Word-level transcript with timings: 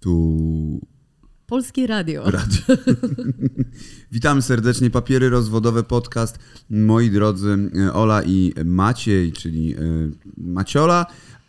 Tu 0.00 0.80
Polskie 1.46 1.86
Radio. 1.86 2.30
radio. 2.30 2.60
Witam 4.12 4.42
serdecznie. 4.42 4.90
Papiery 4.90 5.28
rozwodowe 5.28 5.82
podcast. 5.82 6.38
Moi 6.70 7.10
drodzy, 7.10 7.70
e, 7.86 7.92
Ola 7.92 8.22
i 8.22 8.52
Maciej, 8.64 9.32
czyli 9.32 9.74
e, 9.74 9.78
Maciola. 10.36 11.06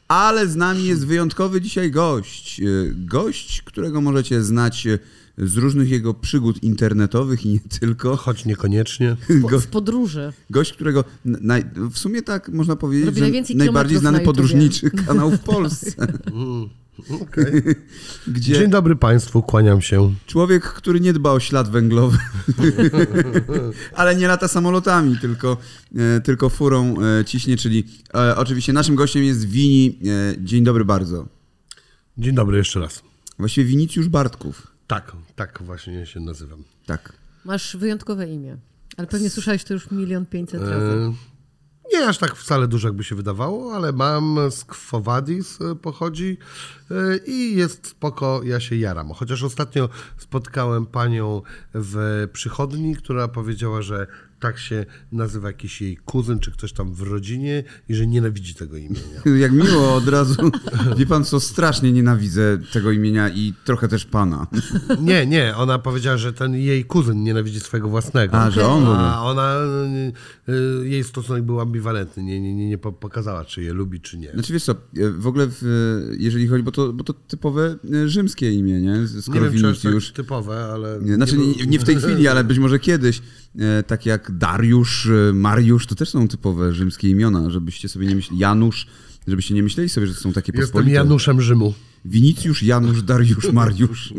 Ale 0.08 0.48
z 0.48 0.56
nami 0.56 0.84
jest 0.84 1.06
wyjątkowy 1.06 1.62
dzisiaj 1.62 1.92
gość. 1.92 2.60
E, 2.60 2.66
Gość, 2.94 3.62
którego 3.62 4.02
możecie 4.02 4.44
znać 4.44 4.88
z 5.38 5.58
różnych 5.58 5.90
jego 5.90 6.14
przygód 6.14 6.64
internetowych 6.64 7.46
i 7.46 7.50
nie 7.50 7.60
tylko. 7.60 8.16
Choć 8.16 8.46
niekoniecznie. 8.46 9.16
Po, 9.42 9.60
z 9.60 9.68
podróży. 9.68 10.34
Gość, 10.50 10.74
którego 10.74 11.04
naj, 11.26 11.66
w 11.92 11.98
sumie 11.98 12.22
tak 12.22 12.50
można 12.50 12.76
powiedzieć, 12.76 13.06
Robi 13.06 13.20
że 13.20 13.56
najbardziej 13.56 13.98
znany 13.98 14.18
na 14.20 14.26
podróżniczy 14.26 14.92
kanał 14.92 15.32
w 15.32 15.40
Polsce. 15.40 15.92
Okej. 17.22 17.46
Gdzie 18.36 18.54
Dzień 18.54 18.70
dobry 18.70 18.96
Państwu, 18.96 19.44
kłaniam 19.44 19.82
się. 19.82 20.14
Człowiek, 20.26 20.64
który 20.64 21.00
nie 21.00 21.14
dba 21.14 21.32
o 21.32 21.40
ślad 21.40 21.70
węglowy, 21.70 22.18
ale 23.96 24.16
nie 24.16 24.28
lata 24.28 24.48
samolotami, 24.48 25.18
tylko, 25.18 25.58
e, 25.96 26.22
tylko 26.22 26.50
furą 26.50 26.96
e, 27.02 27.26
ciśnie, 27.26 27.58
czyli 27.58 27.84
e, 28.14 28.36
oczywiście 28.36 28.74
naszym 28.74 28.96
gościem 28.96 29.24
jest 29.24 29.46
Wini. 29.46 30.00
Dzień 30.38 30.64
dobry 30.64 30.86
bardzo. 30.86 31.28
Dzień 32.18 32.36
dobry 32.36 32.58
jeszcze 32.58 32.80
raz. 32.80 33.04
Właściwie 33.40 33.68
Winicjusz 33.68 34.08
Bartków. 34.08 34.68
Tak, 34.88 35.12
tak 35.36 35.60
właśnie 35.64 36.06
się 36.06 36.20
nazywam. 36.20 36.64
Tak. 36.86 37.14
Masz 37.46 37.78
wyjątkowe 37.78 38.28
imię. 38.28 38.58
Ale 38.98 39.08
pewnie 39.08 39.30
słyszałeś 39.30 39.64
to 39.64 39.74
już 39.74 39.92
milion 39.92 40.26
pięćset 40.26 40.62
razy. 40.62 41.14
Nie 41.94 42.08
aż 42.08 42.18
tak 42.18 42.36
wcale 42.36 42.68
dużo, 42.68 42.88
jakby 42.88 43.04
się 43.04 43.16
wydawało, 43.16 43.76
ale 43.76 43.92
mam 43.94 44.40
z 44.52 44.66
Quo 44.66 45.02
Vadis 45.02 45.62
e, 45.62 45.76
pochodzi 45.76 46.38
e, 46.92 46.96
i 47.18 47.56
jest 47.56 47.88
spoko, 47.88 48.42
ja 48.44 48.60
się 48.60 48.76
jaram. 48.76 49.10
Chociaż 49.14 49.44
ostatnio 49.44 49.90
spotkałem 50.18 50.86
panią 50.86 51.42
w 51.74 52.28
przychodni, 52.34 52.96
która 52.96 53.28
powiedziała, 53.28 53.82
że 53.82 54.08
tak 54.40 54.60
się 54.60 54.86
nazywa 55.12 55.48
jakiś 55.48 55.82
jej 55.82 55.98
kuzyn, 55.98 56.40
czy 56.40 56.52
ktoś 56.52 56.74
tam 56.74 56.94
w 56.94 57.02
rodzinie 57.02 57.64
i 57.90 57.96
że 57.96 58.08
nienawidzi 58.08 58.56
tego 58.56 58.78
imienia. 58.78 59.22
Jak 59.44 59.52
miło 59.52 59.96
od 59.96 60.08
razu. 60.08 60.52
Wie 60.98 61.06
pan 61.06 61.26
co, 61.26 61.40
strasznie 61.40 61.92
nienawidzę 61.92 62.58
tego 62.74 62.92
imienia 62.92 63.30
i 63.30 63.54
trochę 63.66 63.88
też 63.88 64.06
pana. 64.06 64.48
Nie, 65.02 65.26
nie, 65.26 65.56
ona 65.56 65.80
powiedziała, 65.80 66.18
że 66.18 66.34
ten 66.34 66.56
jej 66.56 66.86
kuzyn 66.86 67.24
nienawidzi 67.24 67.60
swojego 67.60 67.90
własnego. 67.90 68.38
A, 68.38 68.52
że 68.52 68.68
on. 68.68 68.86
A 68.88 69.24
ona, 69.24 69.56
y, 70.48 70.52
y, 70.84 70.88
jej 70.90 71.04
stosunek 71.04 71.44
był 71.44 71.60
ambiwalentny, 71.60 72.24
nie, 72.24 72.42
nie, 72.42 72.56
nie, 72.56 72.70
nie 72.70 72.78
po- 72.78 72.92
pokazała, 72.92 73.46
czy 73.46 73.64
je 73.64 73.74
lubi, 73.74 74.02
czy 74.02 74.18
nie. 74.18 74.32
Znaczy 74.32 74.54
wiesz 74.54 74.64
co, 74.64 74.72
e, 74.72 75.10
w 75.10 75.28
ogóle 75.28 75.48
w, 75.48 75.62
jeżeli 76.18 76.48
chodzi, 76.48 76.64
bo 76.64 76.72
to, 76.72 76.94
bo 76.94 77.04
to 77.04 77.14
typowe 77.14 77.76
rzymskie 78.06 78.52
imię, 78.52 78.82
nie? 78.82 79.00
Nie 79.16 79.22
Skoro 79.22 79.52
wiem, 79.52 79.74
czy 79.74 79.84
tak 79.84 80.16
typowe, 80.16 80.66
ale... 80.74 81.00
Nie, 81.02 81.16
znaczy 81.16 81.38
nie, 81.38 81.66
nie 81.66 81.80
w 81.80 81.84
tej 81.84 81.96
chwili, 81.96 82.28
ale 82.28 82.44
być 82.44 82.60
może 82.60 82.80
kiedyś. 82.80 83.22
Tak 83.88 84.06
jak 84.06 84.29
Dariusz, 84.30 85.06
e, 85.06 85.34
Mariusz, 85.34 85.88
to 85.88 85.96
też 85.96 86.10
są 86.10 86.28
typowe 86.28 86.74
rzymskie 86.74 87.10
imiona, 87.10 87.50
żebyście 87.50 87.90
sobie 87.90 88.08
nie 88.08 88.16
myśleli. 88.16 88.40
Janusz, 88.40 88.88
żebyście 89.28 89.54
nie 89.54 89.64
myśleli 89.64 89.90
sobie, 89.90 90.08
że 90.08 90.14
to 90.14 90.20
są 90.20 90.34
takie 90.34 90.52
Jestem 90.52 90.68
pospolite. 90.68 90.92
Januszem 90.92 91.42
Rzymu. 91.42 91.74
Winicjusz, 92.06 92.64
Janusz, 92.64 93.04
Dariusz, 93.04 93.52
Mariusz. 93.54 94.14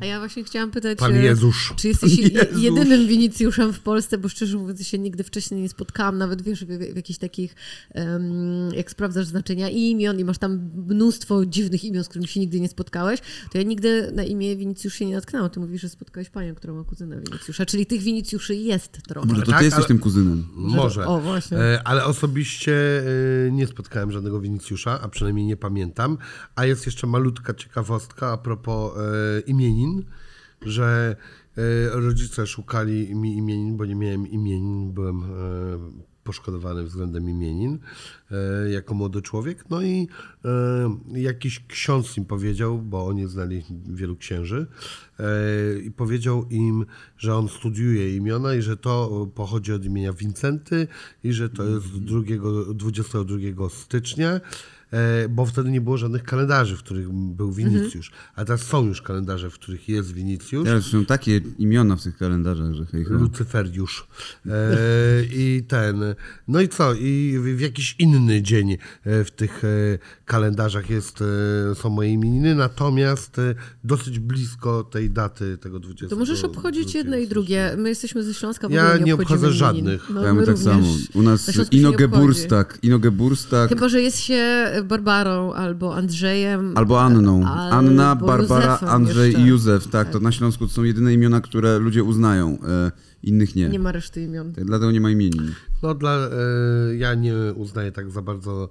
A 0.00 0.06
ja 0.06 0.18
właśnie 0.18 0.44
chciałam 0.44 0.70
pytać, 0.70 0.98
Pan 0.98 1.14
e, 1.14 1.22
Jezusz. 1.22 1.72
czy 1.76 1.88
jesteś 1.88 2.18
je, 2.18 2.28
Jezus. 2.28 2.62
jedynym 2.62 3.06
Winicjuszem 3.06 3.72
w 3.72 3.80
Polsce, 3.80 4.18
bo 4.18 4.28
szczerze 4.28 4.58
mówiąc 4.58 4.86
się 4.86 4.98
nigdy 4.98 5.24
wcześniej 5.24 5.62
nie 5.62 5.68
spotkałam, 5.68 6.18
nawet 6.18 6.42
wiesz, 6.42 6.64
w, 6.64 6.68
w 6.92 6.96
jakichś 6.96 7.18
takich, 7.18 7.54
em, 7.90 8.70
jak 8.76 8.90
sprawdzasz 8.90 9.26
znaczenia 9.26 9.68
imion 9.68 10.18
i 10.20 10.24
masz 10.24 10.38
tam 10.38 10.70
mnóstwo 10.88 11.46
dziwnych 11.46 11.84
imion, 11.84 12.04
z 12.04 12.08
którymi 12.08 12.28
się 12.28 12.40
nigdy 12.40 12.60
nie 12.60 12.68
spotkałeś, 12.68 13.20
to 13.52 13.58
ja 13.58 13.64
nigdy 13.64 14.12
na 14.14 14.22
imię 14.24 14.56
Winicjusz 14.56 14.94
się 14.94 15.06
nie 15.06 15.14
natknęłam. 15.14 15.50
Ty 15.50 15.60
mówisz, 15.60 15.82
że 15.82 15.88
spotkałeś 15.88 16.30
panią, 16.30 16.54
która 16.54 16.72
ma 16.74 16.84
kuzyna 16.84 17.16
Winicjusza, 17.16 17.66
czyli 17.66 17.86
tych 17.86 18.02
Winicjuszy 18.02 18.54
jest 18.56 19.02
trochę. 19.08 19.28
Może 19.28 19.42
to 19.42 19.50
Tak, 19.50 19.58
ty 19.58 19.64
jesteś 19.64 19.78
ale- 19.78 19.88
tym 19.88 19.98
kuzynem. 19.98 20.46
Może. 20.54 21.06
O, 21.06 21.20
właśnie. 21.20 21.58
E, 21.58 21.80
Ale 21.84 22.04
osobiście 22.04 23.02
e, 23.46 23.50
nie 23.52 23.66
spotkałem 23.66 24.12
żadnego 24.12 24.40
Winicjusza, 24.40 25.00
a 25.00 25.08
przynajmniej 25.08 25.46
nie 25.46 25.56
pamiętam. 25.56 26.18
A 26.56 26.64
jest 26.64 26.86
jeszcze 26.86 27.06
malutka 27.06 27.54
ciekawostka 27.54 28.32
a 28.32 28.36
propos 28.36 28.92
e, 28.96 29.40
imienin, 29.40 30.04
że 30.62 31.16
e, 31.56 32.00
rodzice 32.00 32.46
szukali 32.46 33.14
mi 33.14 33.36
imienin, 33.36 33.76
bo 33.76 33.84
nie 33.84 33.94
miałem 33.94 34.26
imienin, 34.26 34.92
byłem 34.92 35.22
e, 35.22 36.14
poszkodowany 36.24 36.84
względem 36.84 37.30
imienin 37.30 37.78
e, 38.30 38.70
jako 38.70 38.94
młody 38.94 39.22
człowiek. 39.22 39.70
No 39.70 39.82
i 39.82 40.08
e, 40.44 41.20
jakiś 41.20 41.66
ksiądz 41.66 42.16
im 42.16 42.24
powiedział, 42.24 42.78
bo 42.78 43.06
oni 43.06 43.28
znali 43.28 43.62
wielu 43.86 44.16
księży, 44.16 44.66
e, 45.18 45.24
i 45.78 45.90
powiedział 45.90 46.46
im, 46.50 46.86
że 47.18 47.36
on 47.36 47.48
studiuje 47.48 48.16
imiona 48.16 48.54
i 48.54 48.62
że 48.62 48.76
to 48.76 49.26
pochodzi 49.34 49.72
od 49.72 49.84
imienia 49.84 50.12
Wincenty 50.12 50.86
i 51.24 51.32
że 51.32 51.48
to 51.48 51.64
jest 51.64 51.86
2, 51.86 52.20
22 52.74 53.68
stycznia. 53.68 54.40
E, 54.94 55.28
Bo 55.28 55.46
wtedy 55.46 55.70
nie 55.70 55.80
było 55.80 55.96
żadnych 55.98 56.22
kalendarzy, 56.22 56.76
w 56.76 56.78
których 56.78 57.08
był 57.12 57.52
Winicjusz. 57.52 58.10
A 58.36 58.44
teraz 58.44 58.62
są 58.62 58.86
już 58.86 59.02
kalendarze, 59.02 59.50
w 59.50 59.54
których 59.54 59.88
jest 59.88 60.12
Winicjusz. 60.12 60.64
Teraz 60.64 60.84
są 60.84 61.04
takie 61.04 61.40
imiona 61.58 61.96
w 61.96 62.02
tych 62.02 62.16
kalendarzach, 62.16 62.72
że 62.74 62.86
hej, 62.86 63.04
ho. 63.04 63.14
Lucyferiusz. 63.14 64.06
E, 64.46 64.50
I 65.32 65.64
ten. 65.68 66.02
No 66.48 66.60
i 66.60 66.68
co? 66.68 66.94
I 66.94 67.38
w, 67.38 67.56
w 67.56 67.60
jakiś 67.60 67.96
inny 67.98 68.42
dzień 68.42 68.72
e, 68.72 69.24
w 69.24 69.30
tych 69.30 69.62
kalendarzach 70.24 70.90
jest, 70.90 71.24
są 71.74 71.90
moje 71.90 72.12
imieniny, 72.12 72.54
natomiast 72.54 73.36
dosyć 73.84 74.18
blisko 74.18 74.84
tej 74.84 75.10
daty, 75.10 75.58
tego 75.58 75.80
20. 75.80 76.08
To 76.08 76.16
możesz 76.16 76.44
obchodzić 76.44 76.94
jedno 76.94 77.16
i 77.16 77.28
drugie. 77.28 77.74
My 77.78 77.88
jesteśmy 77.88 78.22
ze 78.22 78.34
Śląska, 78.34 78.68
w 78.68 78.70
Ja 78.70 78.82
ogóle 78.82 78.98
nie, 78.98 79.04
nie 79.04 79.14
obchodzimy 79.14 79.48
obchodzę 79.48 79.68
imienin. 79.68 79.90
żadnych. 79.90 80.10
No, 80.10 80.22
Ja 80.24 80.34
my 80.34 80.40
my 80.40 80.46
tak 80.46 80.56
również. 80.56 80.74
samo. 80.74 80.86
U 81.14 81.22
nas 81.22 81.56
nie 81.72 81.78
Inogeburstak, 81.78 82.78
Inogeburstak, 82.82 83.68
Chyba, 83.68 83.88
że 83.88 84.02
jest 84.02 84.20
się 84.20 84.70
Barbarą 84.84 85.52
albo 85.52 85.94
Andrzejem. 85.96 86.72
albo 86.76 87.02
Anną. 87.02 87.44
Anna, 87.70 88.10
albo 88.10 88.26
Barbara, 88.26 88.66
Józefem 88.66 88.88
Andrzej 88.88 89.26
jeszcze. 89.32 89.42
i 89.42 89.46
Józef. 89.48 89.86
Tak, 89.88 90.10
to 90.10 90.20
na 90.20 90.32
Śląsku 90.32 90.66
to 90.66 90.72
są 90.72 90.82
jedyne 90.82 91.12
imiona, 91.14 91.40
które 91.40 91.78
ludzie 91.78 92.04
uznają. 92.04 92.58
E, 92.68 92.92
innych 93.22 93.56
nie. 93.56 93.68
Nie 93.68 93.78
ma 93.78 93.92
reszty 93.92 94.22
imion. 94.22 94.52
Tak, 94.52 94.64
Dlatego 94.64 94.92
nie 94.92 95.00
ma 95.00 95.10
imienin. 95.10 95.52
No 95.82 95.94
dla, 95.94 96.16
e, 96.16 96.30
ja 96.96 97.14
nie 97.14 97.34
uznaję 97.54 97.92
tak 97.92 98.10
za 98.10 98.22
bardzo 98.22 98.68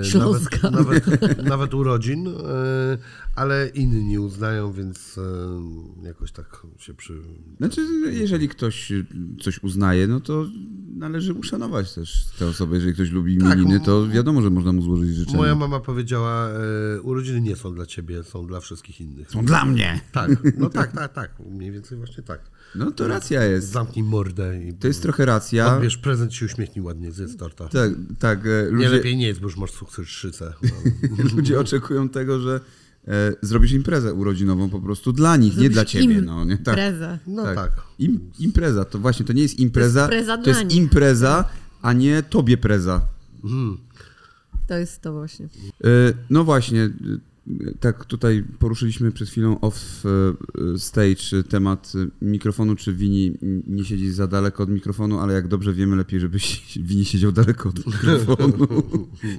e, 0.00 0.04
Śląska. 0.04 0.70
nawet, 0.70 1.06
nawet, 1.06 1.44
nawet 1.44 1.74
urodzin, 1.74 2.28
e, 2.28 2.32
ale 3.40 3.68
inni 3.68 4.18
uznają, 4.18 4.72
więc 4.72 5.18
e, 5.18 6.06
jakoś 6.06 6.32
tak 6.32 6.62
się 6.78 6.94
przy... 6.94 7.22
Znaczy, 7.58 7.86
jeżeli 8.10 8.48
ktoś 8.48 8.92
coś 9.42 9.62
uznaje, 9.62 10.06
no 10.06 10.20
to 10.20 10.46
należy 10.96 11.34
uszanować 11.34 11.94
też 11.94 12.26
tę 12.38 12.46
osobę. 12.46 12.76
Jeżeli 12.76 12.94
ktoś 12.94 13.10
lubi 13.10 13.38
Tak, 13.38 13.58
imieniny, 13.58 13.80
to 13.80 14.08
wiadomo, 14.08 14.42
że 14.42 14.50
można 14.50 14.72
mu 14.72 14.82
złożyć 14.82 15.14
życzenia. 15.14 15.36
Moja 15.38 15.54
mama 15.54 15.80
powiedziała, 15.80 16.48
e, 16.96 17.00
urodziny 17.02 17.40
nie 17.40 17.56
są 17.56 17.74
dla 17.74 17.86
ciebie, 17.86 18.22
są 18.22 18.46
dla 18.46 18.60
wszystkich 18.60 19.00
innych. 19.00 19.30
Są 19.30 19.44
dla 19.44 19.64
mnie! 19.64 20.00
Tak, 20.12 20.30
no 20.58 20.70
tak, 20.70 20.92
tak, 20.92 21.12
tak, 21.12 21.30
mniej 21.50 21.72
więcej 21.72 21.98
właśnie 21.98 22.22
tak. 22.22 22.40
No 22.74 22.90
to 22.92 23.08
racja 23.08 23.44
jest. 23.44 23.68
Zamknij 23.68 24.04
mordę 24.04 24.64
i 24.64 24.74
To 24.74 24.88
jest 24.88 25.02
trochę 25.02 25.24
racja. 25.24 25.76
odbierz 25.76 25.96
prezent, 25.96 26.34
się 26.34 26.46
uśmiechnij 26.46 26.84
ładnie, 26.84 27.12
zjedz 27.12 27.36
torta. 27.36 27.68
Tak, 27.68 27.90
tak. 28.18 28.46
e, 28.46 28.64
Nie 28.64 28.70
Ludzie, 28.70 28.88
lepiej 28.88 29.16
nie 29.16 29.26
jest, 29.26 29.40
bo 29.40 29.46
już 29.46 29.56
masz 29.56 29.70
cukrzycę. 29.72 30.52
No. 30.62 31.24
ludzie 31.36 31.60
oczekują 31.60 32.08
tego, 32.08 32.40
że 32.40 32.60
zrobisz 33.42 33.72
imprezę 33.72 34.14
urodzinową 34.14 34.70
po 34.70 34.80
prostu 34.80 35.12
dla 35.12 35.36
nich, 35.36 35.48
nie 35.52 35.54
Zrobisz 35.54 35.72
dla 35.72 35.84
ciebie. 35.84 36.14
im 36.14 36.24
No, 36.24 36.44
nie? 36.44 36.58
Tak. 36.58 36.74
Prezę. 36.74 37.18
No 37.26 37.42
Tak. 37.44 37.54
tak. 37.54 37.70
Im, 37.98 38.20
impreza, 38.38 38.84
to 38.84 38.98
właśnie, 38.98 39.26
to 39.26 39.32
nie 39.32 39.42
jest 39.42 39.58
impreza, 39.58 40.08
To 40.08 40.14
jest 40.14 40.26
preza 40.26 40.36
to 40.36 40.42
dla 40.42 40.52
jest 40.52 40.64
nich. 40.64 40.82
impreza, 40.82 41.44
a 41.82 41.92
nie 41.92 42.22
tobie 42.22 42.56
preza. 42.56 43.00
To 44.66 44.74
jest 44.78 45.00
to 45.02 45.12
właśnie. 45.12 45.46
E, 45.84 45.88
No 46.30 46.44
właśnie, 46.44 46.82
e, 46.84 46.90
tak 47.80 48.04
tutaj 48.04 48.44
poruszyliśmy 48.58 49.12
przed 49.12 49.28
chwilą 49.28 49.60
off 49.60 50.02
e, 50.74 50.78
stage 50.78 51.42
temat 51.48 51.92
mikrofonu, 52.22 52.76
czy 52.76 52.92
Wini 52.92 53.38
nie 53.66 53.84
siedzi 53.84 54.12
za 54.12 54.26
daleko 54.26 54.62
od 54.62 54.70
mikrofonu, 54.70 55.18
ale 55.20 55.34
jak 55.34 55.48
dobrze 55.48 55.72
wiemy, 55.72 55.96
lepiej, 55.96 56.20
żeby 56.20 56.38
si- 56.38 56.82
Wini 56.82 57.04
siedział 57.04 57.32
daleko 57.32 57.68
od 57.68 57.86
mikrofonu. 57.86 58.66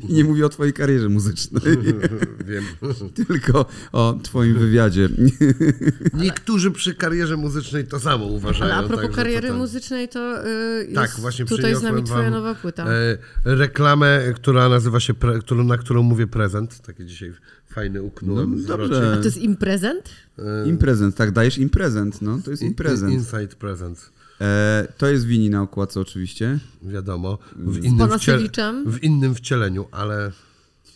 I 0.09 0.13
nie 0.13 0.23
mówię 0.23 0.45
o 0.45 0.49
twojej 0.49 0.73
karierze 0.73 1.09
muzycznej, 1.09 1.61
Wiem. 2.47 2.63
tylko 3.27 3.65
o 3.91 4.19
twoim 4.23 4.59
wywiadzie. 4.59 5.09
Niektórzy 6.13 6.71
przy 6.71 6.95
karierze 6.95 7.37
muzycznej 7.37 7.87
to 7.87 7.99
samo 7.99 8.25
uważają. 8.25 8.73
Ale 8.73 8.85
a 8.85 8.87
propos 8.87 9.01
także 9.05 9.15
kariery 9.15 9.47
to 9.47 9.53
ten- 9.53 9.57
muzycznej, 9.61 10.09
to 10.09 10.47
y, 10.47 10.81
jest 10.83 10.95
Tak, 10.95 11.11
właśnie 11.19 11.45
tutaj 11.45 11.75
z 11.75 11.81
nami 11.81 12.03
twoja 12.03 12.29
nowa 12.29 12.55
płyta. 12.55 12.85
E, 12.87 13.17
reklamę, 13.45 14.21
która 14.35 14.69
nazywa 14.69 14.99
się, 14.99 15.13
pre, 15.13 15.39
na 15.65 15.77
którą 15.77 16.03
mówię 16.03 16.27
prezent. 16.27 16.81
Taki 16.81 17.05
dzisiaj 17.05 17.33
fajny 17.71 18.01
uknąłem. 18.03 18.61
No, 18.61 18.67
dobrze. 18.67 19.13
A 19.13 19.17
to 19.17 19.25
jest 19.25 19.37
imprezent? 19.37 20.09
Imprezent, 20.65 21.15
tak, 21.15 21.31
dajesz 21.31 21.57
im 21.57 21.69
prezent, 21.69 22.21
no, 22.21 22.39
to 22.45 22.51
jest 22.51 22.63
imprezent. 22.63 23.13
Inside 23.13 23.47
prezent. 23.47 24.11
E, 24.41 24.87
to 24.97 25.07
jest 25.07 25.25
Wini 25.25 25.49
na 25.49 25.61
okładce 25.61 25.99
oczywiście. 25.99 26.59
Wiadomo. 26.83 27.37
W 27.55 27.73
Z 27.73 27.83
innym, 27.83 28.09
wciel, 28.19 28.49
w 28.85 29.03
innym 29.03 29.35
wcieleniu, 29.35 29.85
ale 29.91 30.31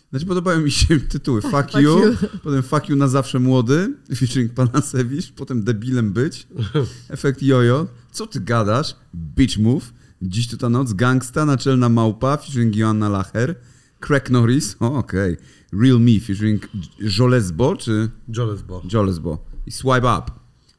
Znaczy 0.09 0.25
podobają 0.25 0.61
mi 0.61 0.71
się 0.71 0.99
tytuły 1.13 1.41
Fuck, 1.41 1.53
Fuck 1.53 1.73
you, 1.73 1.99
you. 1.99 2.15
potem 2.43 2.63
Fuck 2.63 2.89
you 2.89 2.95
na 2.95 3.07
zawsze 3.07 3.39
młody, 3.39 3.93
featuring 4.19 4.53
Panasewicz, 4.53 5.31
potem 5.31 5.63
Debilem 5.63 6.13
być, 6.13 6.47
Efekt 7.09 7.43
jojo, 7.43 7.87
Co 8.11 8.27
ty 8.27 8.39
gadasz? 8.39 8.95
Bitch 9.15 9.57
move, 9.57 9.93
Dziś 10.21 10.47
to 10.47 10.57
ta 10.57 10.69
noc, 10.69 10.93
Gangsta, 10.93 11.45
Naczelna 11.45 11.89
Małpa, 11.89 12.37
featuring 12.37 12.75
Joanna 12.75 13.09
Lacher, 13.09 13.55
Crack 13.99 14.29
Norris, 14.29 14.75
o 14.79 14.95
okej, 14.95 15.37
Real 15.83 15.99
Me, 15.99 16.19
featuring 16.27 16.67
Jolesbo, 17.17 17.75
czy 17.75 18.09
Jolesbo. 18.37 18.81
Jolesbo 18.93 19.45
i 19.65 19.71
Swipe 19.71 19.97
Up. 20.19 20.31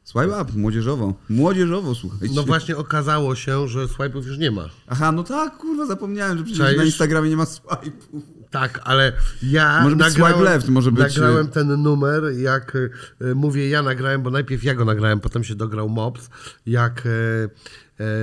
Swipe 0.03 0.41
Up, 0.41 0.51
młodzieżowo, 0.55 1.13
młodzieżowo, 1.29 1.95
słuchajcie. 1.95 2.35
No 2.35 2.43
właśnie 2.43 2.77
okazało 2.77 3.35
się, 3.35 3.67
że 3.67 3.85
swipe'ów 3.85 4.25
już 4.25 4.37
nie 4.37 4.51
ma. 4.51 4.69
Aha, 4.87 5.11
no 5.11 5.23
tak, 5.23 5.57
kurwa, 5.57 5.85
zapomniałem, 5.85 6.37
że 6.37 6.43
przecież 6.43 6.59
Czaisz? 6.65 6.77
na 6.77 6.83
Instagramie 6.83 7.29
nie 7.29 7.37
ma 7.37 7.43
swipe'ów. 7.43 8.21
Tak, 8.51 8.79
ale 8.83 9.13
ja 9.43 9.83
Może 9.83 9.95
być 9.95 10.05
nagrałem, 10.05 10.33
swipe 10.35 10.49
left, 10.51 10.69
może 10.69 10.91
być- 10.91 10.99
nagrałem 11.15 11.47
ten 11.47 11.81
numer, 11.81 12.23
jak 12.37 12.75
y, 12.75 12.89
y, 13.21 13.35
mówię, 13.35 13.69
ja 13.69 13.83
nagrałem, 13.83 14.21
bo 14.23 14.29
najpierw 14.29 14.63
ja 14.63 14.75
go 14.75 14.85
nagrałem, 14.85 15.19
potem 15.19 15.43
się 15.43 15.55
dograł 15.55 15.89
Mops, 15.89 16.29
jak 16.65 17.05
y, 17.05 17.09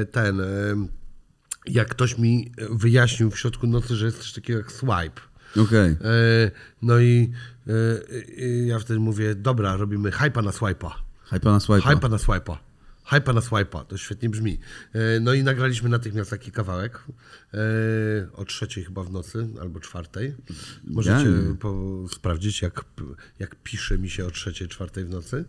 y, 0.02 0.06
ten, 0.06 0.40
y, 0.40 0.44
jak 1.66 1.88
ktoś 1.88 2.18
mi 2.18 2.52
wyjaśnił 2.70 3.30
w 3.30 3.38
środku 3.38 3.66
nocy, 3.66 3.96
że 3.96 4.06
jest 4.06 4.18
coś 4.18 4.32
takiego 4.32 4.58
jak 4.58 4.72
swipe. 4.72 5.20
Okej. 5.56 5.90
Y, 5.90 5.96
No 6.82 6.98
i 6.98 7.32
y, 7.68 7.72
y, 8.38 8.64
ja 8.66 8.78
wtedy 8.78 9.00
mówię, 9.00 9.34
dobra, 9.34 9.76
robimy 9.76 10.12
hypa 10.12 10.42
na 10.42 10.50
swipe'a. 10.50 10.90
Hypa 11.24 11.52
na 11.52 11.58
swipe'a. 11.58 11.88
Hypa 11.88 12.08
na 12.08 12.16
swipe'a. 12.16 12.56
Hypa 13.06 13.32
na 13.32 13.40
swipe'a, 13.40 13.84
to 13.84 13.96
świetnie 13.96 14.28
brzmi. 14.28 14.58
E, 14.92 15.20
No 15.20 15.32
i 15.34 15.42
nagraliśmy 15.44 15.88
natychmiast 15.88 16.30
taki 16.30 16.50
kawałek 16.50 17.04
e, 17.54 17.58
o 18.32 18.44
trzeciej 18.44 18.84
chyba 18.84 19.02
w 19.02 19.10
nocy, 19.10 19.48
albo 19.60 19.80
czwartej. 19.80 20.34
Możecie 20.84 21.30
sprawdzić, 22.12 22.62
jak, 22.62 22.84
jak 23.38 23.56
pisze 23.62 23.98
mi 23.98 24.10
się 24.10 24.26
o 24.26 24.30
trzeciej, 24.30 24.68
czwartej 24.68 25.04
w 25.04 25.10
nocy. 25.10 25.44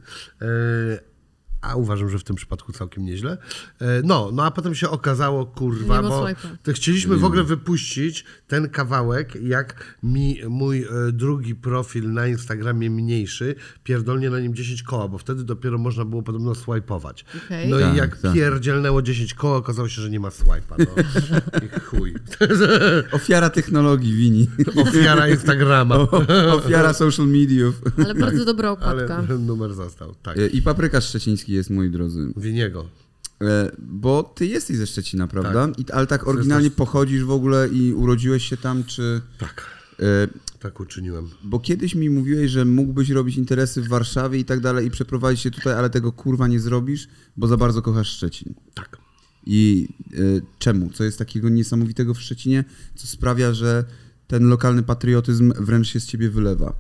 A 1.66 1.76
uważam, 1.76 2.10
że 2.10 2.20
w 2.20 2.24
tym 2.24 2.36
przypadku 2.36 2.72
całkiem 2.72 3.06
nieźle. 3.06 3.38
E, 3.82 4.02
No, 4.04 4.30
no 4.34 4.46
a 4.46 4.52
potem 4.52 4.76
się 4.76 4.90
okazało, 4.90 5.46
kurwa, 5.46 6.02
Nie 6.02 6.08
bo 6.10 6.26
to 6.64 6.74
chcieliśmy 6.74 7.18
w 7.18 7.24
ogóle 7.26 7.44
wypuścić 7.44 8.26
ten 8.48 8.70
kawałek, 8.70 9.36
jak 9.44 9.98
mi 10.04 10.40
mój 10.50 10.84
e, 10.84 10.88
drugi 11.12 11.56
profil 11.56 12.14
na 12.14 12.28
Instagramie 12.28 12.90
mniejszy 12.90 13.56
pierdolnie 13.84 14.30
na 14.30 14.40
nim 14.40 14.56
10 14.56 14.84
koła, 14.84 15.08
bo 15.08 15.18
wtedy 15.18 15.44
dopiero 15.44 15.78
można 15.78 16.06
było 16.06 16.24
podobno 16.24 16.52
swipe'ować. 16.52 17.24
Okej. 17.46 17.70
No 17.70 17.80
Tak, 17.80 17.94
i 17.94 17.98
jak 17.98 18.18
tak. 18.18 18.34
pierdzielnęło 18.34 19.02
10 19.02 19.34
koła, 19.34 19.58
okazało 19.58 19.90
się, 19.90 20.02
że 20.02 20.10
nie 20.10 20.20
ma 20.20 20.30
swipe'a. 20.30 20.76
No. 20.80 20.86
I 21.66 21.80
chuj. 21.80 22.16
Ofiara 23.12 23.50
technologii 23.50 24.14
wini. 24.16 24.48
Ofiara 24.76 25.30
Instagrama. 25.30 25.96
Ofiara 26.58 26.94
social 26.94 27.28
mediów. 27.28 27.82
Ale 28.06 28.16
bardzo 28.16 28.46
dobra 28.46 28.72
okładka. 28.72 29.18
Ale 29.18 29.38
numer 29.40 29.74
został, 29.74 30.16
tak. 30.16 30.38
I 30.54 30.62
paprykarz 30.62 31.06
szczeciński 31.10 31.54
jest, 31.56 31.70
moi 31.70 31.90
drodzy. 31.90 32.34
Winiego. 32.38 32.86
E, 33.42 33.72
Bo 33.80 34.24
ty 34.24 34.46
jesteś 34.46 34.78
ze 34.78 34.88
Szczecina, 34.88 35.28
prawda? 35.28 35.70
I, 35.78 35.92
ale 35.92 36.08
tak 36.08 36.28
oryginalnie 36.28 36.72
pochodzisz 36.72 37.24
w 37.24 37.32
ogóle 37.32 37.68
i 37.68 37.94
urodziłeś 37.94 38.50
się 38.50 38.58
tam, 38.58 38.84
czy... 38.84 39.22
Tak, 39.38 39.66
e, 40.00 40.28
tak 40.60 40.80
uczyniłem. 40.80 41.30
Bo 41.44 41.60
kiedyś 41.60 41.96
mi 41.96 42.10
mówiłeś, 42.10 42.52
że 42.52 42.66
mógłbyś 42.66 43.10
robić 43.10 43.38
interesy 43.38 43.82
w 43.82 43.88
Warszawie 43.88 44.40
i 44.40 44.46
tak 44.46 44.60
dalej 44.60 44.88
i 44.88 44.92
przeprowadzić 44.92 45.42
się 45.42 45.52
tutaj, 45.52 45.74
ale 45.74 45.90
tego 45.90 46.12
kurwa 46.12 46.48
nie 46.48 46.60
zrobisz, 46.60 47.08
bo 47.38 47.48
za 47.48 47.58
bardzo 47.58 47.82
kochasz 47.82 48.10
Szczecin. 48.10 48.54
Tak. 48.74 48.98
I 49.46 49.88
e, 50.14 50.18
czemu? 50.60 50.90
Co 50.90 51.04
jest 51.04 51.20
takiego 51.20 51.50
niesamowitego 51.50 52.14
w 52.14 52.22
Szczecinie, 52.22 52.64
co 52.96 53.08
sprawia, 53.08 53.54
że 53.54 53.84
ten 54.28 54.44
lokalny 54.50 54.84
patriotyzm 54.84 55.54
wręcz 55.60 55.88
się 55.88 56.00
z 56.00 56.06
ciebie 56.06 56.30
wylewa? 56.30 56.74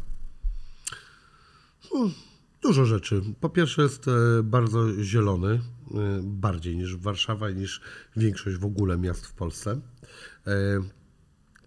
Dużo 2.65 2.85
rzeczy. 2.85 3.21
Po 3.39 3.49
pierwsze 3.49 3.81
jest 3.81 4.07
e, 4.07 4.11
bardzo 4.43 5.03
zielony, 5.03 5.49
e, 5.49 5.59
bardziej 6.23 6.77
niż 6.77 6.97
Warszawa 6.97 7.49
i 7.49 7.55
niż 7.55 7.81
większość 8.17 8.57
w 8.57 8.65
ogóle 8.65 8.97
miast 8.97 9.25
w 9.25 9.33
Polsce. 9.33 9.81
E, 10.47 10.81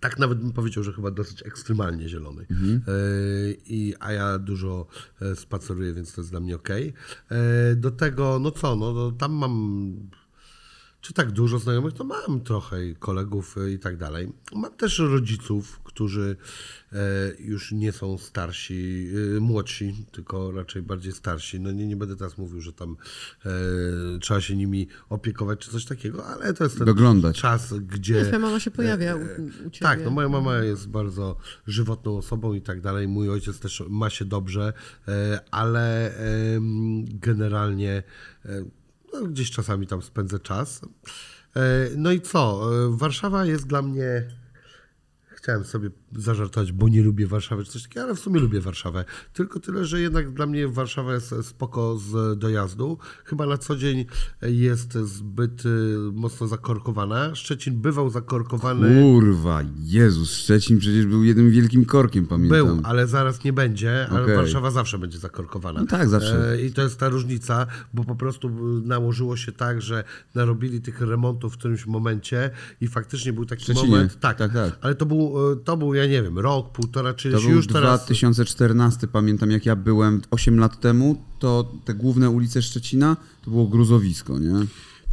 Tak 0.01 0.19
nawet 0.19 0.39
bym 0.39 0.53
powiedział, 0.53 0.85
że 0.85 0.93
chyba 0.93 1.11
dosyć 1.11 1.47
ekstremalnie 1.47 2.09
zielony. 2.09 2.47
E, 2.53 2.93
I, 3.67 3.95
a 4.01 4.13
ja 4.13 4.39
dużo 4.39 4.87
spaceruję, 5.35 5.95
więc 5.95 6.15
to 6.15 6.21
jest 6.21 6.31
dla 6.31 6.41
mnie 6.41 6.57
ok. 6.57 6.69
Do 7.77 7.91
tego, 7.91 8.39
no 8.39 8.51
co, 8.51 8.77
no 8.77 8.95
to 8.95 9.13
tam 9.13 9.33
mam 9.33 9.93
czy 11.01 11.13
tak 11.13 11.31
dużo 11.33 11.59
znajomych, 11.59 11.95
to 11.95 12.05
mam 12.05 12.41
trochę 12.41 12.95
kolegów 12.99 13.57
i 13.75 13.79
tak 13.79 13.97
dalej. 13.97 14.33
Mam 14.55 14.73
też 14.77 14.99
rodziców, 14.99 15.81
którzy 15.99 16.37
e, 16.93 16.97
już 17.39 17.73
nie 17.73 17.93
są 17.93 18.19
starsi, 18.19 19.09
e, 19.37 19.41
młodsi, 19.41 20.07
tylko 20.13 20.53
raczej 20.53 20.83
bardziej 20.83 21.13
starsi. 21.13 21.61
No 21.61 21.73
nie, 21.73 21.87
nie 21.87 21.97
będę 21.97 22.17
teraz 22.17 22.39
mówił, 22.39 22.61
że 22.61 22.73
tam 22.73 22.97
e, 23.47 23.51
trzeba 24.21 24.41
się 24.41 24.57
nimi 24.57 24.89
opiekować 25.09 25.59
czy 25.59 25.71
coś 25.71 25.85
takiego, 25.85 26.27
ale 26.27 26.55
to 26.55 26.65
jest 26.65 26.79
ten 26.79 26.87
Doglądać. 26.87 27.41
czas, 27.41 27.75
gdzie... 27.79 28.23
Twoja 28.23 28.39
mama 28.39 28.61
się 28.61 28.71
pojawia 28.71 29.17
u, 29.17 29.21
u 29.67 29.71
ciebie. 29.71 29.79
Tak, 29.81 30.05
no 30.05 30.11
moja 30.11 30.29
mama 30.29 30.59
jest 30.59 30.89
bardzo 30.89 31.37
żywotną 31.67 32.17
osobą 32.17 32.55
i 32.55 32.63
tak 32.63 32.81
dalej. 32.81 33.09
Mój 33.09 33.31
ojciec 33.31 33.59
też 33.59 33.83
ma 33.89 34.11
się 34.11 34.25
dobrze, 34.25 34.73
ale 35.51 36.13
generalnie 37.03 38.03
no, 39.13 39.27
gdzieś 39.27 39.51
czasami 39.51 39.87
tam 39.87 40.03
spędzę 40.03 40.39
czas. 40.39 40.81
No 41.97 42.13
i 42.13 42.21
co? 42.21 42.71
Warszawa 42.91 43.45
jest 43.45 43.67
dla 43.67 43.83
mnie. 43.83 44.38
Chciałem 45.49 45.65
sobie 45.65 45.91
zażartować, 46.17 46.73
bo 46.73 46.89
nie 46.89 47.03
lubię 47.03 47.27
Warszawy 47.27 47.65
czy 47.65 47.73
coś 47.73 47.83
takiego, 47.83 48.03
ale 48.03 48.15
w 48.15 48.21
sumie 48.21 48.41
lubię 48.41 48.61
Warszawę. 48.61 49.05
Tylko 49.33 49.61
tyle, 49.61 49.85
że 49.85 50.01
jednak 50.01 50.31
dla 50.33 50.47
mnie 50.47 50.69
Warszawa 50.69 51.15
jest 51.15 51.35
spoko 51.43 51.99
z 51.99 52.39
dojazdu. 52.39 52.99
Chyba 53.25 53.47
na 53.47 53.59
co 53.59 53.77
dzień 53.77 54.05
jest 54.43 54.93
zbyt 54.93 55.67
y, 55.67 55.69
mocno 56.13 56.49
zakorkowana. 56.49 57.35
Szczecin 57.35 57.81
bywał 57.81 58.11
zakorkowany. 58.11 59.03
Kurwa, 59.03 59.63
Jezus, 59.79 60.31
Szczecin 60.31 60.79
przecież 60.79 61.07
był 61.07 61.25
jednym 61.25 61.51
wielkim 61.51 61.85
korkiem, 61.85 62.27
pamiętam. 62.27 62.67
Był, 62.67 62.81
ale 62.85 63.07
zaraz 63.07 63.45
nie 63.45 63.53
będzie, 63.53 64.07
ale 64.11 64.23
Okej. 64.23 64.37
Warszawa 64.37 64.71
zawsze 64.71 64.99
będzie 64.99 65.19
zakorkowana. 65.19 65.81
No 65.81 65.87
tak, 65.87 66.09
zawsze. 66.09 66.53
E, 66.53 66.63
I 66.63 66.73
to 66.73 66.83
jest 66.83 66.99
ta 66.99 67.09
różnica, 67.09 67.67
bo 67.95 68.05
po 68.05 68.15
prostu 68.15 68.51
nałożyło 68.85 69.37
się 69.37 69.53
tak, 69.53 69.83
że 69.83 70.05
narobili 70.35 70.81
tych 70.81 71.01
remontów 71.01 71.55
w 71.55 71.59
którymś 71.59 71.87
momencie 71.87 72.51
i 72.81 72.89
faktycznie 72.89 73.33
był 73.33 73.45
taki 73.47 73.65
Szczecinie. 73.65 73.91
moment. 73.91 74.21
Tak, 74.21 74.39
Tak, 74.39 74.53
tak. 74.53 74.79
Ale 74.81 74.95
to 74.95 75.07
był, 75.07 75.53
y, 75.53 75.57
to 75.57 75.77
był, 75.77 75.95
ja 75.99 76.07
nie 76.07 76.23
wiem, 76.23 76.39
rok, 76.39 76.73
półtora, 76.73 77.15
czy 77.15 77.31
To 77.33 77.41
był 77.41 77.51
już 77.51 77.67
teraz. 77.67 78.05
2014, 78.05 79.09
pamiętam 79.09 79.51
jak 79.51 79.67
ja 79.67 79.77
byłem 79.77 80.23
8 80.31 80.59
lat 80.59 80.81
temu, 80.81 81.23
to 81.39 81.73
te 81.85 81.95
główne 81.95 82.31
ulice 82.31 82.63
Szczecina 82.63 83.17
to 83.45 83.51
było 83.51 83.67
gruzowisko, 83.67 84.39
nie? 84.39 84.55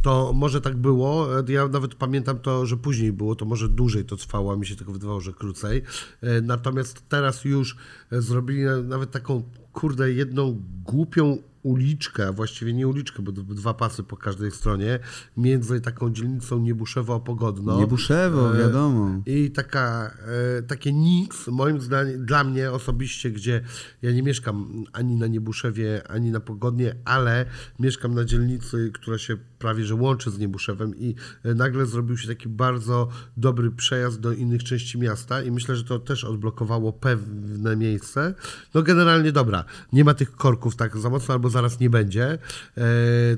To 0.02 0.32
może 0.34 0.60
tak 0.60 0.76
było. 0.76 1.28
Ja 1.48 1.68
nawet 1.68 1.94
pamiętam 1.94 2.38
to, 2.38 2.66
że 2.66 2.76
później 2.76 3.12
było, 3.12 3.34
to 3.34 3.44
może 3.44 3.68
dłużej 3.68 4.04
to 4.04 4.16
trwało, 4.16 4.52
a 4.52 4.56
mi 4.56 4.66
się 4.66 4.76
tylko 4.76 4.92
wydawało, 4.92 5.20
że 5.20 5.32
krócej. 5.32 5.82
E, 6.20 6.40
Natomiast 6.40 7.02
teraz 7.08 7.44
już 7.44 7.76
zrobili 8.10 8.62
na- 8.64 8.82
nawet 8.82 9.10
taką, 9.10 9.42
kurde, 9.76 10.12
jedną 10.12 10.62
głupią 10.84 11.38
uliczkę, 11.62 12.28
a 12.28 12.32
właściwie 12.32 12.72
nie 12.72 12.88
uliczkę, 12.88 13.22
bo 13.22 13.32
dwa 13.32 13.74
pasy 13.74 14.02
po 14.02 14.16
każdej 14.16 14.50
stronie, 14.50 14.98
między 15.36 15.80
taką 15.80 16.12
dzielnicą 16.12 16.60
Niebuszewo-Pogodno. 16.60 17.78
Niebuszewo, 17.78 18.54
E, 18.54 18.58
wiadomo. 18.58 19.22
I 19.26 19.50
taka, 19.50 20.10
e, 20.58 20.62
takie 20.62 20.92
nic, 20.92 21.46
moim 21.46 21.80
zdaniem, 21.80 22.26
dla 22.26 22.44
mnie 22.44 22.72
osobiście, 22.72 23.30
gdzie 23.30 23.60
ja 24.02 24.12
nie 24.12 24.22
mieszkam 24.22 24.84
ani 24.92 25.16
na 25.16 25.26
Niebuszewie, 25.26 26.08
ani 26.08 26.30
na 26.30 26.40
Pogodnie, 26.40 26.94
ale 27.04 27.46
mieszkam 27.78 28.14
na 28.14 28.24
dzielnicy, 28.24 28.90
która 28.94 29.18
się 29.18 29.36
prawie 29.58 29.84
że 29.84 29.94
łączy 29.94 30.30
z 30.30 30.38
Niebuszewem 30.38 30.96
i 30.96 31.14
e, 31.44 31.54
nagle 31.54 31.86
zrobił 31.86 32.16
się 32.16 32.28
taki 32.28 32.48
bardzo 32.48 33.08
dobry 33.36 33.70
przejazd 33.70 34.20
do 34.20 34.32
innych 34.32 34.64
części 34.64 34.98
miasta 34.98 35.42
i 35.42 35.50
myślę, 35.50 35.76
że 35.76 35.84
to 35.84 35.98
też 35.98 36.24
odblokowało 36.24 36.92
pewne 36.92 37.76
miejsce. 37.76 38.34
No 38.74 38.82
generalnie 38.82 39.32
dobra, 39.32 39.64
nie 39.92 40.04
ma 40.04 40.14
tych 40.14 40.32
korków 40.32 40.76
tak 40.76 40.96
za 40.96 41.10
mocno, 41.10 41.34
albo 41.34 41.50
zaraz 41.50 41.80
nie 41.80 41.90
będzie. 41.90 42.24
E, 42.24 42.38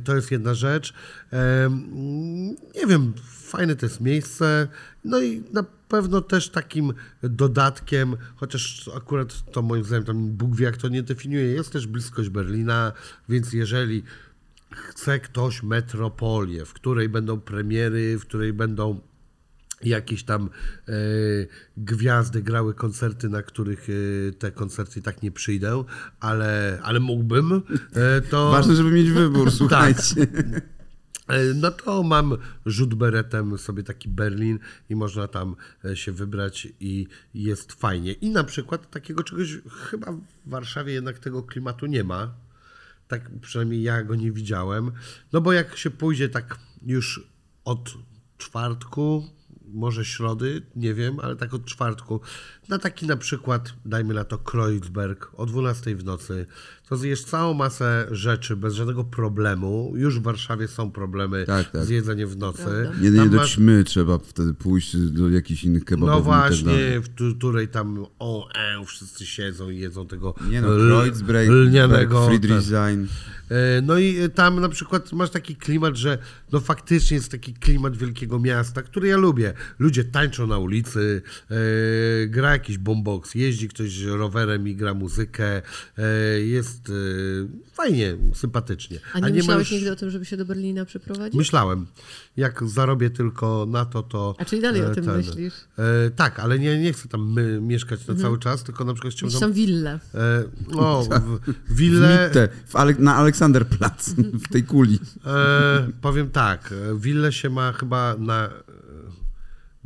to 0.04 0.16
jest 0.16 0.30
jedna 0.30 0.54
rzecz. 0.54 0.94
E, 1.32 1.70
nie 2.74 2.86
wiem, 2.86 3.12
fajne 3.32 3.76
to 3.76 3.86
jest 3.86 4.00
miejsce. 4.00 4.68
No 5.04 5.20
i 5.20 5.42
na 5.52 5.64
pewno 5.88 6.20
też 6.20 6.48
takim 6.48 6.92
dodatkiem, 7.22 8.16
chociaż 8.36 8.90
akurat 8.96 9.52
to 9.52 9.62
moim 9.62 9.84
zdaniem 9.84 10.04
tam 10.04 10.28
Bóg 10.28 10.56
wie 10.56 10.64
jak 10.64 10.76
to 10.76 10.88
nie 10.88 11.02
definiuje, 11.02 11.44
jest 11.44 11.72
też 11.72 11.86
bliskość 11.86 12.28
Berlina, 12.28 12.92
więc 13.28 13.52
jeżeli 13.52 14.02
chce 14.70 15.20
ktoś 15.20 15.62
metropolię, 15.62 16.64
w 16.64 16.72
której 16.72 17.08
będą 17.08 17.40
premiery, 17.40 18.18
w 18.18 18.22
której 18.22 18.52
będą 18.52 19.00
jakieś 19.82 20.24
tam 20.24 20.50
e, 20.88 20.92
gwiazdy 21.76 22.42
grały 22.42 22.74
koncerty, 22.74 23.28
na 23.28 23.42
których 23.42 23.86
e, 23.90 24.32
te 24.32 24.52
koncerty 24.52 25.00
i 25.00 25.02
tak 25.02 25.22
nie 25.22 25.30
przyjdę, 25.30 25.84
ale, 26.20 26.78
ale 26.82 27.00
mógłbym, 27.00 27.62
e, 27.92 28.20
to... 28.20 28.50
Ważne, 28.50 28.74
żeby 28.74 28.90
mieć 28.90 29.10
wybór, 29.10 29.50
słuchajcie. 29.60 30.26
E, 31.28 31.54
No 31.54 31.70
to 31.70 32.02
mam 32.02 32.36
rzut 32.66 32.94
beretem 32.94 33.58
sobie 33.58 33.82
taki 33.82 34.08
Berlin 34.08 34.58
i 34.88 34.96
można 34.96 35.28
tam 35.28 35.56
e, 35.84 35.96
się 35.96 36.12
wybrać 36.12 36.68
i 36.80 37.06
jest 37.34 37.72
fajnie. 37.72 38.12
I 38.12 38.30
na 38.30 38.44
przykład 38.44 38.90
takiego 38.90 39.24
czegoś 39.24 39.58
chyba 39.90 40.12
w 40.12 40.20
Warszawie 40.46 40.92
jednak 40.92 41.18
tego 41.18 41.42
klimatu 41.42 41.86
nie 41.86 42.04
ma. 42.04 42.34
Tak 43.08 43.30
przynajmniej 43.40 43.82
ja 43.82 44.02
go 44.04 44.14
nie 44.14 44.32
widziałem. 44.32 44.90
No 45.32 45.40
bo 45.40 45.52
jak 45.52 45.76
się 45.76 45.90
pójdzie 45.90 46.28
tak 46.28 46.58
już 46.86 47.28
od 47.64 47.94
czwartku, 48.38 49.37
może 49.72 50.04
środy, 50.04 50.62
nie 50.76 50.94
wiem, 50.94 51.20
ale 51.20 51.36
tak 51.36 51.54
od 51.54 51.64
czwartku, 51.64 52.20
na 52.68 52.78
taki 52.78 53.06
na 53.06 53.16
przykład, 53.16 53.72
dajmy 53.84 54.14
na 54.14 54.24
to 54.24 54.38
Kreuzberg 54.38 55.30
o 55.34 55.46
12 55.46 55.96
w 55.96 56.04
nocy, 56.04 56.46
to 56.88 56.96
zjesz 56.96 57.24
całą 57.24 57.54
masę 57.54 58.06
rzeczy 58.10 58.56
bez 58.56 58.74
żadnego 58.74 59.04
problemu. 59.04 59.92
Już 59.96 60.18
w 60.18 60.22
Warszawie 60.22 60.68
są 60.68 60.90
problemy 60.90 61.44
Tak, 61.46 61.70
tak. 61.70 61.84
z 61.84 61.88
jedzeniem 61.88 62.28
w 62.28 62.36
nocy. 62.36 62.62
Prawda. 62.62 62.90
Jedynie 63.00 63.16
Tam 63.22 63.30
do 63.30 63.36
masz- 63.36 63.54
ćmy 63.54 63.84
trzeba 63.84 64.18
wtedy 64.18 64.54
pójść 64.54 64.96
do 64.96 65.28
jakichś 65.28 65.64
innych 65.64 65.84
kebabów. 65.84 66.08
no 66.08 66.16
tak 66.16 66.24
właśnie, 66.24 67.00
w 67.00 67.36
której 67.38 67.68
tam 67.68 68.06
o, 68.18 68.48
e, 68.54 68.84
wszyscy 68.84 69.26
siedzą 69.26 69.70
i 69.70 69.78
jedzą 69.78 70.06
tego 70.06 70.34
Nie 70.50 70.60
no, 70.62 70.68
Kreuzberg, 70.68 71.48
lnianego. 71.50 72.26
Friedrichshain. 72.26 73.06
E, 73.50 73.82
No 73.82 73.98
i 73.98 74.18
e, 74.18 74.28
tam 74.28 74.60
na 74.60 74.68
przykład 74.68 75.12
masz 75.12 75.30
taki 75.30 75.56
klimat, 75.56 75.96
że 75.96 76.18
no 76.52 76.60
faktycznie 76.60 77.14
jest 77.16 77.30
taki 77.30 77.54
klimat 77.54 77.96
wielkiego 77.96 78.38
miasta, 78.40 78.82
który 78.82 79.08
ja 79.08 79.16
lubię. 79.16 79.52
Ludzie 79.78 80.04
tańczą 80.04 80.46
na 80.46 80.58
ulicy, 80.58 81.22
e, 81.50 81.56
gra 82.26 82.57
jakiś 82.58 82.78
boombox, 82.78 83.34
jeździ 83.34 83.68
ktoś 83.68 84.02
rowerem 84.02 84.68
i 84.68 84.76
gra 84.76 84.94
muzykę, 84.94 85.62
e, 85.98 86.02
jest 86.40 86.90
e, 86.90 86.92
fajnie, 87.72 88.16
sympatycznie. 88.34 88.98
A 89.12 89.18
nie, 89.18 89.28
ma 89.28 89.34
myślałeś 89.34 89.70
już- 89.70 89.72
nigdy 89.72 89.92
o 89.92 89.96
tym, 89.96 90.10
żeby 90.10 90.24
się 90.24 90.36
do 90.36 90.44
Berlina 90.44 90.84
przeprowadzić? 90.84 91.38
Myślałem, 91.38 91.86
jak 92.36 92.68
zarobię 92.68 93.10
tylko 93.10 93.66
na 93.68 93.84
to, 93.84 94.02
to... 94.02 94.34
A 94.38 94.44
czyli 94.44 94.62
dalej 94.62 94.82
o 94.82 94.90
e, 94.90 94.94
tym 94.94 95.16
myślisz? 95.16 95.54
Tak, 96.16 96.38
ale 96.40 96.58
nie, 96.58 96.78
nie 96.78 96.92
chcę 96.92 97.08
tam 97.08 97.32
my, 97.32 97.60
mieszkać 97.60 98.06
na 98.06 98.14
cały 98.14 98.38
czas, 98.38 98.62
tylko 98.62 98.84
na 98.84 98.92
przykład 98.92 99.14
chciałbym 99.14 99.30
Gdzieś 99.30 99.40
tam... 99.40 99.50
tam 99.50 99.56
willę. 99.56 100.00
E, 100.14 100.44
no, 100.68 101.02
w, 101.02 101.08
W 101.68 101.76
willę... 101.76 102.24
Mitte, 102.28 102.48
w 102.66 102.76
Ale 102.76 102.94
na 102.98 103.14
Aleksanderplatz, 103.14 104.10
w 104.44 104.48
tej 104.48 104.62
kuli. 104.62 104.98
E, 105.26 105.88
powiem 106.00 106.30
tak, 106.30 106.72
e, 106.72 106.98
willę 106.98 107.32
się 107.32 107.50
ma 107.50 107.72
chyba 107.72 108.16
na 108.18 108.50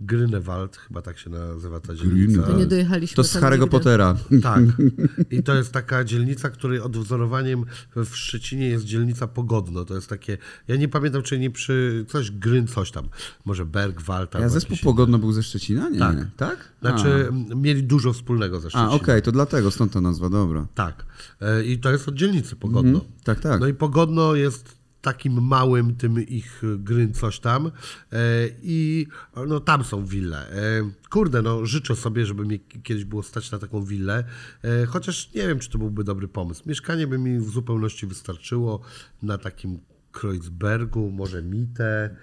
Grünewald, 0.06 0.76
chyba 0.76 1.02
tak 1.02 1.18
się 1.18 1.30
nazywa 1.30 1.80
ta 1.80 1.94
dzielnica. 1.94 2.42
To 2.42 2.58
nie 2.58 2.66
dojechaliśmy 2.66 3.16
To 3.16 3.24
z 3.24 3.36
Harry'ego. 3.36 3.68
Pottera. 3.68 4.16
Tak. 4.42 4.60
I 5.30 5.42
to 5.42 5.54
jest 5.54 5.72
taka 5.72 6.04
dzielnica, 6.04 6.50
której 6.50 6.80
odwzorowaniem 6.80 7.64
w 7.96 8.16
Szczecinie 8.16 8.68
jest 8.68 8.84
dzielnica 8.84 9.26
Pogodno. 9.26 9.84
To 9.84 9.94
jest 9.94 10.08
takie, 10.08 10.38
ja 10.68 10.76
nie 10.76 10.88
pamiętam, 10.88 11.22
czy 11.22 11.38
nie 11.38 11.50
przy, 11.50 12.04
coś 12.08 12.30
Gryn, 12.30 12.66
coś 12.66 12.90
tam. 12.90 13.08
Może 13.44 13.66
Bergwald. 13.66 14.34
A 14.36 14.38
albo 14.38 14.50
zespół 14.50 14.72
jakiś- 14.72 14.84
Pogodno 14.84 15.18
był 15.18 15.32
ze 15.32 15.42
Szczecina? 15.42 15.88
Nie. 15.88 15.98
Tak. 15.98 16.16
Tak? 16.36 16.72
Znaczy, 16.80 17.28
m, 17.28 17.62
mieli 17.62 17.82
dużo 17.82 18.12
wspólnego 18.12 18.60
ze 18.60 18.66
A, 18.66 18.70
Szczecinem. 18.70 18.90
a 18.90 18.94
okej, 18.94 19.22
to 19.22 19.32
dlatego, 19.32 19.70
stąd 19.70 19.92
ta 19.92 20.00
nazwa, 20.00 20.28
dobra. 20.30 20.66
Tak. 20.74 21.04
E, 21.40 21.64
I 21.64 21.78
to 21.78 21.90
jest 21.90 22.08
od 22.08 22.14
dzielnicy 22.14 22.56
Pogodno. 22.56 23.00
Tak, 23.24 23.40
tak. 23.40 23.60
No 23.60 23.66
i 23.66 23.74
Pogodno 23.74 24.34
jest 24.34 24.81
takim 25.02 25.42
małym 25.42 25.94
tym 25.96 26.20
ich 26.26 26.62
gryn 26.78 27.14
coś 27.14 27.40
tam 27.40 27.66
e, 27.66 28.20
i 28.62 29.06
no 29.46 29.60
tam 29.60 29.84
są 29.84 30.06
wille. 30.06 30.50
E, 30.50 30.90
Kurde, 31.10 31.42
no 31.42 31.66
życzę 31.66 31.96
sobie, 31.96 32.26
żeby 32.26 32.46
mi 32.46 32.60
kiedyś 32.60 33.04
było 33.04 33.22
stać 33.22 33.50
na 33.50 33.58
taką 33.58 33.84
willę, 33.84 34.24
e, 34.64 34.86
chociaż 34.86 35.34
nie 35.34 35.48
wiem, 35.48 35.58
czy 35.58 35.70
to 35.70 35.78
byłby 35.78 36.04
dobry 36.04 36.28
pomysł. 36.28 36.62
Mieszkanie 36.66 37.06
by 37.06 37.18
mi 37.18 37.38
w 37.38 37.48
zupełności 37.50 38.06
wystarczyło 38.06 38.80
na 39.22 39.38
takim 39.38 39.78
Kreuzbergu, 40.12 41.10
może 41.10 41.42
Mite, 41.42 42.16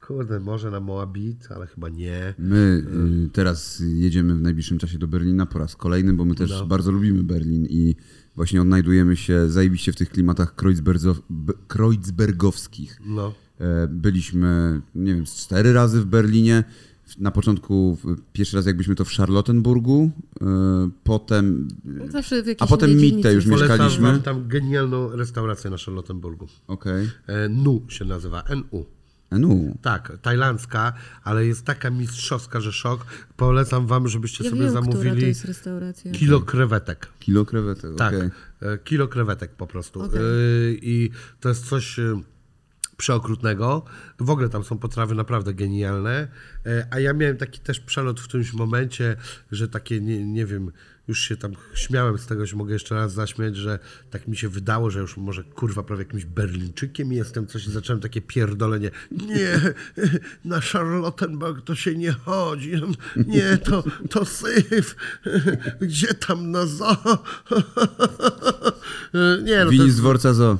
kurde, 0.00 0.40
może 0.40 0.70
na 0.70 0.80
Moabit, 0.80 1.48
ale 1.50 1.66
chyba 1.66 1.88
nie. 1.88 2.34
My 2.38 2.84
y, 3.26 3.30
teraz 3.32 3.82
jedziemy 3.94 4.34
w 4.34 4.40
najbliższym 4.40 4.78
czasie 4.78 4.98
do 4.98 5.08
Berlina 5.08 5.46
po 5.46 5.58
raz 5.58 5.76
kolejny, 5.76 6.12
bo 6.12 6.24
my 6.24 6.34
też 6.34 6.50
No. 6.50 6.66
bardzo 6.66 6.92
lubimy 6.92 7.22
Berlin 7.24 7.66
i 7.70 7.96
właśnie 8.38 8.62
odnajdujemy 8.62 9.16
się 9.16 9.48
zajebiście 9.48 9.92
w 9.92 9.96
tych 9.96 10.10
klimatach 10.10 10.54
kreuzbergowskich. 11.68 13.00
No. 13.06 13.34
E, 13.60 13.88
Byliśmy, 13.88 14.80
nie 14.94 15.14
wiem, 15.14 15.24
cztery 15.24 15.72
razy 15.72 16.00
w 16.00 16.06
Berlinie. 16.06 16.64
Na 17.18 17.30
początku 17.30 17.98
pierwszy 18.32 18.56
raz 18.56 18.66
jakbyśmy 18.66 18.94
to 18.94 19.04
w 19.04 19.10
Charlottenburgu, 19.10 20.10
e, 20.40 20.44
potem, 21.04 21.68
Zawsze 22.08 22.42
w 22.42 22.46
a 22.58 22.66
potem 22.66 22.96
Mitte 22.96 23.32
już 23.32 23.46
mieszkaliśmy. 23.46 24.12
wam 24.12 24.22
tam 24.22 24.48
genialną 24.48 25.16
restaurację 25.16 25.70
na 25.70 25.76
Charlottenburgu. 25.76 26.46
Okej. 26.66 27.08
E, 27.26 27.48
NU 27.48 27.82
się 27.88 28.04
nazywa, 28.04 28.44
NU. 28.56 28.97
A 29.30 29.38
No, 29.38 29.48
Tak, 29.82 30.12
tajlandzka, 30.22 30.92
ale 31.24 31.46
jest 31.46 31.64
taka 31.64 31.90
mistrzowska, 31.90 32.60
że 32.60 32.72
szok. 32.72 33.06
Polecam 33.36 33.86
wam, 33.86 34.08
żebyście 34.08 34.44
Ja 34.44 34.50
sobie 34.50 34.62
wiem, 34.62 34.70
która 34.72 34.86
to 34.86 34.92
zamówili 34.92 35.26
jest 35.26 35.44
restauracja. 35.44 36.12
kilo 36.12 36.40
krewetek. 36.40 37.08
kilo 37.18 37.44
krewetek, 37.44 37.90
Tak, 37.96 38.14
okej. 38.14 38.30
e, 38.62 38.78
kilo 38.78 39.08
krewetek 39.08 39.50
po 39.50 39.66
prostu. 39.66 40.02
Okej. 40.02 40.18
E, 40.20 40.72
I 40.72 41.10
to 41.40 41.48
jest 41.48 41.68
coś 41.68 41.98
e, 41.98 42.20
przeokrutnego. 42.96 43.84
W 44.20 44.30
ogóle 44.30 44.48
tam 44.48 44.64
są 44.64 44.78
potrawy 44.78 45.14
naprawdę 45.14 45.54
genialne. 45.54 46.28
A 46.90 46.98
ja 47.00 47.12
miałem 47.12 47.36
taki 47.36 47.60
też 47.60 47.80
przelot 47.80 48.20
w 48.20 48.24
którymś 48.24 48.52
momencie, 48.52 49.16
że 49.52 49.68
takie, 49.68 50.00
nie, 50.00 50.24
nie 50.26 50.46
wiem, 50.46 50.72
już 51.08 51.20
się 51.20 51.36
tam 51.36 51.52
śmiałem 51.74 52.18
z 52.18 52.26
tego, 52.26 52.46
że 52.46 52.56
mogę 52.56 52.72
jeszcze 52.72 52.94
raz 52.94 53.12
zaśmiać, 53.12 53.56
że 53.56 53.78
tak 54.10 54.28
mi 54.28 54.36
się 54.36 54.48
wydało, 54.48 54.90
że 54.90 55.00
już 55.00 55.16
może 55.16 55.44
kurwa 55.44 55.82
prawie 55.82 56.02
jakimś 56.02 56.24
Berlińczykiem 56.24 57.12
jestem, 57.12 57.46
coś 57.46 57.66
i 57.66 57.70
zacząłem 57.70 58.00
takie 58.00 58.20
pierdolenie. 58.20 58.90
Nie, 59.10 59.60
na 60.44 60.60
Charlottenburg 60.60 61.64
to 61.64 61.74
się 61.74 61.94
nie 61.94 62.12
chodzi. 62.12 62.72
Nie, 63.26 63.58
to, 63.58 63.84
to 64.10 64.24
syf. 64.24 64.96
Gdzie 65.80 66.14
tam 66.14 66.50
na 66.50 66.66
zoo? 66.66 67.18
Nie, 69.44 69.64
no 69.64 69.70
Wini 69.70 69.84
jest, 69.84 69.96
z 69.96 70.00
dworca 70.00 70.34
zo. 70.34 70.58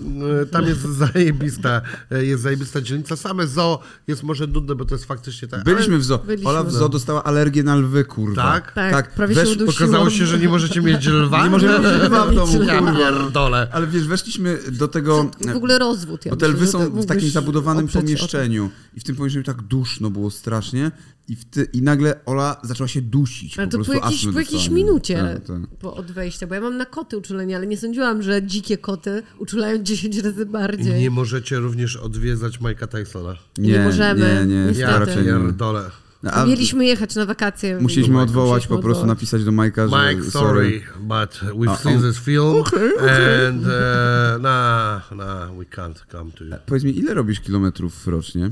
Tam 0.51 0.65
jest 0.65 0.81
zajebista, 0.81 1.83
jest 2.11 2.43
zajebista 2.43 2.81
dzielnica. 2.81 3.17
Same 3.17 3.47
zoo 3.47 3.83
jest 4.07 4.23
może 4.23 4.47
nudne, 4.47 4.75
bo 4.75 4.85
to 4.85 4.95
jest 4.95 5.05
faktycznie 5.05 5.49
tak. 5.49 5.65
Byliśmy 5.65 5.99
w 5.99 6.05
zoo. 6.05 6.19
Byliśmy. 6.19 6.51
Ola 6.51 6.63
w 6.63 6.73
zoo 6.73 6.89
dostała 6.89 7.25
alergię 7.25 7.63
na 7.63 7.77
lwy, 7.77 8.05
kurwa. 8.05 8.43
Tak? 8.43 8.73
Tak, 8.73 9.15
prawie 9.15 9.35
się 9.35 9.41
wesz- 9.41 9.53
udusiłam. 9.53 9.91
Okazało 9.91 10.11
się, 10.11 10.27
że 10.27 10.38
nie 10.39 10.49
możecie 10.49 10.81
mieć 10.81 11.07
lwa. 11.23 11.45
Nie 11.45 11.51
możemy 11.51 11.79
mieć 11.79 12.03
lwa 12.03 12.27
w 12.27 12.35
domu, 12.35 12.63
Ja 12.63 12.95
pierdolę. 12.97 13.69
Ale 13.73 13.87
wiesz, 13.87 14.07
weszliśmy 14.07 14.59
do 14.73 14.89
tego... 14.89 15.31
W 15.53 15.57
ogóle 15.57 15.79
rozwód. 15.79 16.27
Ja 16.27 16.31
Bo 16.31 16.37
te 16.37 16.49
lwy 16.49 16.67
są 16.67 16.91
w 16.91 17.07
takim 17.07 17.31
zabudowanym 17.31 17.89
pomieszczeniu. 17.89 18.71
I 18.95 19.01
w 19.01 19.05
tym 19.05 19.17
pomieszczeniu 19.17 19.45
tak 19.45 19.63
duszno 19.63 20.11
było 20.11 20.31
strasznie. 20.31 20.91
I, 21.29 21.37
w 21.37 21.45
ty, 21.45 21.69
i 21.73 21.83
nagle 21.83 22.25
Ola 22.27 22.61
zaczęła 22.63 22.89
się 22.89 23.03
dusić. 23.03 23.59
Ale 23.59 23.69
po 23.69 23.79
to 23.79 23.85
po, 23.85 23.93
jakiejś, 23.93 24.27
po 24.27 24.41
jakiejś 24.41 24.69
minucie 24.69 25.17
Tak, 25.17 25.47
tak. 25.47 25.79
po 25.79 25.95
od 25.95 26.11
wejścia, 26.13 26.47
bo 26.47 26.55
ja 26.55 26.61
mam 26.61 26.77
na 26.77 26.87
koty 26.87 27.19
uczulenie, 27.19 27.57
ale 27.57 27.67
nie 27.67 27.77
sądziłam, 27.77 28.23
że 28.23 28.43
dzikie 28.43 28.79
koty 28.79 29.23
uczulają 29.39 29.79
10 29.83 30.19
razy 30.19 30.47
bardziej. 30.47 31.01
Nie 31.01 31.11
możecie 31.11 31.57
również 31.59 31.97
odwiedzać 31.97 32.61
Majka 32.61 32.87
Tysona. 32.87 33.35
Nie 33.59 33.81
możemy, 33.81 34.47
Nie, 34.49 34.65
nie, 34.67 34.73
to 34.75 34.81
Ja 34.81 34.99
raczej 34.99 35.17
nie. 35.17 35.25
pierdolę. 35.25 35.91
A 36.23 36.45
Mieliśmy 36.45 36.87
jechać 36.87 37.15
na 37.15 37.27
wakacje. 37.27 37.79
musieliśmy 37.81 38.21
odwołać, 38.21 38.49
musieliśmy 38.49 38.77
po 38.77 38.83
prostu 38.83 39.01
odwołać. 39.03 39.19
napisać 39.19 39.45
do 39.45 39.53
Majka, 39.53 39.89
że 39.89 39.97
Mike, 40.15 40.31
sorry, 40.31 40.83
but 41.01 41.31
we've 41.55 41.71
A, 41.71 41.77
seen 41.77 42.03
this 42.03 42.19
film 42.19 42.57
Okay, 42.57 42.95
okay. 42.97 43.47
and 43.49 43.63
uh, 43.63 44.43
nah, 44.43 45.13
nah, 45.13 45.51
we 45.59 45.65
can't 45.65 46.07
come 46.13 46.31
to 46.33 46.45
you. 46.45 46.55
Powiedz 46.67 46.85
mi, 46.85 46.99
ile 46.99 47.15
robisz 47.15 47.41
kilometrów 47.41 48.07
rocznie? 48.07 48.51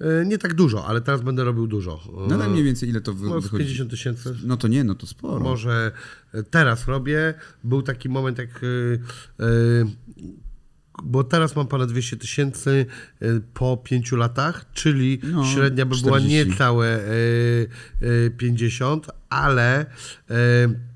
E, 0.00 0.24
Nie 0.26 0.38
tak 0.38 0.54
dużo, 0.54 0.86
ale 0.86 1.00
teraz 1.00 1.20
będę 1.20 1.44
robił 1.44 1.66
dużo. 1.66 2.00
No 2.28 2.38
daj 2.38 2.48
mniej 2.48 2.64
więcej, 2.64 2.88
ile 2.88 3.00
to 3.00 3.14
wy, 3.14 3.26
No, 3.28 3.40
wychodzi? 3.40 3.64
50 3.64 3.90
tysięcy. 3.90 4.34
No 4.44 4.56
to 4.56 4.68
nie, 4.68 4.84
no 4.84 4.94
to 4.94 5.06
sporo. 5.06 5.40
Może 5.40 5.92
e, 6.34 6.42
teraz 6.42 6.86
robię. 6.88 7.34
Był 7.64 7.82
taki 7.82 8.08
moment, 8.08 8.38
jak. 8.38 8.60
E, 11.00 11.06
e, 11.06 11.10
Bo 11.10 11.24
teraz 11.24 11.56
mam 11.56 11.66
ponad 11.66 11.88
200 11.88 12.16
tysięcy 12.16 12.86
e, 13.20 13.26
po 13.54 13.76
5 13.76 14.12
latach, 14.12 14.64
czyli 14.72 15.20
No, 15.22 15.44
średnia 15.44 15.86
by 15.86 15.96
była 15.96 16.18
40. 16.18 16.50
niecałe 16.50 16.86
e, 16.88 17.00
e, 18.26 18.30
50, 18.30 19.10
ale 19.30 19.80
e, 20.30 20.89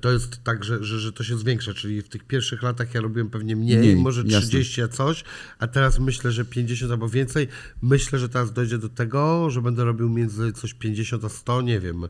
to 0.00 0.12
jest 0.12 0.44
tak, 0.44 0.64
że, 0.64 0.84
że, 0.84 0.98
że 0.98 1.12
to 1.12 1.24
się 1.24 1.38
zwiększa, 1.38 1.74
czyli 1.74 2.02
w 2.02 2.08
tych 2.08 2.24
pierwszych 2.24 2.62
latach 2.62 2.94
ja 2.94 3.00
robiłem 3.00 3.30
pewnie 3.30 3.56
mniej, 3.56 3.78
Mniej, 3.78 3.96
może 3.96 4.22
jasne. 4.22 4.48
30 4.48 4.82
a 4.82 4.88
coś, 4.88 5.24
a 5.58 5.66
teraz 5.66 5.98
myślę, 5.98 6.32
że 6.32 6.44
50 6.44 6.92
albo 6.92 7.08
więcej. 7.08 7.48
Myślę, 7.82 8.18
że 8.18 8.28
teraz 8.28 8.52
dojdzie 8.52 8.78
do 8.78 8.88
tego, 8.88 9.50
że 9.50 9.62
będę 9.62 9.84
robił 9.84 10.08
między 10.08 10.52
coś 10.52 10.74
50 10.74 11.24
a 11.24 11.28
100, 11.28 11.62
nie 11.62 11.80
wiem. 11.80 12.04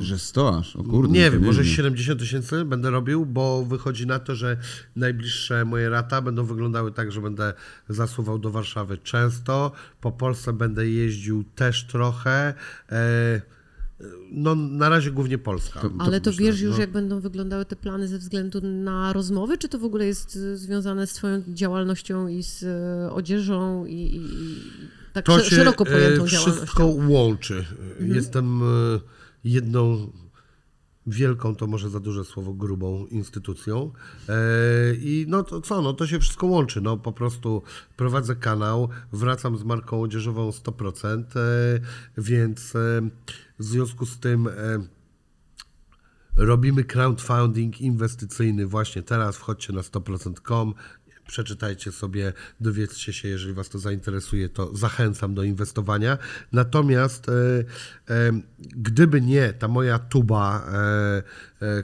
Że 0.00 0.18
sto 0.18 0.58
aż, 0.58 0.76
o 0.76 0.84
kurde. 0.84 1.12
Nie 1.12 1.30
wiem, 1.30 1.44
może 1.44 1.60
nieźle. 1.60 1.76
70 1.76 2.20
tysięcy 2.20 2.64
będę 2.64 2.90
robił, 2.90 3.26
bo 3.26 3.64
wychodzi 3.64 4.06
na 4.06 4.18
to, 4.18 4.34
że 4.34 4.56
najbliższe 4.96 5.64
moje 5.64 5.88
lata 5.88 6.22
będą 6.22 6.44
wyglądały 6.44 6.92
tak, 6.92 7.12
że 7.12 7.20
będę 7.20 7.52
zasuwał 7.88 8.38
do 8.38 8.50
Warszawy 8.50 8.98
często, 8.98 9.72
po 10.00 10.12
Polsce 10.12 10.52
będę 10.52 10.88
jeździł 10.88 11.44
też 11.54 11.84
trochę. 11.84 12.54
E, 12.92 13.61
no 14.32 14.54
na 14.54 14.88
razie 14.88 15.10
głównie 15.10 15.38
Polska. 15.38 15.80
Ale 15.98 16.20
to 16.20 16.30
myślę, 16.30 16.46
wiesz 16.46 16.60
już, 16.60 16.74
no. 16.74 16.80
jak 16.80 16.90
będą 16.92 17.20
wyglądały 17.20 17.64
te 17.64 17.76
plany 17.76 18.08
ze 18.08 18.18
względu 18.18 18.60
na 18.60 19.12
rozmowy, 19.12 19.58
czy 19.58 19.68
to 19.68 19.78
w 19.78 19.84
ogóle 19.84 20.06
jest 20.06 20.36
y, 20.36 20.56
związane 20.56 21.06
z 21.06 21.12
twoją 21.12 21.42
działalnością 21.48 22.28
i 22.28 22.42
z 22.42 22.62
y, 22.62 23.12
odzieżą 23.12 23.86
i, 23.86 23.94
i 23.94 24.16
i 25.12 25.14
tak 25.14 25.24
To 25.24 25.38
sze- 25.38 25.44
się 25.44 25.56
szeroko 25.56 25.86
e, 25.86 25.90
pojętą 25.90 26.26
wszystko 26.26 26.78
działalnością? 26.78 27.10
łączy. 27.12 27.64
Jestem 28.00 28.62
e, 28.62 28.66
jedną 29.44 30.12
wielką, 31.06 31.56
to 31.56 31.66
może 31.66 31.90
za 31.90 32.00
duże 32.00 32.24
słowo, 32.24 32.52
grubą 32.52 33.06
instytucją. 33.06 33.92
E, 34.28 34.34
I 34.94 35.26
no 35.28 35.42
to 35.42 35.60
co, 35.60 35.82
no 35.82 35.92
to 35.92 36.06
się 36.06 36.18
wszystko 36.18 36.46
łączy. 36.46 36.80
No 36.80 36.96
po 36.96 37.12
prostu 37.12 37.62
prowadzę 37.96 38.36
kanał, 38.36 38.88
wracam 39.12 39.56
z 39.56 39.64
marką 39.64 40.02
odzieżową 40.02 40.50
100%, 40.50 41.24
e, 41.36 41.80
więc 42.18 42.76
e, 42.76 42.78
w 43.58 43.64
związku 43.64 44.06
z 44.06 44.18
tym 44.18 44.48
Robimy 46.36 46.84
crowdfunding 46.84 47.80
inwestycyjny 47.80 48.66
właśnie 48.66 49.02
teraz. 49.02 49.36
Wchodźcie 49.36 49.72
na 49.72 49.80
100%com. 49.80 50.74
Przeczytajcie 51.26 51.92
sobie, 51.92 52.32
dowiedzcie 52.60 53.12
się, 53.12 53.28
jeżeli 53.28 53.52
Was 53.54 53.68
to 53.68 53.78
zainteresuje, 53.78 54.48
to 54.48 54.76
zachęcam 54.76 55.34
do 55.34 55.42
inwestowania. 55.42 56.18
Natomiast 56.52 57.28
e, 57.28 57.32
e, 58.14 58.32
gdyby 58.58 59.20
nie 59.20 59.52
ta 59.52 59.68
moja 59.68 59.98
tuba, 59.98 60.66
e, 60.72 61.22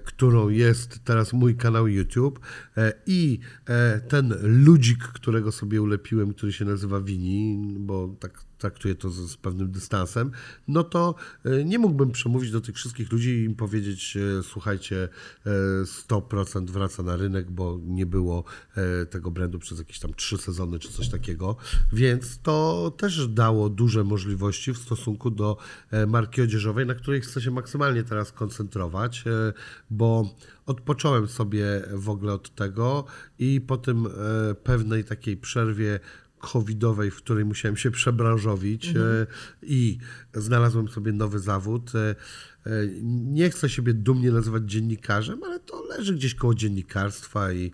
którą 0.04 0.48
jest 0.48 1.04
teraz 1.04 1.32
mój 1.32 1.56
kanał 1.56 1.88
YouTube 1.88 2.40
e, 2.76 2.92
i 3.06 3.38
e, 3.66 4.00
ten 4.00 4.34
ludzik, 4.42 4.98
którego 5.04 5.52
sobie 5.52 5.82
ulepiłem, 5.82 6.34
który 6.34 6.52
się 6.52 6.64
nazywa 6.64 7.00
Wini, 7.00 7.76
bo 7.78 8.14
tak 8.20 8.48
traktuję 8.58 8.94
to 8.94 9.10
z, 9.10 9.30
z 9.30 9.36
pewnym 9.36 9.70
dystansem, 9.70 10.30
no 10.68 10.84
to 10.84 11.14
e, 11.44 11.64
nie 11.64 11.78
mógłbym 11.78 12.10
przemówić 12.10 12.50
do 12.50 12.60
tych 12.60 12.76
wszystkich 12.76 13.12
ludzi 13.12 13.30
i 13.30 13.44
im 13.44 13.54
powiedzieć, 13.54 14.16
e, 14.16 14.42
słuchajcie, 14.42 15.08
e, 15.46 15.50
100% 15.84 16.70
wraca 16.70 17.02
na 17.02 17.16
rynek, 17.16 17.50
bo 17.50 17.80
nie 17.84 18.06
było 18.06 18.44
e, 18.76 19.06
tego 19.06 19.30
brandu 19.30 19.58
przez 19.58 19.78
jakieś 19.78 19.98
tam 19.98 20.14
trzy 20.14 20.38
sezony 20.38 20.78
czy 20.78 20.92
coś 20.92 21.08
takiego, 21.08 21.56
więc 21.92 22.38
to 22.38 22.92
też 22.96 23.28
dało 23.28 23.68
duże 23.68 24.04
możliwości 24.04 24.72
w 24.72 24.78
stosunku 24.78 25.30
do 25.30 25.56
e, 25.90 26.06
marki 26.06 26.42
odzieżowej, 26.42 26.86
na 26.86 26.94
której 26.94 27.20
chcę 27.20 27.40
się 27.40 27.50
maksymalnie 27.50 28.02
teraz 28.02 28.32
koncentrować, 28.32 29.24
e, 29.26 29.52
bo 29.90 30.34
odpocząłem 30.66 31.28
sobie 31.28 31.82
w 31.92 32.08
ogóle 32.08 32.32
od 32.32 32.54
tego 32.54 33.04
i 33.38 33.60
po 33.60 33.76
tym 33.76 34.06
e, 34.06 34.10
pewnej 34.54 35.04
takiej 35.04 35.36
przerwie 35.36 36.00
covidowej, 36.38 37.10
w 37.10 37.16
której 37.16 37.44
musiałem 37.44 37.76
się 37.76 37.90
przebranżowić 37.90 38.88
e, 38.88 39.26
i 39.62 39.98
znalazłem 40.34 40.88
sobie 40.88 41.12
nowy 41.12 41.38
zawód. 41.38 41.92
E, 41.94 42.14
Nie 43.04 43.50
chcę 43.50 43.68
siebie 43.68 43.94
dumnie 43.94 44.30
nazywać 44.30 44.62
dziennikarzem, 44.62 45.42
ale 45.44 45.60
to 45.60 45.84
leży 45.84 46.14
gdzieś 46.14 46.34
koło 46.34 46.54
dziennikarstwa 46.54 47.52
i 47.52 47.72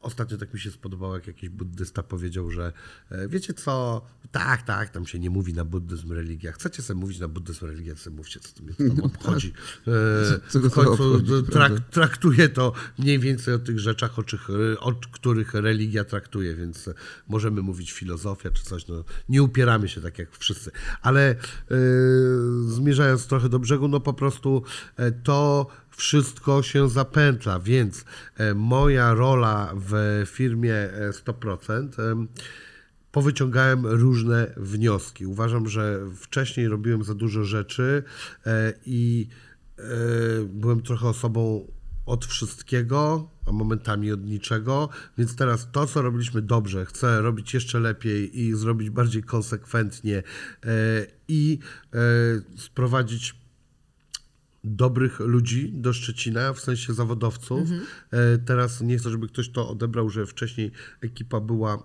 ostatnio 0.00 0.38
tak 0.38 0.54
mi 0.54 0.60
się 0.60 0.70
spodobało, 0.70 1.14
jak 1.14 1.26
jakiś 1.26 1.48
buddysta 1.48 2.02
powiedział, 2.02 2.50
że 2.50 2.72
e, 3.10 3.28
wiecie 3.28 3.54
co, 3.54 4.02
tak, 4.32 4.62
tak, 4.62 4.90
tam 4.90 5.06
się 5.06 5.18
nie 5.18 5.30
mówi 5.30 5.54
na 5.54 5.64
buddyzm 5.64 6.12
religia. 6.12 6.52
Chcecie 6.52 6.82
sobie 6.82 7.00
mówić 7.00 7.18
na 7.18 7.28
buddyzm 7.28 7.66
religia, 7.66 7.96
sobie 7.96 8.16
mówcie, 8.16 8.40
co 8.40 8.52
to 8.52 8.62
mnie 8.62 8.74
to 8.74 8.96
tam 8.96 9.04
obchodzi. 9.04 9.52
E, 9.86 10.40
Co 10.48 10.60
go 10.60 10.70
w 10.70 10.74
to 10.74 10.84
końcu 10.84 11.14
obchodzi, 11.14 11.50
trak, 11.50 11.72
traktuje 11.90 12.48
to 12.48 12.72
mniej 12.98 13.18
więcej 13.18 13.54
o 13.54 13.58
tych 13.58 13.78
rzeczach, 13.78 14.18
o, 14.18 14.22
czych, 14.22 14.48
o 14.80 14.92
których 14.92 15.54
religia 15.54 16.04
traktuje, 16.04 16.54
więc 16.54 16.90
możemy 17.28 17.62
mówić 17.62 17.92
filozofia 17.92 18.50
czy 18.50 18.64
coś, 18.64 18.88
no, 18.88 19.04
nie 19.28 19.42
upieramy 19.42 19.88
się 19.88 20.00
tak 20.00 20.18
jak 20.18 20.36
wszyscy. 20.36 20.70
Ale 21.02 21.30
e, 21.30 21.36
zmierzając 22.66 23.26
trochę 23.26 23.48
do 23.48 23.58
brzegu, 23.58 23.88
no 23.88 24.00
po 24.00 24.12
prostu 24.12 24.62
to 25.22 25.66
wszystko 26.00 26.62
się 26.62 26.88
zapętla, 26.88 27.58
więc 27.58 28.04
e, 28.36 28.54
moja 28.54 29.14
rola 29.14 29.74
w 29.74 30.22
firmie 30.26 30.74
e, 30.74 31.10
100% 31.10 32.12
em, 32.12 32.28
powyciągałem 33.12 33.86
różne 33.86 34.54
wnioski. 34.56 35.26
Uważam, 35.26 35.68
że 35.68 36.00
wcześniej 36.16 36.68
robiłem 36.68 37.04
za 37.04 37.14
dużo 37.14 37.44
rzeczy 37.44 38.02
e, 38.46 38.72
i 38.86 39.28
e, 39.78 39.82
byłem 40.44 40.82
trochę 40.82 41.08
osobą 41.08 41.66
od 42.06 42.26
wszystkiego, 42.26 43.30
a 43.46 43.52
momentami 43.52 44.12
od 44.12 44.24
niczego, 44.24 44.88
więc 45.18 45.36
teraz 45.36 45.68
to, 45.72 45.86
co 45.86 46.02
robiliśmy 46.02 46.42
dobrze, 46.42 46.84
chcę 46.86 47.20
robić 47.20 47.54
jeszcze 47.54 47.80
lepiej 47.80 48.40
i 48.40 48.54
zrobić 48.54 48.90
bardziej 48.90 49.22
konsekwentnie 49.22 50.16
e, 50.16 50.22
i 51.28 51.58
e, 51.94 51.98
sprowadzić 52.56 53.39
dobrych 54.64 55.20
ludzi 55.20 55.72
do 55.72 55.92
Szczecina, 55.92 56.52
w 56.52 56.60
sensie 56.60 56.94
zawodowców. 56.94 57.68
E, 58.10 58.38
Teraz 58.38 58.80
nie 58.80 58.98
chcę, 58.98 59.10
żeby 59.10 59.28
ktoś 59.28 59.50
to 59.50 59.68
odebrał, 59.68 60.10
że 60.10 60.26
wcześniej 60.26 60.70
ekipa 61.00 61.40
była 61.40 61.84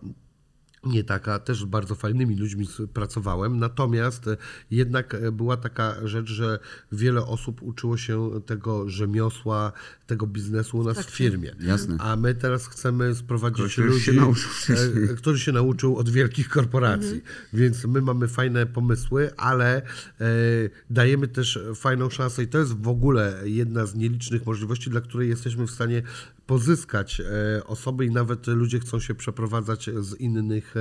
nie 0.86 1.04
taka, 1.04 1.40
też 1.40 1.62
z 1.62 1.66
bardzo 1.66 1.96
fajnymi 1.96 2.36
ludźmi 2.36 2.68
pracowałem, 2.94 3.60
natomiast 3.60 4.28
e, 4.28 4.38
jednak 4.72 5.14
e, 5.14 5.32
była 5.32 5.58
taka 5.58 6.08
rzecz, 6.08 6.30
że 6.30 6.60
wiele 6.92 7.26
osób 7.26 7.62
uczyło 7.64 7.98
się 7.98 8.42
tego 8.46 8.90
rzemiosła, 8.90 9.72
tego 10.08 10.28
biznesu 10.28 10.78
u 10.78 10.84
nas 10.84 11.00
w 11.00 11.10
firmie. 11.10 11.52
Jasne. 11.60 11.98
A 12.00 12.16
my 12.16 12.36
teraz 12.36 12.68
chcemy 12.68 13.16
sprowadzić 13.16 13.60
Ktoś 13.60 13.78
ludzi, 13.78 14.02
się 14.02 14.14
nauczył 14.14 14.50
wcześniej. 14.50 15.04
e, 15.04 15.16
który 15.16 15.40
się 15.40 15.52
nauczył 15.52 15.98
od 15.98 16.10
wielkich 16.10 16.50
korporacji. 16.50 17.22
Więc 17.54 17.86
my 17.86 18.02
mamy 18.02 18.28
fajne 18.28 18.66
pomysły, 18.66 19.30
ale 19.38 19.78
e, 19.78 19.84
dajemy 20.90 21.28
też 21.28 21.60
fajną 21.76 22.10
szansę 22.10 22.44
i 22.44 22.48
to 22.48 22.58
jest 22.58 22.74
w 22.74 22.88
ogóle 22.88 23.42
jedna 23.44 23.86
z 23.86 23.96
nielicznych 23.96 24.46
możliwości, 24.46 24.90
dla 24.90 25.02
której 25.02 25.30
jesteśmy 25.30 25.68
w 25.68 25.72
stanie 25.72 26.02
pozyskać 26.48 27.22
e, 27.22 27.64
osoby 27.64 28.06
i 28.06 28.12
nawet 28.12 28.48
ludzie 28.48 28.80
chcą 28.80 29.00
się 29.00 29.16
przeprowadzać 29.16 29.90
z 30.00 30.20
innych 30.20 30.74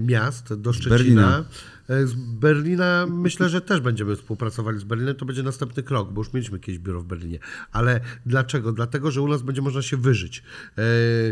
miast 0.00 0.54
do 0.54 0.72
Szczecina. 0.72 0.96
Berlina. 0.96 1.44
E, 1.88 2.06
Z 2.06 2.14
Berlina 2.14 3.06
myślę, 3.10 3.48
że 3.48 3.60
też 3.60 3.80
będziemy 3.80 4.16
współpracowali 4.16 4.78
z 4.78 4.84
Berlinem. 4.84 5.14
To 5.14 5.24
będzie 5.24 5.42
następny 5.42 5.82
krok, 5.82 6.12
bo 6.12 6.20
już 6.20 6.32
mieliśmy 6.32 6.58
jakieś 6.58 6.78
biuro 6.78 7.00
w 7.00 7.04
Berlinie. 7.04 7.38
Ale 7.72 8.00
dlaczego? 8.26 8.72
Dlatego, 8.72 9.10
że 9.10 9.22
u 9.22 9.28
nas 9.28 9.42
będzie 9.42 9.62
można 9.62 9.82
się 9.82 9.96
wyżyć. 9.96 10.42
E, 10.78 10.82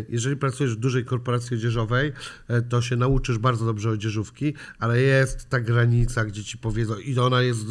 Jeżeli 0.08 0.36
pracujesz 0.36 0.74
w 0.76 0.80
dużej 0.80 1.04
korporacji 1.04 1.56
odzieżowej, 1.56 2.12
e, 2.48 2.62
to 2.62 2.82
się 2.82 2.96
nauczysz 2.96 3.38
bardzo 3.38 3.66
dobrze 3.66 3.90
odzieżówki, 3.90 4.54
ale 4.78 5.00
jest 5.00 5.48
ta 5.48 5.60
granica, 5.60 6.24
gdzie 6.24 6.44
ci 6.44 6.58
powiedzą, 6.58 6.98
i 6.98 7.18
ona 7.18 7.42
jest 7.42 7.66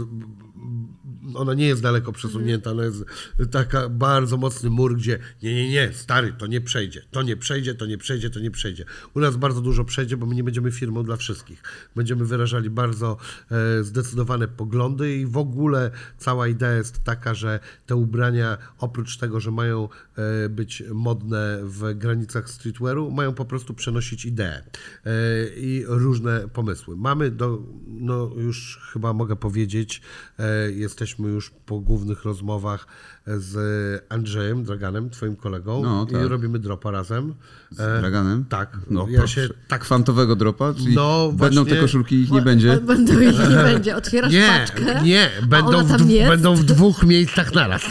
ona 1.35 1.53
nie 1.53 1.65
jest 1.65 1.81
daleko 1.81 2.11
przesunięta, 2.11 2.71
ona 2.71 2.83
jest 2.83 3.03
taka 3.51 3.89
bardzo 3.89 4.37
mocny 4.37 4.69
mur, 4.69 4.97
gdzie 4.97 5.19
nie, 5.43 5.55
nie, 5.55 5.69
nie, 5.69 5.93
stary, 5.93 6.33
to 6.37 6.47
nie 6.47 6.61
przejdzie, 6.61 7.01
to 7.11 7.21
nie 7.21 7.37
przejdzie, 7.37 7.75
to 7.75 7.85
nie 7.85 7.97
przejdzie, 7.97 8.29
to 8.29 8.39
nie 8.39 8.51
przejdzie. 8.51 8.85
U 9.13 9.19
nas 9.19 9.35
bardzo 9.35 9.61
dużo 9.61 9.85
przejdzie, 9.85 10.17
bo 10.17 10.25
my 10.25 10.35
nie 10.35 10.43
będziemy 10.43 10.71
firmą 10.71 11.03
dla 11.03 11.17
wszystkich. 11.17 11.63
Będziemy 11.95 12.25
wyrażali 12.25 12.69
bardzo 12.69 13.17
e, 13.51 13.83
zdecydowane 13.83 14.47
poglądy 14.47 15.15
i 15.17 15.25
w 15.25 15.37
ogóle 15.37 15.91
cała 16.17 16.47
idea 16.47 16.71
jest 16.71 17.03
taka, 17.03 17.33
że 17.33 17.59
te 17.85 17.95
ubrania 17.95 18.57
oprócz 18.79 19.17
tego, 19.17 19.39
że 19.39 19.51
mają 19.51 19.89
być 20.49 20.83
modne 20.93 21.59
w 21.63 21.93
granicach 21.93 22.49
streetwearu, 22.49 23.11
mają 23.11 23.33
po 23.33 23.45
prostu 23.45 23.73
przenosić 23.73 24.25
ideę 24.25 24.63
e, 25.05 25.11
i 25.57 25.83
różne 25.87 26.47
pomysły. 26.47 26.97
Mamy 26.97 27.31
do, 27.31 27.63
no 27.87 28.31
już 28.37 28.79
chyba 28.93 29.13
mogę 29.13 29.35
powiedzieć, 29.35 30.01
e, 30.39 30.71
jesteśmy 30.71 31.29
już 31.29 31.49
po 31.49 31.79
głównych 31.79 32.23
rozmowach 32.23 32.87
z 33.27 33.55
Andrzejem 34.09 34.63
Draganem, 34.63 35.09
twoim 35.09 35.35
kolegą 35.35 35.83
No, 35.83 36.05
tak. 36.05 36.21
i 36.21 36.27
robimy 36.27 36.59
dropa 36.59 36.91
razem. 36.91 37.33
Z 37.71 38.01
Draganem? 38.01 38.45
Tak, 38.49 38.77
No, 38.89 39.07
ja 39.09 39.17
proszę. 39.17 39.47
się 39.47 39.49
tak 39.67 39.81
Kwantowego 39.81 40.35
dropa? 40.35 40.73
Czyli 40.73 40.95
No, 40.95 41.31
będą 41.33 41.55
właśnie- 41.63 41.75
te 41.75 41.81
koszulki, 41.81 42.15
ich 42.15 42.31
nie 42.31 42.41
będzie? 42.41 42.77
Będą 42.77 43.19
ich 43.19 43.39
nie 43.49 43.55
będzie. 43.73 43.95
Otwierasz 43.95 44.31
nie, 44.33 44.47
paczkę. 44.67 45.03
nie, 45.03 45.29
będą 45.47 45.77
ona 45.77 45.97
w, 45.97 46.07
będą 46.27 46.55
w 46.55 46.63
dwóch 46.63 47.03
miejscach 47.03 47.53
naraz. 47.53 47.81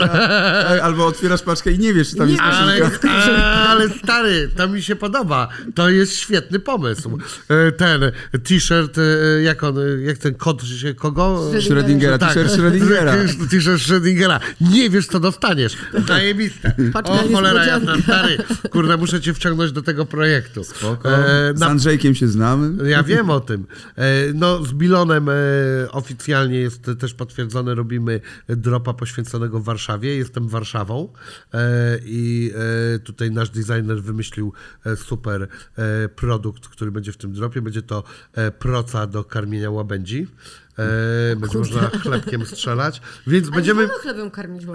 Ej, 0.70 0.80
Albo 0.80 1.06
otwierasz 1.06 1.42
paczkę 1.42 1.72
i 1.72 1.78
nie 1.78 1.94
wiesz, 1.94 2.10
czy 2.10 2.16
tam 2.16 2.26
Nie 2.26 2.32
jest 2.32 2.44
koszulka. 2.98 3.14
Ale, 3.14 3.44
ale 3.68 3.88
stary, 3.90 4.50
to 4.56 4.68
mi 4.68 4.82
się 4.82 4.96
podoba. 4.96 5.48
To 5.74 5.90
jest 5.90 6.16
świetny 6.16 6.58
pomysł. 6.58 7.18
E, 7.48 7.72
Ten 7.72 8.00
t-shirt, 8.44 8.98
e, 8.98 9.42
jak 9.42 9.64
on, 9.64 9.76
jak 10.04 10.18
ten 10.18 10.34
kot 10.34 10.62
się 10.64 10.94
kogo? 10.94 11.50
Schrödingera, 11.60 12.18
Tak. 12.18 12.34
t-shirt 12.34 12.52
Schrödingera. 12.52 13.12
T-shirt 13.50 13.82
Schrödingera. 13.82 14.40
Nie 14.60 14.90
wiesz, 14.90 15.06
co 15.06 15.20
dostaniesz. 15.22 15.76
Zajebiste. 16.08 16.74
Paczka 16.92 17.12
O 17.12 17.28
cholera 17.32 17.66
jasna, 17.66 17.96
stary. 18.02 18.36
Kurde, 18.72 18.96
muszę 18.96 19.20
cię 19.20 19.34
wciągnąć 19.34 19.72
do 19.72 19.82
tego 19.82 20.06
projektu. 20.06 20.64
Spoko. 20.64 21.10
E, 21.18 21.52
Z 21.56 21.60
na 21.60 21.66
Andrzejkiem 21.66 22.14
się 22.14 22.28
znamy. 22.28 22.90
ja 22.90 23.02
wiem 23.02 23.30
o 23.30 23.40
tym. 23.40 23.66
E, 23.96 24.32
No, 24.34 24.64
z 24.64 24.72
Bilonem 24.72 25.28
e, 25.28 25.32
oficjalnie 25.92 26.58
jest 26.58 26.90
też 27.00 27.14
potwierdzone, 27.14 27.74
robimy 27.74 28.20
dropa 28.48 28.94
poświęconego 28.94 29.60
Warszawie. 29.60 30.16
Jestem 30.16 30.48
Warszawą 30.48 31.12
e, 31.54 31.58
i 32.04 32.50
e, 32.94 32.98
tutaj 32.98 33.30
nasz 33.30 33.50
designer 33.50 34.02
wymyślił 34.02 34.52
e, 34.86 34.96
super 34.96 35.42
e, 35.76 36.08
produkt, 36.08 36.68
który 36.68 36.90
będzie 36.92 37.12
w 37.12 37.16
tym 37.16 37.32
dropie. 37.32 37.62
Będzie 37.62 37.82
to 37.82 38.02
e, 38.34 38.50
proca 38.50 39.06
do 39.06 39.24
karmienia 39.24 39.70
łabędzi. 39.70 40.26
E, 40.78 41.36
będzie 41.36 41.58
można 41.58 41.80
chlebkiem 41.88 42.46
strzelać, 42.46 43.00
więc 43.26 43.46
Ale 43.46 43.56
będziemy... 43.56 43.88
chlebem 43.88 44.30
karmić 44.30 44.66
w. 44.66 44.72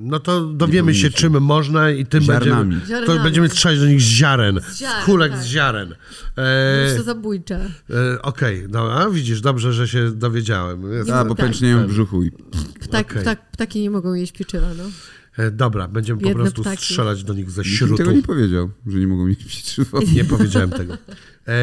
No 0.00 0.20
to 0.20 0.40
dowiemy 0.46 0.94
się, 0.94 1.10
czym 1.10 1.40
można 1.40 1.90
i 1.90 2.06
tym 2.06 2.22
Ziarnami. 2.22 2.70
będziemy, 2.76 2.80
to 2.80 2.86
Ziarnami. 3.06 3.24
będziemy 3.24 3.48
strzelać 3.48 3.78
do 3.80 3.86
nich 3.86 4.00
z 4.00 4.04
ziaren, 4.04 4.60
z, 4.68 4.76
ziaren, 4.78 5.04
kulek 5.04 5.32
tak. 5.32 5.40
z 5.42 5.44
ziaren. 5.46 5.88
Jest 5.88 6.94
E, 6.94 6.96
to 6.96 7.02
zabójcze. 7.02 7.70
e, 8.14 8.22
Okej, 8.22 8.66
no 8.68 8.92
a 8.92 9.10
widzisz, 9.10 9.40
dobrze, 9.40 9.72
że 9.72 9.88
się 9.88 10.10
dowiedziałem. 10.10 10.82
A, 11.14 11.24
bo 11.24 11.34
tak, 11.34 11.46
pęcznieją 11.46 11.84
w 11.86 11.88
brzuchu 11.88 12.22
i... 12.22 12.30
Ptak, 12.80 13.10
Okej. 13.10 13.22
ptak, 13.22 13.50
ptaki 13.50 13.80
nie 13.80 13.90
mogą 13.90 14.14
jeść 14.14 14.32
pieczywa, 14.32 14.66
no. 14.78 14.84
e, 15.44 15.50
dobra, 15.50 15.88
będziemy 15.88 16.20
po 16.20 16.30
prostu 16.34 16.62
ptaki. 16.62 16.84
strzelać 16.84 17.24
do 17.24 17.34
nich 17.34 17.50
ze 17.50 17.62
Nikt 17.62 17.74
śrutu. 17.74 17.96
tego 17.96 18.12
nie 18.12 18.22
powiedział, 18.22 18.70
że 18.86 18.98
nie 18.98 19.06
mogą 19.06 19.26
mieć 19.26 19.44
pieczywo. 19.44 20.00
Nie 20.14 20.24
powiedziałem 20.24 20.70
tego. 20.70 20.94
E, 21.48 21.56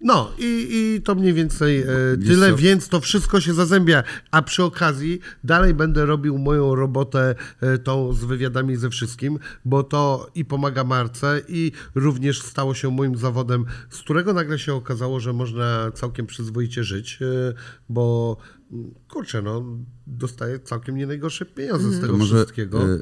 no 0.00 0.32
i, 0.38 0.68
i 0.96 1.02
to 1.02 1.14
mniej 1.14 1.34
więcej 1.34 1.80
e, 1.80 1.86
tyle, 2.26 2.50
co? 2.50 2.56
więc 2.56 2.88
to 2.88 3.00
wszystko 3.00 3.40
się 3.40 3.54
zazębia. 3.54 4.02
A 4.30 4.42
przy 4.42 4.62
okazji 4.62 5.20
dalej 5.44 5.74
będę 5.74 6.06
robił 6.06 6.38
moją 6.38 6.74
robotę 6.74 7.34
e, 7.60 7.78
tą 7.78 8.12
z 8.12 8.24
wywiadami 8.24 8.76
ze 8.76 8.90
wszystkim, 8.90 9.38
bo 9.64 9.82
to 9.82 10.30
i 10.34 10.44
pomaga 10.44 10.84
marce 10.84 11.40
i 11.48 11.72
również 11.94 12.42
stało 12.42 12.74
się 12.74 12.90
moim 12.90 13.16
zawodem, 13.16 13.64
z 13.90 13.98
którego 13.98 14.32
nagle 14.32 14.58
się 14.58 14.74
okazało, 14.74 15.20
że 15.20 15.32
można 15.32 15.90
całkiem 15.94 16.26
przyzwoicie 16.26 16.84
żyć, 16.84 17.18
e, 17.22 17.54
bo 17.88 18.36
mm, 18.72 18.94
kurczę, 19.08 19.42
no 19.42 19.64
dostaję 20.06 20.58
całkiem 20.60 20.96
nie 20.96 21.06
najgorsze 21.06 21.44
pieniądze 21.46 21.90
z 21.92 22.00
tego 22.00 22.12
To 22.12 22.18
może, 22.18 22.36
wszystkiego. 22.36 22.94
e, 22.94 22.98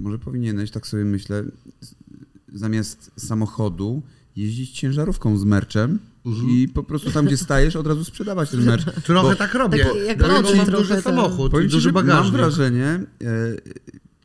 może 0.00 0.18
powinieneś, 0.18 0.70
tak 0.70 0.86
sobie 0.86 1.04
myślę, 1.04 1.44
z- 1.80 1.94
zamiast 2.54 3.10
samochodu 3.16 4.02
jeździć 4.36 4.70
ciężarówką 4.70 5.36
z 5.38 5.44
merczem 5.44 5.98
Mhm. 6.26 6.50
i 6.50 6.68
po 6.68 6.82
prostu 6.82 7.10
tam, 7.10 7.26
gdzie 7.26 7.36
stajesz, 7.36 7.76
od 7.76 7.86
razu 7.86 8.04
sprzedawać 8.04 8.50
ten 8.50 8.64
merch. 8.64 8.84
Trochę 9.06 9.28
Bo 9.28 9.36
tak 9.36 9.54
robię, 9.54 9.84
Tak 9.84 9.94
jak 10.06 10.20
lody 10.20 10.56
mam 10.56 10.66
duży 10.66 10.94
tak. 10.94 11.04
samochód 11.04 11.50
Powiem 11.50 11.68
ci, 11.68 11.72
duży 11.72 11.88
że 11.88 11.92
mam 11.92 12.06
bagażnik. 12.06 12.32
wrażenie, 12.34 12.86
e, 12.86 13.06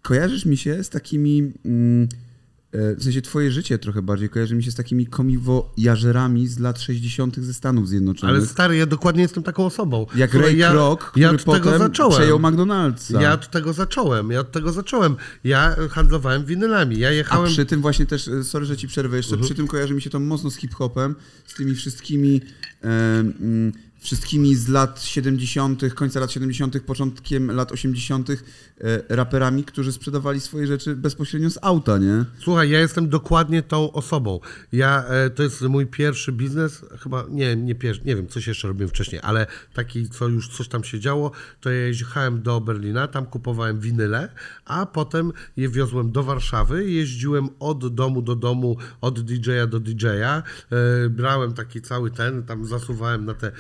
kojarzysz 0.02 0.46
mi 0.46 0.58
się 0.58 0.84
z 0.84 0.90
takimi, 0.90 1.54
mm, 1.66 2.08
w 2.72 3.04
sensie 3.04 3.22
twoje 3.22 3.52
życie 3.52 3.78
trochę 3.78 4.02
bardziej 4.02 4.30
kojarzy 4.30 4.56
mi 4.56 4.64
się 4.64 4.72
z 4.72 4.76
takimi 4.76 5.08
komiwojażerami 5.08 6.48
z 6.48 6.60
lat 6.60 6.82
60. 6.82 7.40
ze 7.40 7.54
Stanów 7.54 7.88
Zjednoczonych. 7.90 8.36
Ale 8.36 8.46
stary, 8.46 8.78
ja 8.78 8.86
dokładnie 8.86 9.22
jestem 9.22 9.44
taką 9.44 9.66
osobą. 9.66 10.06
jak 10.16 10.32
Słuchaj, 10.32 10.50
Ray 10.50 10.58
ja, 10.58 10.72
Kroc, 10.72 11.00
który 11.00 11.24
ja 11.24 11.32
tego 11.32 11.44
potem 11.46 11.80
zacząłem. 11.80 12.14
przejął 12.14 12.40
McDonald'sa. 12.40 13.22
Ja 13.22 13.34
od 13.34 13.52
tego 13.52 13.74
zacząłem, 13.74 14.32
ja 14.32 14.40
od 14.40 14.52
tego 14.52 14.72
zacząłem. 14.72 15.16
Ja 15.44 15.76
handlowałem 15.90 16.46
winylami, 16.46 17.00
ja 17.00 17.08
A 17.08 17.12
jechałem... 17.12 17.52
przy 17.52 17.66
tym 17.66 17.82
właśnie 17.82 18.06
też, 18.06 18.28
e, 18.28 18.44
sorry, 18.44 18.66
że 18.66 18.78
ci 18.78 18.88
przerwę 18.88 19.18
jeszcze, 19.18 19.38
przy 19.38 19.56
tym 19.56 19.68
kojarzy 19.68 19.94
mi 19.94 20.02
się 20.02 20.10
to 20.10 20.20
mocno 20.20 20.50
z 20.50 20.56
hip-hopem, 20.56 21.16
z 21.46 21.54
tymi 21.54 21.76
wszystkimi 21.76 22.42
e, 22.84 23.20
mm, 23.20 23.72
wszystkimi 24.00 24.56
z 24.56 24.68
lat 24.68 25.02
70., 25.02 25.94
końca 25.94 26.20
lat 26.20 26.32
70., 26.32 26.80
początkiem 26.82 27.52
lat 27.52 27.72
80., 27.72 28.30
e, 28.30 28.36
raperami, 29.10 29.64
którzy 29.64 29.92
sprzedawali 29.92 30.40
swoje 30.40 30.68
rzeczy 30.68 30.96
bezpośrednio 30.96 31.50
z 31.50 31.60
auta, 31.62 31.98
nie? 31.98 32.26
Słuchaj, 32.40 32.70
ja 32.70 32.80
jestem 32.80 33.10
dokładnie 33.10 33.64
tą 33.64 33.92
osobą. 33.92 34.40
Ja, 34.72 35.06
e, 35.06 35.30
to 35.30 35.44
jest 35.44 35.62
mój 35.62 35.86
pierwszy 35.86 36.32
biznes, 36.32 36.86
chyba, 37.00 37.26
nie, 37.30 37.56
nie 37.56 37.76
pierwszy, 37.76 38.02
nie 38.06 38.16
wiem, 38.16 38.28
coś 38.28 38.48
jeszcze 38.48 38.68
robiłem 38.68 38.90
wcześniej, 38.90 39.22
ale 39.24 39.48
taki, 39.74 40.10
co 40.10 40.28
już 40.28 40.50
coś 40.50 40.68
tam 40.68 40.84
się 40.84 41.00
działo, 41.00 41.32
to 41.62 41.72
ja 41.72 41.88
jechałem 41.88 42.42
do 42.42 42.62
Berlina, 42.62 43.08
tam 43.08 43.26
kupowałem 43.26 43.80
winyle, 43.80 44.30
a 44.66 44.86
potem 44.86 45.34
je 45.58 45.70
wiozłem 45.70 46.12
do 46.12 46.24
Warszawy, 46.24 46.92
jeździłem 46.92 47.50
od 47.60 47.96
domu 47.96 48.22
do 48.22 48.36
domu, 48.36 48.78
od 49.02 49.20
DJ-a 49.20 49.68
do 49.68 49.80
DJ-a, 49.80 50.38
e, 50.38 51.10
brałem 51.10 51.54
taki 51.54 51.82
cały 51.82 52.12
ten, 52.12 52.44
tam 52.44 52.66
zasuwałem 52.66 53.26
na 53.26 53.34
te 53.34 53.52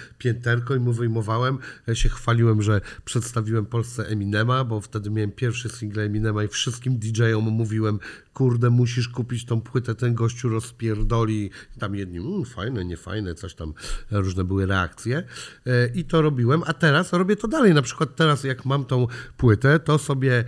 i 0.75 0.79
mu 0.79 0.93
wyjmowałem, 0.93 1.57
ja 1.87 1.95
się 1.95 2.09
chwaliłem, 2.09 2.61
że 2.61 2.81
przedstawiłem 3.05 3.65
Polsce 3.65 4.07
Eminema, 4.07 4.63
bo 4.63 4.81
wtedy 4.81 5.09
miałem 5.09 5.31
pierwszy 5.31 5.69
single 5.69 6.03
Eminema 6.03 6.43
i 6.43 6.47
wszystkim 6.47 6.99
DJ-om 6.99 7.43
mówiłem, 7.43 7.99
kurde, 8.33 8.69
musisz 8.69 9.09
kupić 9.09 9.45
tą 9.45 9.61
płytę, 9.61 9.95
ten 9.95 10.13
gościu 10.13 10.49
rozpierdoli. 10.49 11.49
Tam 11.79 11.95
jedni, 11.95 12.17
mm, 12.17 12.45
fajne, 12.45 12.85
niefajne, 12.85 13.35
coś 13.35 13.55
tam, 13.55 13.73
e, 14.11 14.21
różne 14.21 14.43
były 14.43 14.65
reakcje. 14.65 15.23
E, 15.65 15.87
I 15.95 16.05
to 16.05 16.21
robiłem, 16.21 16.61
a 16.65 16.73
teraz 16.73 17.13
robię 17.13 17.35
to 17.35 17.47
dalej. 17.47 17.73
Na 17.73 17.81
przykład 17.81 18.15
teraz, 18.15 18.43
jak 18.43 18.65
mam 18.65 18.85
tą 18.85 19.07
płytę, 19.37 19.79
to 19.79 19.97
sobie... 19.97 20.43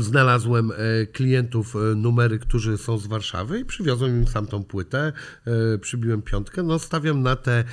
Znalazłem 0.00 0.70
e, 0.70 1.06
klientów, 1.06 1.76
e, 1.76 1.78
numery, 1.94 2.38
którzy 2.38 2.78
są 2.78 2.98
z 2.98 3.06
Warszawy 3.06 3.60
i 3.60 3.64
przywiozłem 3.64 4.16
im 4.16 4.26
sam 4.26 4.46
tą 4.46 4.64
płytę, 4.64 5.12
e, 5.46 5.78
przybiłem 5.78 6.22
piątkę, 6.22 6.62
no 6.62 6.78
stawiam 6.78 7.22
na 7.22 7.36
te 7.36 7.64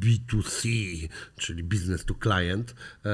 B2C, 0.00 0.68
czyli 1.36 1.64
business 1.64 2.04
to 2.04 2.14
client 2.22 2.74
e, 3.04 3.10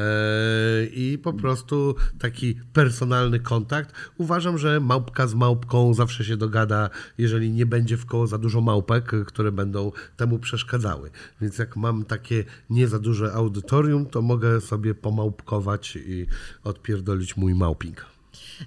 i 0.86 1.18
po 1.18 1.32
prostu 1.32 1.94
taki 2.18 2.54
personalny 2.72 3.40
kontakt. 3.40 3.94
Uważam, 4.18 4.58
że 4.58 4.80
małpka 4.80 5.26
z 5.26 5.34
małpką 5.34 5.94
zawsze 5.94 6.24
się 6.24 6.36
dogada, 6.36 6.90
jeżeli 7.18 7.50
nie 7.50 7.66
będzie 7.66 7.96
w 7.96 8.06
koło 8.06 8.26
za 8.26 8.38
dużo 8.38 8.60
małpek, 8.60 9.12
które 9.26 9.52
będą 9.52 9.92
temu 10.16 10.38
przeszkadzały. 10.38 11.10
Więc 11.40 11.58
jak 11.58 11.76
mam 11.76 12.04
takie 12.04 12.44
nie 12.70 12.88
za 12.88 12.98
duże 12.98 13.32
audytorium, 13.32 14.06
to 14.06 14.22
mogę 14.22 14.60
sobie 14.60 14.94
pomałpkować 14.94 15.96
i 15.96 16.26
odpierdolić 16.64 17.36
mój 17.36 17.54
małping. 17.54 18.15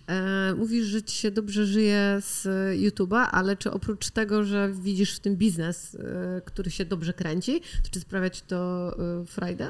E, 0.08 0.54
mówisz, 0.58 0.86
że 0.86 1.04
ci 1.04 1.15
się 1.15 1.32
dobrze 1.32 1.65
żyje 1.65 2.17
z 2.19 2.47
YouTube'a, 2.80 3.28
ale 3.32 3.58
czy 3.58 3.71
oprócz 3.71 4.10
tego, 4.10 4.43
że 4.43 4.71
widzisz 4.73 5.15
w 5.15 5.19
tym 5.19 5.36
biznes, 5.36 5.95
e, 5.95 6.41
który 6.45 6.71
się 6.71 6.86
dobrze 6.86 7.13
kręci, 7.13 7.62
to 7.84 7.89
czy 7.91 7.99
sprawia 7.99 8.30
ci 8.30 8.41
to 8.47 8.91
e, 9.21 9.25
frajdę? 9.25 9.69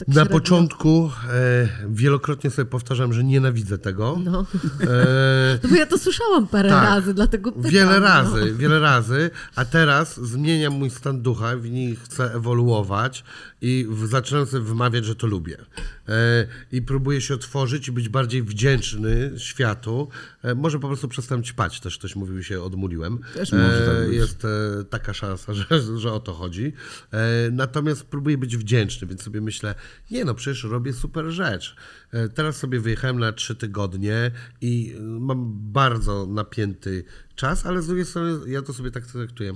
Tak 0.00 0.08
Na 0.08 0.14
średnio? 0.14 0.32
początku 0.32 1.10
e, 1.30 1.68
wielokrotnie 1.88 2.50
sobie 2.50 2.66
powtarzam, 2.66 3.12
że 3.12 3.24
nienawidzę 3.24 3.78
tego. 3.78 4.18
No. 4.24 4.46
E, 4.80 5.58
no 5.62 5.68
bo 5.68 5.74
ja 5.74 5.86
to 5.86 5.98
słyszałam 5.98 6.46
parę 6.46 6.68
Tak. 6.68 6.84
razy, 6.84 7.14
dlatego 7.14 7.52
pytam. 7.52 7.70
Wiele 7.70 8.00
no. 8.00 8.06
razy, 8.06 8.54
wiele 8.54 8.80
razy, 8.80 9.30
a 9.56 9.64
teraz 9.64 10.20
zmieniam 10.20 10.72
mój 10.72 10.90
stan 10.90 11.22
ducha, 11.22 11.56
w 11.56 11.70
niej 11.70 11.96
chcę 11.96 12.34
ewoluować 12.34 13.24
i 13.60 13.86
w, 13.90 14.06
zaczynam 14.06 14.46
sobie 14.46 14.64
wymawiać, 14.64 15.04
że 15.04 15.14
to 15.14 15.26
lubię. 15.26 15.56
E, 16.08 16.46
I 16.72 16.82
próbuję 16.82 17.20
się 17.20 17.34
otworzyć 17.34 17.88
i 17.88 17.92
być 17.92 18.08
bardziej 18.08 18.42
wdzięczny 18.42 19.32
światu. 19.36 20.08
E, 20.42 20.54
może 20.54 20.78
po 20.78 20.88
prostu 20.88 21.08
przestałem 21.08 21.44
ćpać, 21.44 21.80
też 21.80 21.98
ktoś 21.98 22.16
mówił, 22.16 22.42
się 22.42 22.62
odmuliłem. 22.62 23.18
Też 23.34 23.52
może 23.52 23.86
tak 23.86 24.06
być. 24.08 24.16
Jest 24.16 24.44
e, 24.44 24.48
taka 24.84 25.14
szansa, 25.14 25.54
że, 25.54 25.64
że 25.98 26.12
o 26.12 26.20
to 26.20 26.32
chodzi. 26.34 26.72
E, 27.12 27.50
natomiast 27.52 28.04
próbuję 28.04 28.38
być 28.38 28.56
wdzięczny, 28.56 29.06
więc 29.06 29.22
sobie 29.22 29.40
myślę, 29.40 29.74
nie 30.10 30.24
no, 30.24 30.34
przecież 30.34 30.64
robię 30.64 30.92
super 30.92 31.24
rzecz. 31.30 31.76
E, 32.12 32.28
teraz 32.28 32.56
sobie 32.56 32.80
wyjechałem 32.80 33.18
na 33.18 33.32
trzy 33.32 33.56
tygodnie 33.56 34.30
i 34.60 34.94
e, 34.96 35.00
mam 35.00 35.72
bardzo 35.72 36.26
napięty 36.26 37.04
czas, 37.34 37.66
ale 37.66 37.82
z 37.82 37.86
drugiej 37.86 38.04
strony 38.04 38.50
ja 38.50 38.62
to 38.62 38.72
sobie 38.72 38.90
tak 38.90 39.06
traktuję. 39.06 39.54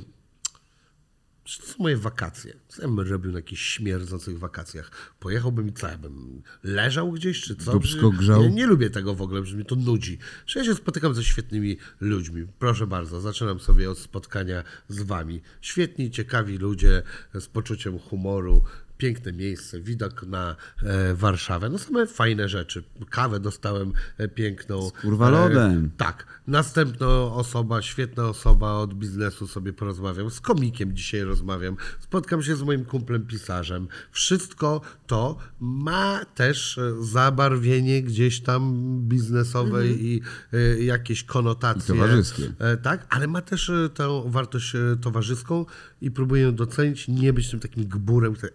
Czy 1.44 1.60
to 1.60 1.66
są 1.66 1.74
moje 1.78 1.96
wakacje? 1.96 2.56
Co 2.68 2.82
ja 2.82 2.88
bym 2.88 3.00
robił 3.00 3.32
na 3.32 3.38
jakichś 3.38 3.62
śmierdzących 3.62 4.38
wakacjach? 4.38 4.90
Pojechałbym 5.20 5.68
i 5.68 5.72
co? 5.72 5.88
Ja 5.88 5.98
bym 5.98 6.42
leżał 6.62 7.12
gdzieś, 7.12 7.40
czy 7.40 7.56
co? 7.56 7.72
Dupsko 7.72 8.12
Że- 8.12 8.18
grzał? 8.18 8.42
Ja 8.42 8.48
nie 8.48 8.66
lubię 8.66 8.90
tego 8.90 9.14
w 9.14 9.22
ogóle, 9.22 9.46
że 9.46 9.56
mnie 9.56 9.64
to 9.64 9.76
nudzi. 9.76 10.18
Że 10.46 10.60
ja 10.60 10.66
się 10.66 10.74
spotykam 10.74 11.14
ze 11.14 11.24
świetnymi 11.24 11.76
ludźmi. 12.00 12.46
Proszę 12.58 12.86
bardzo, 12.86 13.20
zaczynam 13.20 13.60
sobie 13.60 13.90
od 13.90 13.98
spotkania 13.98 14.64
z 14.88 15.02
wami. 15.02 15.40
Świetni, 15.60 16.10
ciekawi 16.10 16.58
ludzie 16.58 17.02
z 17.34 17.46
poczuciem 17.46 17.98
humoru, 17.98 18.64
piękne 18.98 19.32
miejsce, 19.32 19.80
widok 19.80 20.22
na 20.22 20.56
e, 20.82 21.14
Warszawę. 21.14 21.68
No 21.68 21.78
same 21.78 22.06
fajne 22.06 22.48
rzeczy. 22.48 22.84
Kawę 23.10 23.40
dostałem 23.40 23.92
e, 24.18 24.28
piękną. 24.28 24.90
kurwa 25.02 25.30
lodem. 25.30 25.90
E, 25.94 25.98
tak. 25.98 26.26
Następna 26.46 27.06
osoba, 27.08 27.82
świetna 27.82 28.28
osoba 28.28 28.72
od 28.72 28.94
biznesu 28.94 29.46
sobie 29.46 29.72
porozmawiam. 29.72 30.30
Z 30.30 30.40
komikiem 30.40 30.96
dzisiaj 30.96 31.20
rozmawiam. 31.20 31.76
Spotkam 32.00 32.42
się 32.42 32.56
z 32.56 32.62
moim 32.62 32.84
kumplem 32.84 33.26
pisarzem. 33.26 33.88
Wszystko 34.12 34.80
to 35.06 35.36
ma 35.60 36.24
też 36.34 36.78
e, 36.78 37.04
zabarwienie 37.04 38.02
gdzieś 38.02 38.40
tam 38.40 38.74
biznesowe 39.00 39.86
i 39.86 40.20
e, 40.52 40.84
jakieś 40.84 41.24
konotacje. 41.24 41.94
I 41.94 41.98
towarzyskie. 41.98 42.52
E, 42.58 42.76
tak, 42.76 43.06
ale 43.10 43.26
ma 43.26 43.42
też 43.42 43.70
e, 43.70 43.88
tę 43.88 44.22
wartość 44.26 44.74
e, 44.74 44.96
towarzyską 45.00 45.66
i 46.00 46.10
próbuję 46.10 46.42
ją 46.42 46.54
docenić, 46.54 47.08
nie 47.08 47.32
być 47.32 47.50
tym 47.50 47.60
takim 47.60 47.84
gburem, 47.84 48.34
który 48.34 48.52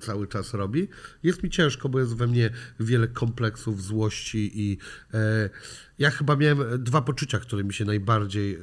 cały 0.00 0.26
czas 0.26 0.54
robi. 0.54 0.88
Jest 1.22 1.42
mi 1.42 1.50
ciężko, 1.50 1.88
bo 1.88 2.00
jest 2.00 2.16
we 2.16 2.26
mnie 2.26 2.50
wiele 2.80 3.08
kompleksów, 3.08 3.82
złości 3.82 4.50
i 4.54 4.78
e, 5.14 5.50
ja 5.98 6.10
chyba 6.10 6.36
miałem 6.36 6.84
dwa 6.84 7.02
poczucia, 7.02 7.38
które 7.38 7.64
mi 7.64 7.74
się 7.74 7.84
najbardziej 7.84 8.58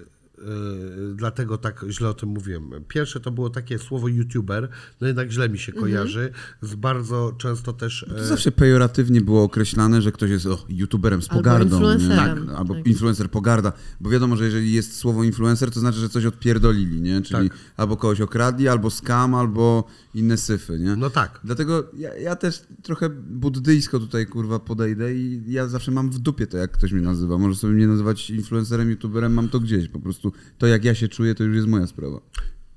dlatego 1.15 1.57
tak 1.57 1.85
źle 1.89 2.09
o 2.09 2.13
tym 2.13 2.29
mówiłem. 2.29 2.71
Pierwsze 2.87 3.19
to 3.19 3.31
było 3.31 3.49
takie 3.49 3.79
słowo 3.79 4.07
youtuber, 4.07 4.69
no 5.01 5.07
jednak 5.07 5.31
źle 5.31 5.49
mi 5.49 5.59
się 5.59 5.71
Mhm. 5.71 5.81
kojarzy, 5.91 6.31
z 6.61 6.75
bardzo 6.75 7.35
często 7.37 7.73
też... 7.73 8.05
To 8.09 8.17
e, 8.19 8.25
zawsze 8.25 8.51
pejoratywnie 8.51 9.21
było 9.21 9.43
określane, 9.43 10.01
że 10.01 10.11
ktoś 10.11 10.29
jest 10.29 10.45
o, 10.45 10.65
youtuberem 10.69 11.21
z 11.21 11.29
Albo 11.29 11.35
pogardą. 11.43 11.75
influencerem. 11.75 12.47
Nie? 12.47 12.51
Albo 12.55 12.73
Tak. 12.75 12.87
influencer 12.87 13.29
pogarda. 13.31 13.73
Bo 14.01 14.09
wiadomo, 14.09 14.35
że 14.35 14.45
jeżeli 14.45 14.73
jest 14.73 14.95
słowo 14.95 15.23
influencer, 15.23 15.71
to 15.71 15.79
znaczy, 15.79 15.99
że 15.99 16.09
coś 16.09 16.25
odpierdolili, 16.25 17.01
nie? 17.01 17.21
Czyli 17.21 17.49
Tak. 17.49 17.57
albo 17.77 17.97
kogoś 17.97 18.21
okradli, 18.21 18.67
albo 18.67 18.89
skam, 18.89 19.35
albo 19.35 19.87
inne 20.13 20.37
syfy, 20.37 20.79
nie? 20.79 20.95
No 20.95 21.09
tak. 21.09 21.39
Dlatego 21.43 21.83
ja, 21.97 22.15
ja 22.17 22.35
też 22.35 22.63
trochę 22.83 23.09
buddyjsko 23.09 23.99
tutaj 23.99 24.25
kurwa 24.27 24.59
podejdę 24.59 25.15
i 25.15 25.41
ja 25.47 25.67
zawsze 25.67 25.91
mam 25.91 26.09
w 26.09 26.19
dupie 26.19 26.47
to, 26.47 26.57
jak 26.57 26.71
ktoś 26.71 26.91
mnie 26.91 27.01
nazywa. 27.01 27.37
Może 27.37 27.55
sobie 27.55 27.73
mnie 27.73 27.87
nazywać 27.87 28.29
influencerem, 28.29 28.89
youtuberem, 28.89 29.33
mam 29.33 29.49
to 29.49 29.59
gdzieś. 29.59 29.87
Po 29.87 29.99
prostu 29.99 30.32
to, 30.57 30.67
jak 30.67 30.85
ja 30.85 30.95
się 30.95 31.07
czuję, 31.07 31.35
to 31.35 31.43
już 31.43 31.55
jest 31.55 31.67
moja 31.67 31.87
sprawa. 31.87 32.19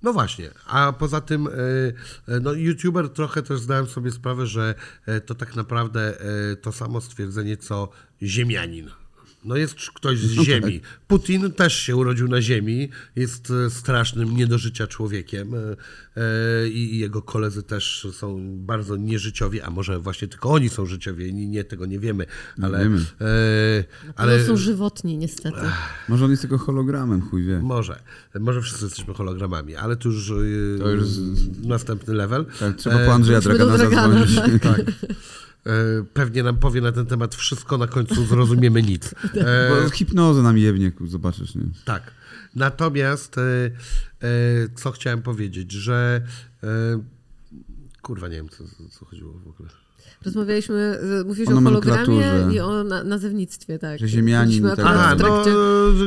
No 0.02 0.12
właśnie, 0.12 0.50
a 0.66 0.92
poza 0.92 1.20
tym, 1.20 1.46
e, 1.46 1.50
e, 2.34 2.40
no 2.40 2.52
YouTuber 2.52 3.08
trochę 3.08 3.42
też 3.42 3.60
zdałem 3.60 3.86
sobie 3.86 4.10
sprawę, 4.10 4.46
że 4.46 4.74
e, 5.06 5.20
to 5.20 5.34
tak 5.34 5.56
naprawdę 5.56 6.16
to 6.62 6.72
samo 6.72 7.00
stwierdzenie 7.00 7.56
co 7.56 7.88
ziemianin. 8.22 8.90
No 9.46 9.56
jest 9.56 9.74
ktoś 9.94 10.18
z 10.18 10.42
ziemi. 10.42 10.80
Putin 11.08 11.52
też 11.52 11.76
się 11.76 11.96
urodził 11.96 12.28
na 12.28 12.42
ziemi, 12.42 12.88
jest 13.16 13.52
e, 13.66 13.70
strasznym 13.70 14.36
nie 14.36 14.46
do 14.46 14.58
życia 14.58 14.86
człowiekiem 14.86 15.54
e, 15.54 15.58
e, 16.16 16.68
i 16.68 16.98
jego 16.98 17.22
koledzy 17.22 17.62
też 17.62 18.06
są 18.12 18.40
bardzo 18.56 18.96
nieżyciowi, 18.96 19.60
a 19.60 19.70
może 19.70 19.98
właśnie 19.98 20.28
tylko 20.28 20.50
oni 20.50 20.68
są 20.68 20.86
życiowi, 20.86 21.34
nie, 21.34 21.46
nie 21.46 21.64
tego 21.64 21.86
nie 21.86 21.98
wiemy, 21.98 22.26
ale, 22.62 22.78
wiemy. 22.78 22.98
e, 23.20 23.84
Ale 24.16 24.44
są 24.44 24.56
żywotni 24.56 25.18
niestety. 25.18 25.60
Może 26.08 26.24
on 26.24 26.30
jest 26.30 26.42
tylko 26.42 26.58
hologramem, 26.58 27.20
chuj 27.22 27.44
wie. 27.44 27.58
może, 27.58 28.02
może 28.40 28.62
wszyscy 28.62 28.84
jesteśmy 28.84 29.14
hologramami, 29.14 29.76
ale 29.76 29.96
to 29.96 30.08
już, 30.08 30.28
To 30.78 30.90
już 30.90 31.04
następny 31.62 32.14
level. 32.14 32.46
Tak, 32.60 32.76
trzeba 32.76 32.98
po 33.06 33.14
Andrzeja 33.14 33.40
Dragana 33.40 33.76
zadzwonić. 33.78 34.34
tak. 34.62 34.80
Tak. 35.66 35.74
E, 35.74 36.04
Pewnie 36.14 36.42
nam 36.42 36.56
powie 36.56 36.80
na 36.80 36.92
ten 36.92 37.06
temat 37.06 37.34
wszystko, 37.34 37.78
na 37.78 37.86
końcu 37.86 38.26
zrozumiemy 38.26 38.82
nic. 38.82 39.14
E, 39.34 39.70
Bo 39.84 39.90
hipnozę 39.90 40.42
nam 40.42 40.58
jebnie, 40.58 40.92
zobaczysz, 41.06 41.54
nie? 41.54 41.62
tak. 41.84 42.12
Natomiast, 42.54 43.38
e, 43.38 43.42
e, 43.42 43.70
co 44.74 44.92
chciałem 44.92 45.22
powiedzieć, 45.22 45.72
że. 45.72 46.22
Kurwa, 48.02 48.28
nie 48.28 48.36
wiem, 48.36 48.48
co, 48.48 48.64
co 48.90 49.04
chodziło 49.04 49.32
w 49.32 49.48
ogóle. 49.48 49.68
Rozmawialiśmy, 50.24 50.98
e, 51.20 51.24
mówiłeś 51.24 51.48
O 51.48 51.52
o, 51.52 51.60
hologramie 51.60 52.06
nomenklaturze. 52.06 52.54
i 52.54 52.60
o 52.60 52.84
na, 52.84 53.04
nazewnictwie, 53.04 53.78
tak. 53.78 53.98
Że 53.98 54.08
ziemianin 54.08 54.62
tak 54.76 54.78
Aha, 54.84 55.14
no 55.18 55.42
e, 55.46 55.52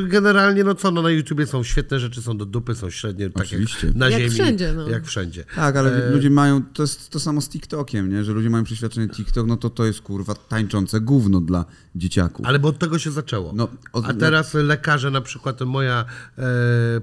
generalnie, 0.08 0.64
no 0.64 0.74
co, 0.74 0.90
no 0.90 1.02
na 1.02 1.10
YouTubie 1.10 1.46
są 1.46 1.62
świetne 1.62 2.00
rzeczy, 2.00 2.22
są 2.22 2.36
do 2.36 2.46
dupy, 2.46 2.74
są 2.74 2.90
średnie, 2.90 3.30
tak 3.30 3.42
Oczywiście. 3.46 3.86
jak 3.86 3.96
na 3.96 4.08
Jak 4.08 4.20
ziemi. 4.20 4.30
wszędzie, 4.34 4.72
no. 4.76 4.88
Jak 4.88 5.04
wszędzie. 5.06 5.44
Tak, 5.56 5.76
ale 5.76 5.90
E, 6.06 6.10
ludzie 6.10 6.30
mają, 6.30 6.62
to 6.72 6.82
jest 6.82 7.10
to 7.10 7.20
samo 7.20 7.40
z 7.40 7.48
TikTokiem, 7.48 8.10
nie? 8.10 8.24
Że 8.24 8.32
ludzie 8.32 8.50
mają 8.50 8.64
przeświadczenie 8.64 9.08
TikTok, 9.08 9.46
no 9.46 9.56
to 9.56 9.70
to 9.70 9.84
jest 9.84 10.00
kurwa 10.00 10.34
tańczące 10.34 11.00
gówno 11.00 11.40
dla 11.40 11.64
dzieciaków. 11.94 12.46
Ale 12.46 12.58
bo 12.58 12.68
od 12.68 12.78
tego 12.78 12.98
się 12.98 13.10
zaczęło. 13.10 13.52
No, 13.54 13.68
od- 13.92 14.04
A 14.04 14.14
teraz 14.14 14.54
lekarze, 14.54 15.10
na 15.10 15.20
przykład 15.20 15.60
moja 15.60 16.04
e, 16.38 16.42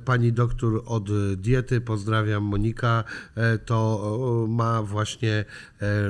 pani 0.06 0.34
doktor 0.34 0.82
od 0.86 1.10
diety, 1.36 1.82
pozdrawiam 1.82 2.44
Monika, 2.44 3.04
e, 3.36 3.58
to 3.58 3.76
o, 3.76 4.48
ma 4.50 4.84
właśnie 4.84 5.46
e, 5.82 6.10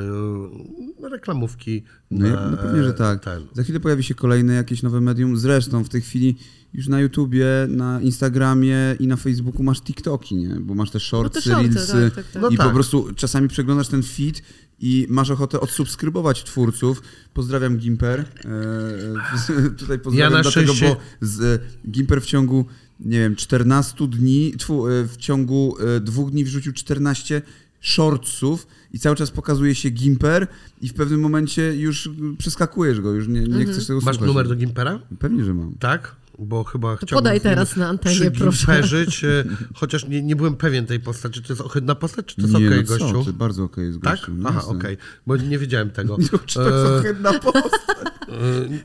reklamówki. 1.11 1.83
No, 2.11 2.19
na, 2.19 2.27
ja, 2.27 2.49
no 2.51 2.57
pewnie, 2.57 2.83
że 2.83 2.93
tak. 2.93 3.23
Ten. 3.23 3.43
Za 3.53 3.63
chwilę 3.63 3.79
pojawi 3.79 4.03
się 4.03 4.15
kolejne 4.15 4.53
jakieś 4.53 4.83
nowe 4.83 5.01
medium. 5.01 5.37
Zresztą 5.37 5.83
w 5.83 5.89
tej 5.89 6.01
chwili 6.01 6.37
już 6.73 6.87
na 6.87 6.99
YouTubie, 6.99 7.45
na 7.69 8.01
Instagramie 8.01 8.75
i 8.99 9.07
na 9.07 9.15
Facebooku 9.15 9.63
masz 9.63 9.81
TikToki, 9.81 10.35
nie? 10.35 10.49
Bo 10.59 10.75
masz 10.75 10.91
te 10.91 10.99
shortsy, 10.99 11.41
shortsy, 11.41 11.69
reelsy 11.69 12.11
tak, 12.15 12.15
tak, 12.15 12.31
tak. 12.31 12.41
No 12.41 12.49
i 12.49 12.57
tak. 12.57 12.67
po 12.67 12.73
prostu 12.73 13.07
czasami 13.15 13.47
przeglądasz 13.47 13.87
ten 13.87 14.03
feed 14.03 14.41
i 14.79 15.07
masz 15.09 15.29
ochotę 15.29 15.59
odsubskrybować 15.59 16.43
twórców. 16.43 17.01
Pozdrawiam 17.33 17.77
Gimper. 17.77 18.19
E, 18.19 19.73
tutaj 19.77 19.99
pozdrawiam 19.99 20.33
na 20.33 20.41
dlatego, 20.41 20.73
szczęście- 20.73 20.95
bo 20.95 21.27
z, 21.27 21.41
e, 21.41 21.89
Gimper 21.91 22.21
w 22.21 22.25
ciągu 22.25 22.65
nie 22.99 23.19
wiem, 23.19 23.35
14 23.35 24.07
dni, 24.07 24.53
tfu, 24.57 24.87
e, 24.87 25.07
w 25.07 25.17
ciągu 25.17 25.75
dwóch 26.01 26.31
dni 26.31 26.43
wrzucił 26.43 26.73
14 26.73 27.41
shortsów 27.81 28.67
i 28.93 28.99
cały 28.99 29.15
czas 29.15 29.31
pokazuje 29.31 29.75
się 29.75 29.89
Gimper 29.89 30.47
i 30.81 30.87
w 30.89 30.93
pewnym 30.93 31.19
momencie 31.19 31.75
już 31.75 32.09
przeskakujesz 32.37 33.01
go, 33.01 33.11
już 33.11 33.27
nie, 33.27 33.41
nie 33.41 33.65
chcesz 33.65 33.87
tego 33.87 33.99
Masz 33.99 34.15
słuchać. 34.15 34.27
numer 34.27 34.47
do 34.47 34.55
Gimpera? 34.55 34.99
Pewnie, 35.19 35.43
że 35.43 35.53
mam. 35.53 35.73
Tak? 35.79 36.15
Bo 36.39 36.63
chyba 36.63 36.97
To 36.97 37.05
chciałbym 37.05 37.23
podaj 37.23 37.41
teraz 37.41 37.75
na 37.75 37.87
antenie, 37.87 38.31
proszę. 38.31 38.73
e, 38.73 39.43
chociaż 39.75 40.07
nie, 40.07 40.21
nie 40.21 40.35
byłem 40.35 40.55
pewien 40.55 40.85
tej 40.85 40.99
postaci. 40.99 41.41
Czy 41.41 41.47
to 41.47 41.53
jest 41.53 41.61
ohydna 41.61 41.95
postać, 41.95 42.25
czy 42.25 42.35
to 42.35 42.41
jest 42.41 42.53
nie, 42.59 42.67
okej, 42.67 42.79
no 42.89 42.97
co 42.97 43.13
gościu? 43.13 43.33
bardzo 43.33 43.63
okej 43.63 43.85
jest 43.85 44.01
Tak? 44.01 44.15
gościu. 44.15 44.31
no 44.35 44.49
Aha, 44.49 44.61
okej. 44.65 44.97
Bo 45.27 45.35
nie 45.37 45.57
wiedziałem 45.59 45.89
tego. 45.89 46.17
Czy 46.45 46.53
to 46.53 46.63
jest 46.69 46.85
E, 46.87 46.97
ohydna 46.99 47.33
postać? 47.39 47.71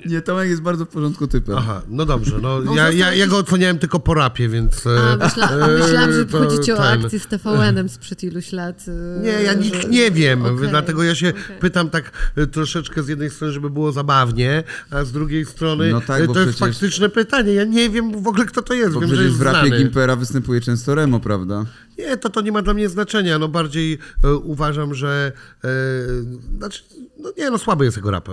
Nie, 0.06 0.20
Tomek 0.22 0.48
jest 0.48 0.62
bardzo 0.62 0.84
w 0.84 0.88
porządku 0.88 1.26
typem. 1.26 1.58
Aha, 1.58 1.82
no 1.88 2.06
dobrze. 2.06 2.38
No, 2.42 2.54
On 2.56 2.76
ja, 2.76 2.90
ja, 2.90 3.14
ja 3.14 3.26
go 3.26 3.38
oceniałem 3.38 3.78
tylko 3.78 4.00
po 4.00 4.14
rapie, 4.14 4.48
więc... 4.48 4.86
e, 4.86 4.90
A, 5.12 5.16
myśla, 5.16 5.50
a 5.50 5.66
myślałam, 5.68 6.12
że 6.12 6.26
to 6.26 6.38
chodzi 6.38 6.60
ci 6.64 6.72
o 6.72 6.76
ten. 6.76 7.04
akcję 7.04 7.20
z 7.20 7.26
TVN-em 7.26 7.88
sprzed 7.88 8.22
iluś 8.24 8.52
lat. 8.52 8.84
e, 8.88 9.20
Nie, 9.22 9.28
ja 9.42 9.54
nic 9.54 9.74
że- 9.74 9.88
nie 9.88 10.10
wiem, 10.10 10.42
dlatego 10.70 11.02
ja 11.02 11.14
się 11.14 11.32
pytam 11.60 11.90
tak 11.90 12.32
e, 12.36 12.46
troszeczkę 12.46 13.02
z 13.02 13.08
jednej 13.08 13.30
strony, 13.30 13.52
żeby 13.52 13.70
było 13.70 13.92
zabawnie, 13.92 14.64
a 14.90 15.04
z 15.04 15.12
drugiej 15.12 15.44
strony 15.46 15.90
No 15.90 16.00
tak, 16.00 16.22
e, 16.22 16.26
to 16.26 16.40
jest 16.40 16.56
przecież- 16.56 16.58
faktyczne 16.58 17.08
pytanie. 17.08 17.41
Ja 17.50 17.64
nie 17.64 17.90
wiem 17.90 18.22
w 18.22 18.28
ogóle, 18.28 18.44
kto 18.44 18.62
to 18.62 18.74
jest. 18.74 18.94
Bo 18.94 19.00
wiem, 19.00 19.08
że 19.08 19.14
przecież 19.16 19.32
w 19.32 19.42
rapie 19.42 19.68
znany. 19.68 19.82
Gimpera 19.82 20.16
występuje 20.16 20.60
często 20.60 20.94
Remo, 20.94 21.20
prawda? 21.20 21.64
Nie, 22.02 22.16
to 22.16 22.30
to 22.30 22.40
nie 22.40 22.52
ma 22.52 22.62
dla 22.62 22.74
mnie 22.74 22.88
znaczenia. 22.88 23.38
No 23.38 23.48
bardziej 23.48 23.98
e, 24.24 24.34
uważam, 24.34 24.94
że 24.94 25.32
e, 25.64 25.68
znaczy, 26.58 26.82
no 27.18 27.32
nie, 27.38 27.50
no 27.50 27.58
słaby 27.58 27.84
jest 27.84 27.96
jego 27.96 28.10
rap 28.10 28.28
e, 28.28 28.32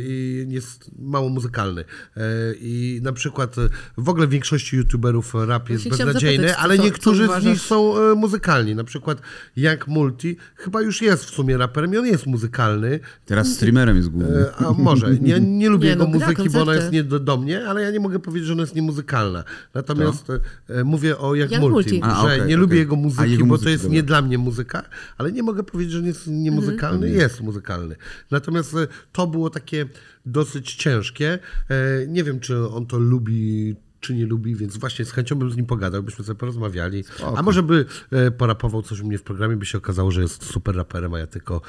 i 0.00 0.46
jest 0.48 0.90
mało 0.98 1.28
muzykalny. 1.28 1.84
E, 2.16 2.20
I 2.60 3.00
na 3.02 3.12
przykład 3.12 3.58
e, 3.58 3.68
w 3.98 4.08
ogóle 4.08 4.26
w 4.26 4.30
większości 4.30 4.76
youtuberów 4.76 5.34
rap 5.46 5.70
jest 5.70 5.88
beznadziejny, 5.88 6.36
zapytać, 6.36 6.56
co- 6.56 6.62
ale 6.62 6.76
co 6.76 6.82
niektórzy 6.82 7.22
z 7.24 7.26
uważasz? 7.28 7.44
nich 7.44 7.60
są 7.60 7.98
e, 7.98 8.14
muzykalni. 8.14 8.74
Na 8.74 8.84
przykład 8.84 9.18
Young 9.56 9.86
Multi 9.86 10.36
chyba 10.56 10.80
już 10.82 11.02
jest 11.02 11.24
w 11.24 11.30
sumie 11.30 11.56
raperem 11.56 11.94
i 11.94 11.96
on 11.96 12.06
jest 12.06 12.26
muzykalny. 12.26 13.00
Teraz 13.26 13.48
streamerem 13.48 13.96
jest 13.96 14.08
główny. 14.08 14.38
E, 14.40 14.56
A 14.56 14.72
może. 14.72 15.14
Nie, 15.20 15.40
nie 15.40 15.68
lubię 15.68 15.84
Nie, 15.84 15.90
jego 15.90 16.04
no, 16.04 16.10
muzyki, 16.10 16.50
bo 16.50 16.62
ona 16.62 16.74
jest 16.74 16.92
nie 16.92 17.04
do, 17.04 17.20
do 17.20 17.36
mnie, 17.36 17.66
ale 17.68 17.82
ja 17.82 17.90
nie 17.90 18.00
mogę 18.00 18.18
powiedzieć, 18.18 18.46
że 18.46 18.52
ona 18.52 18.62
jest 18.62 18.74
niemuzykalna. 18.74 19.44
Natomiast 19.74 20.26
e, 20.68 20.84
mówię 20.84 21.18
o 21.18 21.34
jak 21.34 21.50
Jak 21.50 21.60
multi, 21.60 21.74
Multi. 21.74 22.00
A, 22.02 22.20
że 22.20 22.34
okej, 22.34 22.48
nie 22.48 22.56
lubię 22.56 22.66
okej. 22.74 22.78
jego 22.78 22.96
muzyki, 23.04 23.38
bo 23.38 23.44
muzyki, 23.46 23.64
to 23.64 23.70
jest 23.70 23.88
nie 23.88 24.02
dla 24.02 24.22
mnie 24.22 24.38
muzyka, 24.38 24.82
ale 25.18 25.32
nie 25.32 25.42
mogę 25.42 25.62
powiedzieć, 25.62 25.92
że 25.92 26.00
nie 26.02 26.08
jest 26.08 26.26
niemuzykalny. 26.26 27.06
Mhm. 27.06 27.22
Jest 27.22 27.40
muzykalny. 27.40 27.96
Natomiast 28.30 28.74
e, 28.74 28.86
to 29.12 29.26
było 29.26 29.50
takie 29.50 29.86
dosyć 30.26 30.74
ciężkie. 30.74 31.38
E, 31.70 32.06
Nie 32.08 32.24
wiem, 32.24 32.40
czy 32.40 32.68
on 32.68 32.86
to 32.86 32.98
lubi 32.98 33.76
czy 34.00 34.14
nie 34.14 34.26
lubi, 34.26 34.56
więc 34.56 34.76
właśnie 34.76 35.04
z 35.04 35.10
chęcią 35.10 35.36
bym 35.36 35.50
z 35.50 35.56
nim 35.56 35.66
pogadał, 35.66 36.02
byśmy 36.02 36.24
sobie 36.24 36.38
porozmawiali. 36.38 37.04
A 37.36 37.42
może 37.42 37.62
by 37.62 37.84
e, 38.10 38.30
porapował 38.30 38.82
coś 38.82 39.00
u 39.00 39.06
mnie 39.06 39.18
w 39.18 39.22
programie, 39.22 39.56
by 39.56 39.66
się 39.66 39.78
okazało, 39.78 40.10
że 40.10 40.22
jest 40.22 40.44
super 40.44 40.76
raperem, 40.76 41.14
a 41.14 41.18
ja 41.18 41.26
tylko 41.26 41.60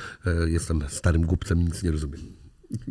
jestem 0.48 0.84
starym 0.88 1.22
głupcem 1.22 1.62
i 1.62 1.66
nic 1.66 1.84
nie 1.84 1.92
rozumiem. 1.92 2.45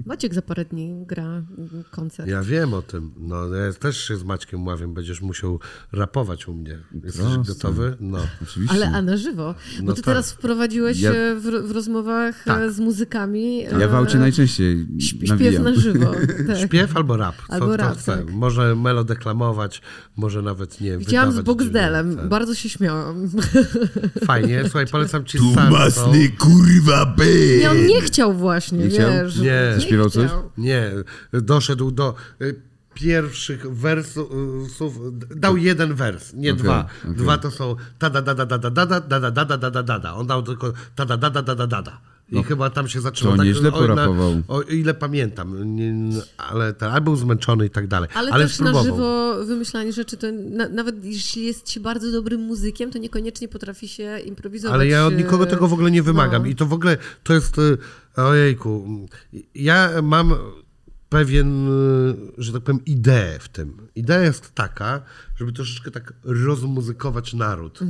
Maciek 0.07 0.35
za 0.35 0.43
parę 0.43 0.65
dni 0.65 1.05
gra 1.07 1.43
koncert. 1.91 2.29
Ja 2.29 2.43
wiem 2.43 2.75
o 2.75 2.83
tym. 2.83 3.11
No, 3.19 3.55
ja 3.55 3.73
też 3.73 3.97
się 4.09 4.17
z 4.17 4.25
Maćkiem 4.25 4.63
umawiam, 4.63 4.95
będziesz 4.95 5.21
musiał 5.21 5.61
rapować 5.93 6.49
u 6.49 6.55
mnie. 6.55 6.79
Jesteś 7.05 7.23
Proste. 7.35 7.53
gotowy? 7.55 7.97
No. 8.01 8.19
Oczywiście. 8.43 8.75
Ale 8.77 8.87
a 8.91 9.03
na 9.03 9.17
żywo? 9.17 9.55
Bo 9.81 9.85
No 9.87 9.93
ty 9.93 10.03
tak. 10.03 10.05
teraz 10.05 10.33
wprowadziłeś 10.33 11.01
Ja- 11.01 11.11
e, 11.11 11.35
w, 11.35 11.43
w 11.43 11.71
rozmowach 11.71 12.45
Tak. 12.45 12.61
e, 12.63 12.73
z 12.73 12.81
muzykami. 12.81 13.63
Ja 13.63 13.89
w 13.89 13.95
aucie 13.95 14.17
e, 14.17 14.21
najczęściej 14.21 14.87
śp- 14.87 15.01
Śpiew 15.01 15.29
nawijam. 15.29 15.63
na 15.65 15.75
żywo. 15.75 16.13
Tak. 16.47 16.59
Śpiew 16.59 16.97
albo 16.97 17.17
rap. 17.17 17.35
Co, 17.47 17.53
Albo 17.53 17.67
to 17.67 17.77
rap, 17.77 17.99
chce. 17.99 18.17
tak. 18.17 18.31
Może 18.33 18.77
melodeklamować, 18.77 19.83
może 20.17 20.43
nawet 20.43 20.81
nie 20.81 20.99
Widziałam 20.99 21.33
z 21.33 21.41
Boxdelem, 21.41 22.11
dźwięku. 22.13 22.29
bardzo 22.29 22.55
się 22.55 22.69
śmiałam. 22.69 23.29
Fajnie, 24.25 24.63
słuchaj, 24.63 24.87
polecam 24.87 25.25
ci 25.25 25.39
Tu 25.39 25.45
masny 25.71 26.29
kurwa 26.29 27.07
by! 27.07 27.59
Nie, 27.61 27.71
on 27.71 27.87
nie 27.87 28.01
chciał 28.01 28.33
właśnie, 28.35 28.79
Nie 28.79 28.89
chciał? 28.91 29.11
wiesz. 29.25 29.37
Nie. 29.39 29.64
Śpiewał 29.81 30.11
coś? 30.11 30.31
Nie, 30.59 30.91
doszedł 31.33 31.91
do 31.91 32.15
y, 32.43 32.61
pierwszych 32.95 33.75
wersów, 33.75 34.99
dał 35.37 35.57
jeden 35.57 35.95
wers, 35.95 36.33
nie 36.35 36.53
Okej, 36.53 36.63
dwa. 36.65 36.87
okej. 37.05 37.17
Dwa 37.17 37.39
to 37.39 37.51
są 37.51 37.77
ta 37.99 38.11
da 38.11 38.23
da 38.23 38.35
da 38.35 38.47
da 38.47 38.59
da 38.59 38.71
da 38.71 38.87
da 38.87 39.01
da 39.01 39.21
da 39.21 39.31
da 39.31 39.45
da 39.45 39.57
da 39.59 39.71
da 39.71 39.83
da 39.83 39.99
da. 39.99 40.15
On 40.15 40.27
dał 40.27 40.43
tylko 40.43 40.73
ta 40.95 41.05
da 41.07 41.17
da 41.17 41.31
da 41.31 41.43
da 41.43 41.55
da 41.55 41.67
da 41.67 41.83
da. 41.83 42.01
I 42.33 42.43
chyba 42.43 42.71
tam 42.71 42.89
się 42.89 43.01
zaczęło. 43.01 43.37
to 43.37 43.45
nieźle 43.45 43.73
o, 43.73 43.81
na- 43.81 43.87
porapował. 43.95 44.43
O 44.49 44.63
ile 44.63 44.95
pamiętam, 44.95 45.77
nie, 45.77 45.95
ale 46.39 46.73
ten, 46.73 46.91
albo 46.91 47.05
był 47.05 47.17
zmęczony 47.17 47.67
i 47.67 47.71
tak 47.71 47.87
dalej. 47.87 48.09
Ale, 48.15 48.31
Ale, 48.33 48.45
też 48.45 48.55
spróbował. 48.55 48.85
na 48.85 48.91
żywo 48.91 49.35
wymyślanie 49.45 49.93
rzeczy, 49.93 50.17
to 50.17 50.27
na, 50.51 50.69
nawet 50.69 51.05
jeśli 51.05 51.45
jest 51.47 51.71
się 51.71 51.81
bardzo 51.81 52.11
dobrym 52.13 52.41
muzykiem, 52.41 52.91
to 52.91 52.99
niekoniecznie 52.99 53.49
potrafi 53.49 53.89
się 53.89 54.19
improwizować. 54.19 54.75
Ale 54.75 54.87
ja 54.87 55.07
od 55.07 55.13
e, 55.13 55.17
nikogo 55.17 55.47
tego 55.47 55.69
w 55.69 55.73
ogóle 55.73 55.91
nie 55.91 56.03
wymagam. 56.03 56.43
no. 56.43 56.49
I 56.49 56.55
to 56.55 56.67
w 56.67 56.73
ogóle 56.73 56.97
to 57.23 57.35
jest. 57.35 57.59
y, 57.59 57.79
Ojejku. 58.17 59.07
Ja 59.55 60.03
mam 60.03 60.35
pewien, 61.09 61.69
że 62.39 62.53
tak 62.53 62.63
powiem, 62.63 62.85
ideę 62.85 63.39
w 63.39 63.49
tym. 63.49 63.89
Idea 63.95 64.21
jest 64.21 64.55
taka, 64.55 65.03
żeby 65.37 65.53
troszeczkę 65.53 65.91
tak 65.91 66.13
rozmuzykować 66.25 67.35
naród. 67.35 67.81
E, 67.83 67.87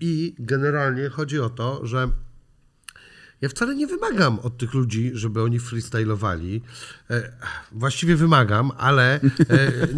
I 0.00 0.34
generalnie 0.38 1.08
chodzi 1.08 1.40
o 1.40 1.50
to, 1.50 1.86
że 1.86 2.08
ja 3.40 3.48
wcale 3.48 3.74
nie 3.74 3.86
wymagam 3.86 4.38
od 4.38 4.58
tych 4.58 4.74
ludzi, 4.74 5.10
żeby 5.14 5.42
oni 5.42 5.58
freestylowali. 5.58 6.62
E, 7.10 7.32
właściwie 7.72 8.16
wymagam, 8.16 8.70
ale 8.78 9.14
e, 9.14 9.22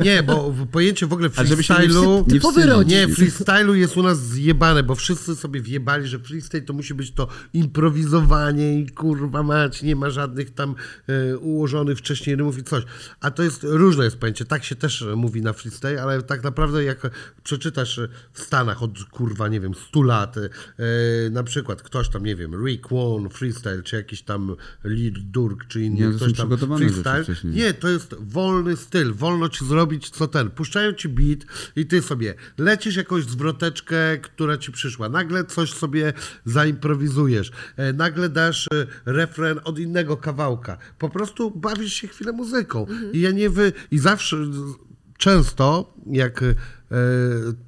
nie, 0.05 0.23
bo 0.23 0.55
pojęcie 0.73 1.07
w 1.07 1.13
ogóle 1.13 1.31
freestylu... 1.31 2.25
nie 2.57 2.67
rodzic. 2.67 2.91
Nie, 2.91 3.09
freestylu 3.09 3.75
jest 3.75 3.97
u 3.97 4.03
nas 4.03 4.27
zjebane, 4.27 4.83
bo 4.83 4.95
wszyscy 4.95 5.37
sobie 5.37 5.61
wjebali, 5.61 6.07
że 6.07 6.19
freestyle 6.19 6.63
to 6.63 6.73
musi 6.73 6.95
być 6.95 7.13
to 7.13 7.29
improwizowanie 7.53 8.81
i 8.81 8.89
kurwa 8.89 9.43
mać, 9.43 9.83
nie 9.83 9.97
ma 9.97 10.11
żadnych 10.11 10.55
tam 10.55 10.75
e, 11.09 11.39
ułożonych 11.39 11.99
wcześniej 11.99 12.37
rymów 12.37 12.59
i 12.59 12.65
coś. 12.65 12.85
A 13.21 13.31
to 13.31 13.43
jest, 13.43 13.63
różne 13.63 14.05
jest 14.05 14.17
pojęcie, 14.17 14.45
tak 14.45 14.65
się 14.65 14.75
też 14.75 15.05
mówi 15.17 15.43
na 15.43 15.53
freestyle, 15.53 16.03
ale 16.03 16.23
tak 16.23 16.43
naprawdę 16.43 16.85
jak 16.85 17.11
przeczytasz 17.43 18.01
w 18.33 18.41
Stanach 18.41 18.83
od 18.83 19.05
kurwa, 19.05 19.49
nie 19.49 19.61
wiem, 19.61 19.75
100 19.75 20.03
lat, 20.03 20.37
na 21.31 21.43
przykład 21.43 21.83
ktoś 21.83 22.09
tam, 22.09 22.25
nie 22.25 22.37
wiem, 22.37 22.67
Rick 22.67 22.93
One 22.93 23.29
freestyle, 23.33 23.83
czy 23.83 23.97
jakiś 23.97 24.23
tam 24.23 24.57
Lil 24.85 25.15
Durk, 25.25 25.67
czy 25.69 25.81
inny 25.81 26.07
Nie, 26.07 26.17
ktoś 26.17 26.33
tam 26.33 26.77
freestyle. 26.79 27.25
Nie, 27.45 27.75
to 27.75 27.89
jest 27.89 28.15
wolny 28.21 28.77
styl, 28.77 29.15
wolno 29.15 29.49
ci 29.49 29.67
zrobić 29.67 30.11
co 30.11 30.29
ten. 30.29 30.51
Puszczają 30.51 30.93
ci 30.93 31.09
beat 31.09 31.39
i 31.77 31.87
ty 31.87 32.03
sobie 32.03 32.35
lecisz 32.59 32.97
jakąś 32.97 33.25
zwroteczkę, 33.25 34.19
która 34.19 34.59
ci 34.59 34.73
przyszła. 34.73 35.09
Nagle 35.09 35.45
coś 35.45 35.73
sobie 35.73 36.13
zaimprowizujesz. 36.45 37.51
E, 37.77 37.93
Nagle 37.93 38.29
dasz 38.29 38.69
e, 38.73 38.87
refren 39.07 39.61
od 39.65 39.79
innego 39.79 40.17
kawałka. 40.17 40.79
Po 40.99 41.09
prostu 41.09 41.51
bawisz 41.51 41.93
się 41.93 42.09
chwilę 42.09 42.33
muzyką. 42.33 42.87
I 43.13 43.21
ja 43.21 43.31
nie 43.31 43.51
wy... 43.51 43.73
I 43.91 43.99
zawsze, 43.99 44.37
często 45.19 45.95
jak 46.07 46.43
e, 46.43 46.55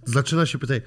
zaczyna 0.05 0.47
się 0.47 0.59
pytanie, 0.59 0.81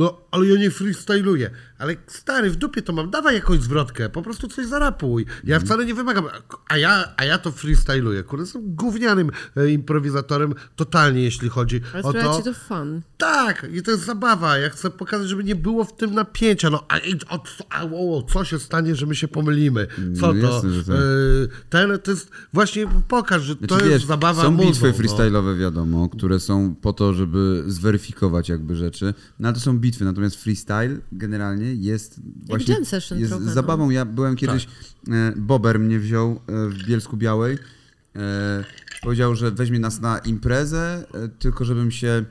no, 0.00 0.20
ale 0.30 0.46
ja 0.46 0.56
nie 0.58 0.70
freestyluję. 0.70 1.50
Ale 1.78 1.96
stary, 2.06 2.50
w 2.50 2.56
dupie 2.56 2.82
to 2.82 2.92
mam, 2.92 3.10
dawaj 3.10 3.34
jakąś 3.34 3.60
zwrotkę, 3.60 4.08
po 4.08 4.22
prostu 4.22 4.48
coś 4.48 4.66
zarapuj. 4.66 5.26
Ja 5.44 5.56
Mhm. 5.56 5.66
wcale 5.66 5.84
nie 5.86 5.94
wymagam, 5.94 6.24
a 6.68 6.76
ja, 6.76 7.04
a 7.16 7.24
ja 7.24 7.38
to 7.38 7.52
freestyluję. 7.52 8.22
Kurde, 8.22 8.42
jestem 8.42 8.74
gównianym 8.74 9.30
e, 9.56 9.70
improwizatorem 9.70 10.54
totalnie, 10.76 11.22
jeśli 11.22 11.48
chodzi 11.48 11.80
Ale 11.94 12.02
o 12.02 12.08
sprawia 12.10 12.28
to. 12.30 12.38
ci 12.38 12.44
to 12.44 12.54
fun. 12.54 13.00
Tak, 13.18 13.66
i 13.74 13.82
to 13.82 13.90
jest 13.90 14.04
zabawa. 14.04 14.58
Ja 14.58 14.70
chcę 14.70 14.90
pokazać, 14.90 15.28
żeby 15.28 15.44
nie 15.44 15.54
było 15.56 15.84
w 15.84 15.96
tym 15.96 16.14
napięcia. 16.14 16.70
No, 16.70 16.84
a, 16.88 16.94
a 17.70 17.84
o, 17.84 18.16
o, 18.18 18.22
co 18.22 18.44
się 18.44 18.58
stanie, 18.58 18.94
że 18.94 19.06
my 19.06 19.14
się 19.14 19.28
pomylimy? 19.28 19.86
Co 20.20 20.32
No 20.32 20.40
to? 20.48 20.54
jasne, 20.54 20.70
że 20.70 20.84
tak. 20.84 20.94
E, 20.94 20.98
ten, 21.70 21.98
to 21.98 22.10
jest 22.10 22.30
właśnie 22.52 22.86
pokaż, 23.08 23.42
że 23.42 23.56
to 23.56 23.66
Znaczy, 23.66 23.74
jest 23.84 23.96
wiesz, 23.96 24.04
zabawa 24.04 24.42
Są 24.42 24.50
muzą, 24.50 24.68
bitwy 24.68 24.86
no. 24.86 24.94
freestyle'owe, 24.98 25.58
wiadomo, 25.58 26.08
które 26.08 26.40
są 26.40 26.74
po 26.74 26.92
to, 26.92 27.14
żeby 27.14 27.64
zweryfikować 27.66 28.48
jakby 28.48 28.76
rzeczy. 28.76 29.14
No 29.38 29.48
ale 29.48 29.54
to 29.54 29.60
są 29.60 29.78
bitwy, 29.78 29.89
natomiast 30.00 30.36
freestyle 30.36 30.98
generalnie 31.12 31.74
jest 31.74 32.20
właśnie 32.46 32.74
jam 32.74 32.84
session 32.84 33.18
jest 33.18 33.30
trochę, 33.30 33.44
no. 33.44 33.52
zabawą. 33.52 33.90
Ja 33.90 34.04
byłem 34.04 34.36
kiedyś, 34.36 34.66
Tak. 34.66 35.38
Bober 35.38 35.80
mnie 35.80 35.98
wziął 35.98 36.30
e, 36.30 36.68
w 36.68 36.86
Bielsku 36.86 37.16
Białej. 37.16 37.58
E, 38.16 38.64
powiedział, 39.02 39.34
że 39.34 39.50
weźmie 39.50 39.78
nas 39.78 40.00
na 40.00 40.18
imprezę, 40.18 41.04
tylko 41.38 41.64
żebym 41.64 41.90
się... 41.90 42.24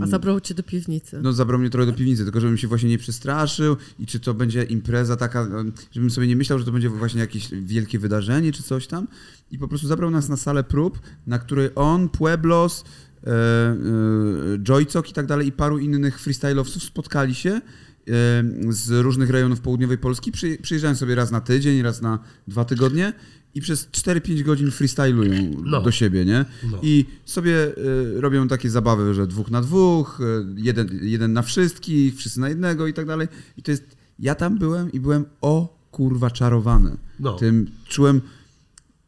A 0.00 0.06
zabrał 0.06 0.40
cię 0.40 0.54
do 0.54 0.62
piwnicy. 0.62 1.20
no 1.22 1.32
zabrał 1.32 1.60
mnie 1.60 1.70
trochę 1.70 1.86
do 1.86 1.98
piwnicy, 1.98 2.24
tylko 2.24 2.40
żebym 2.40 2.58
się 2.58 2.68
właśnie 2.68 2.88
nie 2.88 2.98
przestraszył 2.98 3.76
i 3.98 4.06
czy 4.06 4.20
to 4.20 4.34
będzie 4.34 4.62
impreza 4.62 5.16
taka, 5.16 5.48
żebym 5.90 6.10
sobie 6.10 6.26
nie 6.26 6.36
myślał, 6.36 6.58
że 6.58 6.64
to 6.64 6.72
będzie 6.72 6.88
właśnie 6.88 7.20
jakieś 7.20 7.48
wielkie 7.50 7.98
wydarzenie 7.98 8.52
czy 8.52 8.62
coś 8.62 8.86
tam. 8.86 9.06
I 9.50 9.58
po 9.58 9.68
prostu 9.68 9.88
zabrał 9.88 10.10
nas 10.10 10.28
na 10.28 10.36
salę 10.36 10.64
prób, 10.64 11.00
na 11.26 11.38
której 11.38 11.70
on, 11.74 12.08
Pueblos, 12.08 12.84
Joycok 14.62 15.10
i 15.10 15.12
tak 15.12 15.26
dalej 15.26 15.46
i 15.48 15.52
paru 15.52 15.78
innych 15.78 16.20
freestyle'owców 16.20 16.80
spotkali 16.80 17.34
się 17.34 17.50
e, 17.50 17.60
z 18.68 18.90
różnych 19.02 19.30
rejonów 19.30 19.60
południowej 19.60 19.98
Polski. 19.98 20.32
Przy, 20.32 20.58
przyjeżdżają 20.62 20.94
sobie 20.94 21.14
raz 21.14 21.30
na 21.30 21.40
tydzień, 21.40 21.82
raz 21.82 22.02
na 22.02 22.18
dwa 22.48 22.64
tygodnie 22.64 23.12
i 23.54 23.60
przez 23.60 23.88
4-5 23.88 24.42
godzin 24.42 24.70
freestylują 24.70 25.50
No. 25.64 25.82
do 25.82 25.90
siebie, 25.90 26.24
nie? 26.24 26.44
No. 26.70 26.78
I 26.82 27.04
sobie 27.24 27.72
robią 28.16 28.48
takie 28.48 28.70
zabawy, 28.70 29.14
że 29.14 29.26
dwóch 29.26 29.50
na 29.50 29.62
dwóch, 29.62 30.18
jeden, 30.56 30.88
jeden 31.02 31.32
na 31.32 31.42
wszystkich, 31.42 32.16
wszyscy 32.16 32.40
na 32.40 32.48
jednego 32.48 32.86
i 32.86 32.92
tak 32.92 33.06
dalej. 33.06 33.28
I 33.56 33.62
to 33.62 33.70
jest, 33.70 33.96
ja 34.18 34.34
tam 34.34 34.58
byłem 34.58 34.92
i 34.92 35.00
byłem 35.00 35.24
o 35.40 35.78
kurwa 35.90 36.30
czarowany. 36.30 36.96
No. 37.20 37.32
Tym 37.32 37.70
czułem 37.88 38.20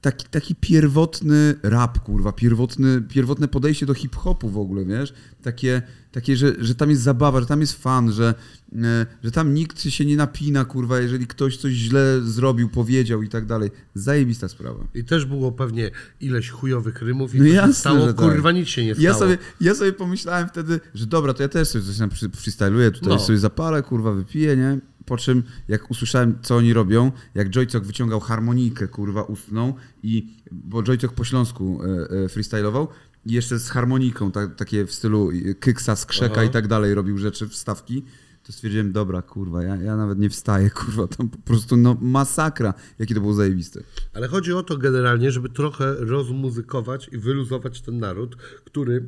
taki, 0.04 0.26
taki 0.28 0.54
pierwotny 0.54 1.54
rap, 1.62 1.98
kurwa, 1.98 2.32
pierwotny, 2.32 3.02
pierwotne 3.02 3.48
podejście 3.48 3.86
do 3.86 3.94
hip-hopu 3.94 4.48
w 4.48 4.58
ogóle, 4.58 4.84
wiesz? 4.84 5.12
Takie, 5.42 5.82
takie 6.12 6.36
że, 6.36 6.52
że 6.58 6.74
tam 6.74 6.90
jest 6.90 7.02
zabawa, 7.02 7.40
że 7.40 7.46
tam 7.46 7.60
jest 7.60 7.82
fan, 7.82 8.12
że, 8.12 8.34
e, 8.76 9.06
że 9.24 9.30
tam 9.30 9.54
nikt 9.54 9.82
się 9.82 10.04
nie 10.04 10.16
napina, 10.16 10.64
kurwa, 10.64 11.00
jeżeli 11.00 11.26
ktoś 11.26 11.56
coś 11.56 11.72
źle 11.72 12.20
zrobił, 12.22 12.68
powiedział 12.68 13.22
i 13.22 13.28
tak 13.28 13.46
dalej. 13.46 13.70
Zajebista 13.94 14.48
sprawa. 14.48 14.84
I 14.94 15.04
też 15.04 15.24
było 15.24 15.52
pewnie 15.52 15.90
ileś 16.20 16.50
chujowych 16.50 17.02
rymów 17.02 17.34
i 17.34 17.38
No 17.38 17.44
jasne, 17.46 17.74
stało, 17.74 18.06
tak. 18.06 18.16
kurwa, 18.16 18.52
nic 18.52 18.68
się 18.68 18.84
nie 18.84 18.94
stało. 18.94 19.04
Ja 19.06 19.14
sobie, 19.14 19.38
ja 19.60 19.74
sobie 19.74 19.92
pomyślałem 19.92 20.48
wtedy, 20.48 20.80
że 20.94 21.06
dobra, 21.06 21.34
to 21.34 21.42
ja 21.42 21.48
też 21.48 21.68
sobie 21.68 21.84
coś 21.84 21.98
tam 21.98 22.10
freestyluję, 22.10 22.90
tutaj 22.90 23.12
No. 23.12 23.18
sobie 23.18 23.38
zapalę, 23.38 23.82
kurwa, 23.82 24.12
wypiję, 24.12 24.56
nie? 24.56 24.78
Po 25.06 25.16
czym, 25.16 25.42
jak 25.68 25.90
usłyszałem, 25.90 26.38
co 26.42 26.56
oni 26.56 26.72
robią, 26.72 27.12
jak 27.34 27.50
Joycok 27.50 27.84
wyciągał 27.84 28.20
harmonikę, 28.20 28.88
kurwa, 28.88 29.22
ustną 29.22 29.74
i, 30.02 30.26
bo 30.52 30.82
Joycok 30.82 31.12
po 31.12 31.24
śląsku 31.24 31.80
e, 31.82 32.24
e, 32.24 32.28
freestylował 32.28 32.88
i 33.26 33.32
jeszcze 33.32 33.58
z 33.58 33.70
harmoniką, 33.70 34.32
tak, 34.32 34.56
takie 34.56 34.84
w 34.84 34.92
stylu 34.92 35.30
e, 35.30 35.54
kyksa, 35.54 35.96
skrzeka 35.96 36.34
Aha. 36.34 36.44
i 36.44 36.50
tak 36.50 36.68
dalej 36.68 36.94
robił 36.94 37.18
rzeczy, 37.18 37.48
wstawki, 37.48 38.04
to 38.42 38.52
stwierdziłem, 38.52 38.92
dobra, 38.92 39.22
kurwa, 39.22 39.62
ja, 39.62 39.76
ja 39.76 39.96
nawet 39.96 40.18
nie 40.18 40.30
wstaję, 40.30 40.70
kurwa, 40.80 41.06
tam 41.06 41.28
po 41.28 41.38
prostu, 41.38 41.76
no, 41.76 41.96
masakra, 42.00 42.74
jakie 42.98 43.14
to 43.14 43.20
było 43.20 43.34
zajebiste. 43.34 43.80
Ale 44.14 44.28
chodzi 44.28 44.52
o 44.52 44.62
to 44.62 44.78
generalnie, 44.78 45.30
żeby 45.30 45.48
trochę 45.48 45.94
rozmuzykować 45.94 47.08
i 47.12 47.18
wyluzować 47.18 47.80
ten 47.80 47.98
naród, 47.98 48.36
który 48.64 49.04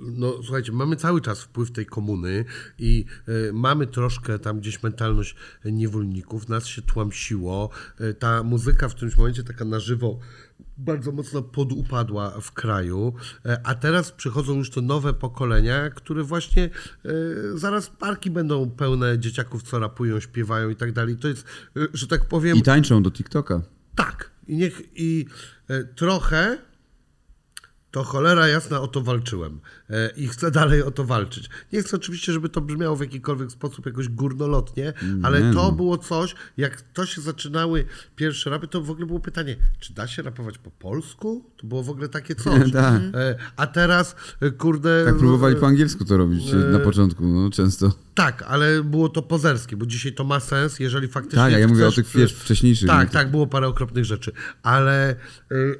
no 0.00 0.42
słuchajcie, 0.42 0.72
mamy 0.72 0.96
cały 0.96 1.20
czas 1.20 1.40
wpływ 1.40 1.72
tej 1.72 1.86
komuny 1.86 2.44
i 2.78 3.04
y, 3.28 3.52
mamy 3.52 3.86
troszkę 3.86 4.38
tam 4.38 4.60
gdzieś 4.60 4.82
mentalność 4.82 5.36
niewolników, 5.64 6.48
nas 6.48 6.66
się 6.66 6.82
tłamsiło, 6.82 7.70
y, 8.00 8.14
ta 8.14 8.42
muzyka 8.42 8.88
w 8.88 8.94
którymś 8.94 9.16
momencie 9.16 9.44
taka 9.44 9.64
na 9.64 9.80
żywo 9.80 10.18
bardzo 10.78 11.12
mocno 11.12 11.42
podupadła 11.42 12.40
w 12.40 12.52
kraju, 12.52 13.14
y, 13.46 13.56
a 13.64 13.74
teraz 13.74 14.12
przychodzą 14.12 14.54
już 14.54 14.70
te 14.70 14.80
nowe 14.80 15.12
pokolenia, 15.14 15.90
które 15.90 16.22
właśnie 16.22 16.70
y, 17.06 17.58
zaraz 17.58 17.88
parki 17.88 18.30
będą 18.30 18.70
pełne 18.70 19.18
dzieciaków, 19.18 19.62
co 19.62 19.78
rapują, 19.78 20.20
śpiewają 20.20 20.68
i 20.68 20.76
tak 20.76 20.92
dalej. 20.92 21.16
To 21.16 21.28
jest, 21.28 21.46
że 21.94 22.06
tak 22.06 22.24
powiem, 22.24 22.56
I 22.56 22.62
tańczą 22.62 23.02
do 23.02 23.10
TikToka. 23.10 23.62
tak. 23.94 24.30
I, 24.48 24.56
niech, 24.56 24.82
i 24.94 25.26
e, 25.68 25.84
trochę 25.84 26.58
to 27.96 28.04
cholera 28.04 28.48
jasna 28.48 28.80
o 28.80 28.88
to 28.88 29.00
walczyłem. 29.00 29.60
E, 29.90 30.10
I 30.16 30.28
chcę 30.28 30.50
dalej 30.50 30.82
o 30.82 30.90
to 30.90 31.04
walczyć. 31.04 31.50
Nie 31.72 31.82
chcę 31.82 31.96
oczywiście, 31.96 32.32
żeby 32.32 32.48
to 32.48 32.60
brzmiało 32.60 32.96
w 32.96 33.00
jakikolwiek 33.00 33.52
sposób 33.52 33.86
jakoś 33.86 34.08
górnolotnie, 34.08 34.92
ale 35.22 35.40
to 35.40 35.62
no. 35.62 35.72
było 35.72 35.98
coś, 35.98 36.34
jak 36.56 36.80
to 36.80 37.06
się 37.06 37.20
zaczynały 37.20 37.84
pierwsze 38.16 38.50
rapy, 38.50 38.68
to 38.68 38.82
w 38.82 38.90
ogóle 38.90 39.06
było 39.06 39.20
pytanie, 39.20 39.56
czy 39.80 39.94
da 39.94 40.06
się 40.06 40.22
rapować 40.22 40.58
po 40.58 40.70
polsku? 40.70 41.50
To 41.56 41.66
było 41.66 41.82
w 41.82 41.90
ogóle 41.90 42.08
takie 42.08 42.34
coś. 42.34 42.72
Tak. 42.76 43.02
E, 43.14 43.36
A 43.56 43.66
teraz, 43.66 44.16
e, 44.40 44.50
kurde... 44.50 45.04
Tak 45.04 45.16
próbowali 45.18 45.56
e, 45.56 45.58
po 45.58 45.66
angielsku 45.66 46.04
to 46.04 46.16
robić 46.16 46.44
na 46.72 46.78
początku, 46.78 47.26
no 47.26 47.50
często. 47.50 47.92
Tak, 48.14 48.42
ale 48.42 48.82
było 48.82 49.08
to 49.08 49.22
pozerskie, 49.22 49.76
bo 49.76 49.86
dzisiaj 49.86 50.12
to 50.12 50.24
ma 50.24 50.40
sens, 50.40 50.80
jeżeli 50.80 51.08
faktycznie 51.08 51.38
Tak, 51.38 51.52
ja 51.52 51.68
mówię 51.68 51.86
o 51.86 51.90
chcesz- 51.90 51.94
tych 51.96 52.16
wiesz, 52.16 52.34
wcześniejszych. 52.34 52.88
Tak, 52.88 53.10
tak, 53.10 53.30
było 53.30 53.46
parę 53.46 53.68
okropnych 53.68 54.04
rzeczy, 54.04 54.32
ale 54.62 55.16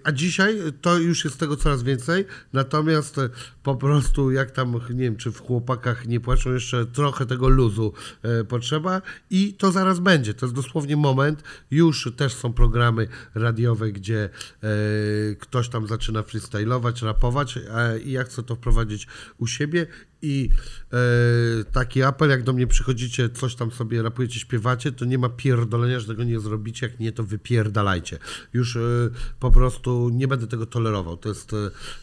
a 0.05 0.13
dzisiaj 0.13 0.59
to 0.81 0.99
już 0.99 1.25
jest 1.25 1.39
tego 1.39 1.57
coraz 1.57 1.83
więcej, 1.83 2.25
natomiast 2.53 3.21
po 3.67 3.77
prostu 3.77 4.31
jak 4.31 4.51
tam, 4.51 4.73
nie 4.91 5.05
wiem, 5.05 5.17
czy 5.17 5.33
w 5.33 5.41
chłopakach 5.41 6.07
nie 6.07 6.21
płaczą, 6.21 6.53
jeszcze 6.53 6.87
trochę 6.87 7.27
tego 7.27 7.49
luzu 7.49 7.93
y, 8.41 8.45
potrzeba 8.45 9.03
i 9.31 9.55
to 9.55 9.73
zaraz 9.73 9.99
będzie, 9.99 10.35
to 10.35 10.47
jest 10.47 10.55
dosłownie 10.55 10.97
moment, 10.97 11.43
już 11.71 12.13
też 12.17 12.35
są 12.35 12.53
programy 12.53 13.09
radiowe, 13.35 13.93
gdzie 13.93 14.29
y, 15.33 15.37
ktoś 15.37 15.69
tam 15.69 15.87
zaczyna 15.87 16.23
freestylować, 16.23 17.03
rapować 17.03 17.57
e, 17.57 17.99
i 17.99 18.13
ja 18.13 18.25
chcę 18.25 18.43
to 18.43 18.55
wprowadzić 18.55 19.07
u 19.39 19.47
siebie 19.47 19.87
i 20.23 20.49
e, 20.93 21.65
taki 21.73 22.03
apel, 22.03 22.31
jak 22.31 22.43
do 22.43 22.53
mnie 22.53 22.67
przychodzicie, 22.67 23.31
coś 23.31 23.55
tam 23.55 23.71
sobie 23.71 24.03
rapujecie, 24.03 24.41
śpiewacie, 24.41 24.93
to 24.93 25.05
nie 25.05 25.19
ma 25.19 25.29
pierdolenia, 25.29 26.01
że 26.01 26.07
tego 26.07 26.25
nie 26.25 26.41
zrobicie, 26.41 26.87
jak 26.87 27.01
nie, 27.01 27.13
to 27.13 27.25
wypierdalajcie. 27.25 28.19
Już 28.53 28.77
e, 28.77 28.81
po 29.41 29.51
prostu 29.51 30.11
nie 30.13 30.29
będę 30.29 30.47
tego 30.47 30.67
tolerował. 30.67 31.17
To 31.17 31.29
jest 31.29 31.53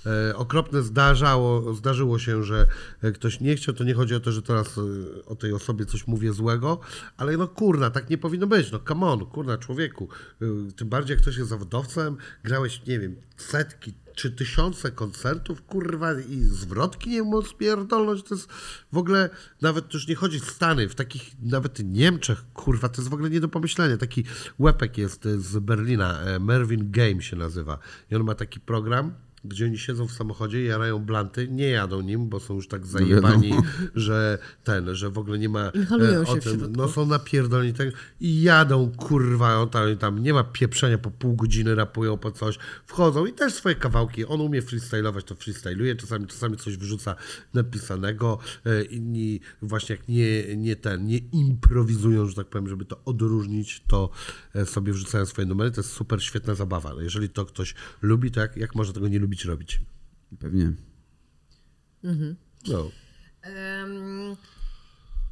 e, 0.06 0.36
okropne, 0.36 0.82
zdarzało 0.82 1.74
zdarzyło 1.74 2.20
się, 2.20 2.44
że 2.44 2.68
e, 3.02 3.12
ktoś 3.12 3.40
nie 3.40 3.56
chciał, 3.56 3.76
to 3.76 3.84
nie 3.84 3.94
chodzi 3.94 4.16
o 4.16 4.20
to, 4.20 4.32
że 4.32 4.42
teraz 4.42 4.78
e, 4.78 4.82
o 5.26 5.36
tej 5.36 5.54
osobie 5.54 5.86
coś 5.86 6.08
mówię 6.08 6.34
złego, 6.34 6.80
ale 7.18 7.38
no 7.38 7.48
kurna, 7.48 7.90
tak 7.90 8.10
nie 8.10 8.18
powinno 8.18 8.48
być, 8.48 8.72
no 8.72 8.80
come 8.88 9.06
on, 9.06 9.26
kurna, 9.26 9.58
człowieku, 9.58 10.10
E, 10.42 10.72
tym 10.72 10.90
bardziej 10.90 11.14
jak 11.14 11.22
ktoś 11.22 11.38
jest 11.38 11.50
zawodowcem, 11.50 12.18
grałeś, 12.44 12.86
nie 12.88 13.00
wiem, 13.00 13.16
setki, 13.38 13.94
czy 14.16 14.32
tysiące 14.32 14.92
koncertów, 14.92 15.62
kurwa, 15.62 16.14
i 16.20 16.40
zwrotki 16.40 17.10
nie 17.10 17.24
móc 17.24 17.54
pierdolnąć, 17.54 18.24
to 18.24 18.36
jest 18.36 18.50
w 18.92 18.98
ogóle, 18.98 19.30
nawet 19.62 19.94
już 19.94 20.08
nie 20.08 20.16
chodzi 20.16 20.40
w 20.40 20.50
Stany, 20.50 20.90
w 20.90 20.96
takich, 20.96 21.32
nawet 21.42 21.80
Niemczech, 21.80 22.44
kurwa, 22.54 22.90
to 22.90 23.02
jest 23.02 23.10
w 23.10 23.14
ogóle 23.14 23.30
nie 23.30 23.40
do 23.40 23.50
pomyślenia. 23.50 23.98
Taki 23.98 24.24
łepek 24.60 24.98
jest 24.98 25.24
z 25.24 25.60
Berlina, 25.60 26.20
e, 26.20 26.40
Mervyn 26.40 26.92
Game 26.92 27.22
się 27.22 27.36
nazywa 27.36 27.80
i 28.12 28.16
on 28.16 28.24
ma 28.24 28.36
taki 28.36 28.60
program, 28.60 29.14
gdzie 29.46 29.66
oni 29.66 29.78
siedzą 29.78 30.08
w 30.08 30.12
samochodzie, 30.12 30.64
jarają 30.64 31.00
blanty, 31.00 31.48
nie 31.48 31.70
jadą 31.70 32.02
nim, 32.02 32.30
bo 32.30 32.40
są 32.40 32.56
już 32.56 32.68
tak 32.68 32.86
zajebani, 32.86 33.50
wiadomo. 33.50 33.68
że 33.96 34.38
ten, 34.64 34.96
że 34.96 35.10
w 35.10 35.18
ogóle 35.18 35.40
nie 35.40 35.50
ma 35.50 35.70
Inhalują 35.70 36.22
e, 36.22 36.26
się 36.26 36.40
tym, 36.40 36.74
no 36.76 36.88
są 36.88 37.06
napierdoleni 37.06 37.74
tak, 37.74 37.88
i 38.20 38.42
jadą, 38.42 38.92
kurwa, 38.92 39.58
on 39.58 39.70
tam, 39.70 39.98
tam 39.98 40.20
nie 40.20 40.34
ma 40.34 40.44
pieprzenia, 40.44 40.98
po 40.98 41.12
pół 41.12 41.36
godziny 41.36 41.76
rapują 41.76 42.18
po 42.18 42.32
coś, 42.32 42.58
wchodzą 42.86 43.26
i 43.26 43.34
też 43.34 43.54
swoje 43.54 43.76
kawałki, 43.76 44.26
on 44.26 44.42
umie 44.42 44.62
freestylować, 44.62 45.26
to 45.26 45.36
freestyluje, 45.36 45.96
czasami, 45.96 46.28
czasami 46.28 46.58
coś 46.58 46.78
wyrzuca 46.78 47.16
napisanego, 47.54 48.40
e, 48.66 48.84
inni 48.84 49.40
właśnie 49.62 49.96
jak 49.96 50.08
nie, 50.08 50.58
nie 50.58 50.76
ten, 50.76 51.06
nie 51.06 51.18
improwizują, 51.18 52.26
że 52.26 52.36
tak 52.36 52.48
powiem, 52.48 52.70
żeby 52.70 52.86
to 52.86 53.02
odróżnić, 53.06 53.84
to 53.88 54.10
e, 54.56 54.66
sobie 54.66 54.94
wrzucają 54.94 55.26
swoje 55.26 55.48
numery, 55.48 55.72
to 55.72 55.82
jest 55.82 55.92
super 55.92 56.24
świetna 56.24 56.56
zabawa, 56.56 56.90
ale 56.90 57.04
jeżeli 57.04 57.30
to 57.30 57.46
ktoś 57.46 57.76
lubi, 58.02 58.32
to 58.32 58.40
jak, 58.40 58.58
jak 58.58 58.76
może 58.76 58.94
tego 58.94 59.08
nie 59.08 59.20
lubić 59.20 59.33
robić? 59.46 59.82
Pewnie. 60.40 60.72
No. 62.68 62.92
Em, 63.42 64.36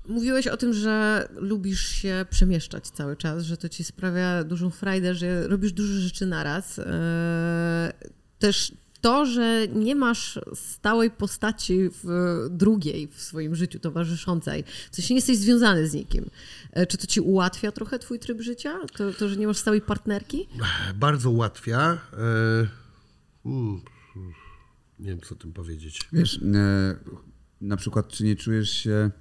Mówiłeś 0.08 0.48
o 0.48 0.58
tym, 0.58 0.74
że 0.74 1.28
lubisz 1.36 1.88
się 1.88 2.26
przemieszczać 2.30 2.90
cały 2.90 3.16
czas, 3.18 3.44
że 3.44 3.58
to 3.58 3.70
ci 3.70 3.84
sprawia 3.84 4.44
dużą 4.44 4.70
frajdę, 4.70 5.16
że 5.16 5.48
robisz 5.48 5.72
dużo 5.74 5.94
rzeczy 5.94 6.26
naraz. 6.26 6.80
E, 6.80 7.94
Też 8.40 8.74
to, 9.02 9.26
że 9.26 9.68
nie 9.68 9.96
masz 9.96 10.40
stałej 10.56 11.12
postaci 11.12 11.80
w 12.04 12.08
drugiej 12.50 13.08
w 13.08 13.22
swoim 13.22 13.56
życiu 13.56 13.80
towarzyszącej, 13.80 14.64
w 14.92 14.96
sensie 14.96 15.14
nie 15.14 15.18
jesteś 15.18 15.38
związany 15.38 15.88
z 15.88 15.94
nikim. 15.94 16.30
E, 16.72 16.86
Czy 16.88 16.98
to 16.98 17.08
ci 17.08 17.22
ułatwia 17.22 17.72
trochę 17.72 18.00
twój 18.00 18.20
tryb 18.20 18.42
życia? 18.42 18.74
To, 18.98 19.14
to 19.14 19.30
że 19.30 19.38
nie 19.38 19.48
masz 19.48 19.58
stałej 19.58 19.82
partnerki? 19.82 20.48
bardzo 20.96 21.30
ułatwia. 21.30 21.98
E, 22.14 22.81
mm, 23.46 23.82
nie 25.00 25.10
wiem, 25.10 25.22
co 25.22 25.36
o 25.36 25.38
tym 25.38 25.54
powiedzieć. 25.54 26.00
Wiesz, 26.14 26.40
e, 26.56 26.96
na 27.62 27.78
przykład, 27.78 28.08
czy 28.08 28.24
nie 28.24 28.36
czujesz 28.36 28.70
się, 28.72 29.12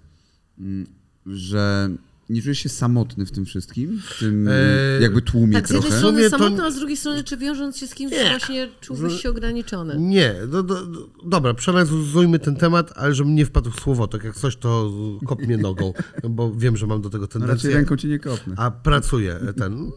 mm, 0.58 0.86
że 1.26 1.90
nie 2.28 2.42
czujesz 2.42 2.58
się 2.58 2.68
samotny 2.68 3.26
w 3.26 3.30
tym 3.30 3.44
wszystkim? 3.44 4.00
W 4.04 4.18
tym 4.18 4.48
E, 4.48 4.52
jakby 5.00 5.22
tłumie 5.22 5.52
Tak, 5.52 5.68
z 5.68 5.70
jednej 5.70 5.82
trochę? 5.90 5.98
strony 5.98 6.18
sumie 6.18 6.30
to- 6.30 6.38
samotna, 6.38 6.64
a 6.66 6.70
z 6.70 6.76
drugiej 6.76 6.96
strony, 6.96 7.24
czy 7.24 7.36
wiążąc 7.36 7.76
się 7.76 7.86
z 7.86 7.94
kimś, 7.94 8.12
Nie. 8.12 8.28
właśnie 8.30 8.68
czułbyś 8.80 9.22
się 9.22 9.30
ograniczony? 9.30 9.96
Nie, 9.98 10.34
do, 10.50 10.62
do, 10.62 10.86
do, 10.86 11.08
dobra, 11.24 11.54
przeanalizujmy 11.54 12.38
ten 12.38 12.56
temat, 12.56 12.92
ale 12.96 13.14
żebym 13.14 13.34
nie 13.34 13.46
wpadł 13.46 13.70
w 13.70 13.80
słowotok. 13.80 14.24
Jak 14.24 14.34
coś, 14.36 14.56
to 14.56 14.92
kop 15.26 15.40
mnie 15.42 15.56
nogą, 15.56 15.92
bo 16.30 16.54
wiem, 16.54 16.76
że 16.76 16.86
mam 16.86 17.02
do 17.02 17.10
tego 17.10 17.22
No 17.24 17.26
raczej 17.28 17.40
tendencję. 17.40 17.70
ręką 17.70 17.96
cię 17.96 18.08
nie 18.08 18.18
kopnę. 18.18 18.54
A 18.58 18.70
pracuję 18.70 19.34
e, 19.34 19.52
ten, 19.52 19.90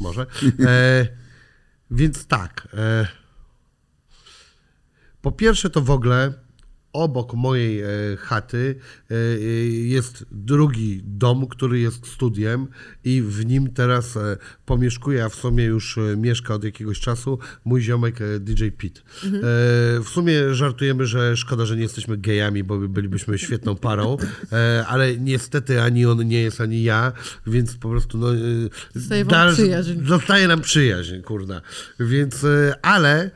może. 0.00 0.26
E, 0.60 1.08
więc 1.90 2.26
tak. 2.26 2.68
E, 2.74 3.06
po 5.24 5.32
pierwsze 5.32 5.70
to 5.70 5.80
w 5.80 5.90
ogóle 5.90 6.32
obok 6.94 7.34
mojej 7.34 7.82
e, 7.82 7.86
chaty 8.18 8.74
e, 9.10 9.14
e, 9.14 9.38
jest 9.68 10.26
drugi 10.30 11.02
dom, 11.04 11.46
który 11.46 11.80
jest 11.80 12.06
studiem 12.06 12.66
i 13.04 13.22
w 13.22 13.46
nim 13.46 13.72
teraz 13.72 14.18
pomieszkuje, 14.66 15.24
a 15.24 15.28
w 15.28 15.34
sumie 15.34 15.64
już 15.64 15.98
mieszka 16.16 16.54
od 16.54 16.64
jakiegoś 16.64 17.00
czasu 17.00 17.38
mój 17.64 17.82
ziomek 17.82 18.18
DJ 18.40 18.68
Pete. 18.68 19.00
E, 19.00 19.30
w 20.00 20.08
sumie 20.08 20.54
żartujemy, 20.54 21.06
że 21.06 21.36
szkoda, 21.36 21.66
że 21.66 21.76
nie 21.76 21.82
jesteśmy 21.82 22.16
gejami, 22.16 22.64
bo 22.64 22.78
bylibyśmy 22.78 23.38
świetną 23.38 23.76
parą, 23.76 24.16
ale 24.86 25.16
niestety 25.16 25.82
ani 25.82 26.06
on 26.06 26.28
nie 26.28 26.42
jest, 26.42 26.60
ani 26.60 26.82
ja, 26.82 27.12
więc 27.46 27.74
po 27.74 27.88
prostu 27.88 28.18
no, 28.18 28.26
Zostaje 28.94 29.24
wam 29.24 29.52
przyjaźń. 29.54 30.06
Zostaje 30.06 30.48
nam 30.48 30.60
przyjaźń, 30.60 31.20
kurna. 31.22 31.60
Więc, 32.00 32.46
ale 32.82 33.30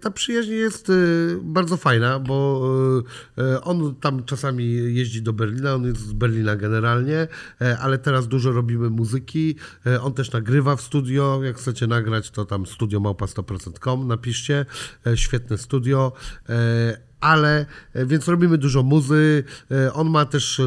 ta 0.00 0.10
przyjaźń 0.10 0.50
jest 0.50 0.92
bardzo 1.42 1.76
fajna, 1.76 2.18
bo 2.18 2.65
on 3.62 3.94
tam 3.94 4.24
czasami 4.24 4.94
jeździ 4.94 5.22
do 5.22 5.32
Berlina, 5.32 5.74
on 5.74 5.84
jest 5.84 6.00
z 6.00 6.12
Berlina 6.12 6.56
generalnie, 6.56 7.28
e, 7.60 7.78
ale 7.78 7.98
teraz 7.98 8.28
dużo 8.28 8.52
robimy 8.52 8.90
muzyki. 8.90 9.56
E, 9.86 10.02
On 10.02 10.12
też 10.12 10.32
nagrywa 10.32 10.76
w 10.76 10.80
studio. 10.80 11.40
Jak 11.42 11.56
chcecie 11.56 11.86
nagrać, 11.86 12.30
to 12.30 12.44
tam 12.44 12.66
studio 12.66 13.00
małpa 13.00 13.26
100%com 13.26 14.08
napiszcie. 14.08 14.66
E, 15.06 15.16
Świetne 15.16 15.58
studio. 15.58 16.12
E, 16.48 17.06
ale 17.20 17.66
e, 17.92 18.06
więc 18.06 18.28
robimy 18.28 18.58
dużo 18.58 18.82
muzy. 18.82 19.44
E, 19.70 19.92
On 19.92 20.10
ma 20.10 20.24
też 20.24 20.60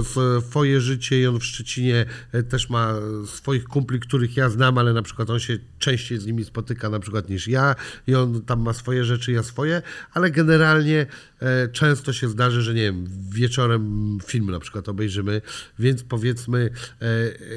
swoje 0.48 0.82
życie 0.82 1.22
i 1.22 1.28
on 1.28 1.40
w 1.40 1.46
Szczecinie 1.46 2.06
e, 2.32 2.44
też 2.44 2.70
ma 2.70 2.94
swoich 3.26 3.64
kumpli, 3.64 4.00
których 4.00 4.38
ja 4.38 4.50
znam, 4.50 4.78
ale 4.78 4.94
na 4.94 5.02
przykład 5.02 5.30
on 5.30 5.40
się 5.40 5.58
częściej 5.80 6.18
z 6.18 6.26
nimi 6.26 6.46
spotyka 6.46 6.90
na 6.90 7.00
przykład 7.00 7.30
niż 7.30 7.48
ja 7.48 7.76
i 8.08 8.16
on 8.16 8.42
tam 8.42 8.62
ma 8.62 8.74
swoje 8.74 9.06
rzeczy, 9.06 9.32
ja 9.32 9.44
swoje, 9.44 9.82
ale 10.14 10.32
generalnie 10.32 11.06
e, 11.40 11.68
często 11.68 12.14
się 12.14 12.28
zdarzy, 12.28 12.62
że 12.62 12.74
nie 12.74 12.82
wiem, 12.82 13.06
wieczorem 13.30 14.18
film 14.26 14.52
na 14.52 14.60
przykład 14.60 14.90
obejrzymy, 14.90 15.42
więc 15.80 16.04
powiedzmy 16.04 16.70
e, 17.02 17.08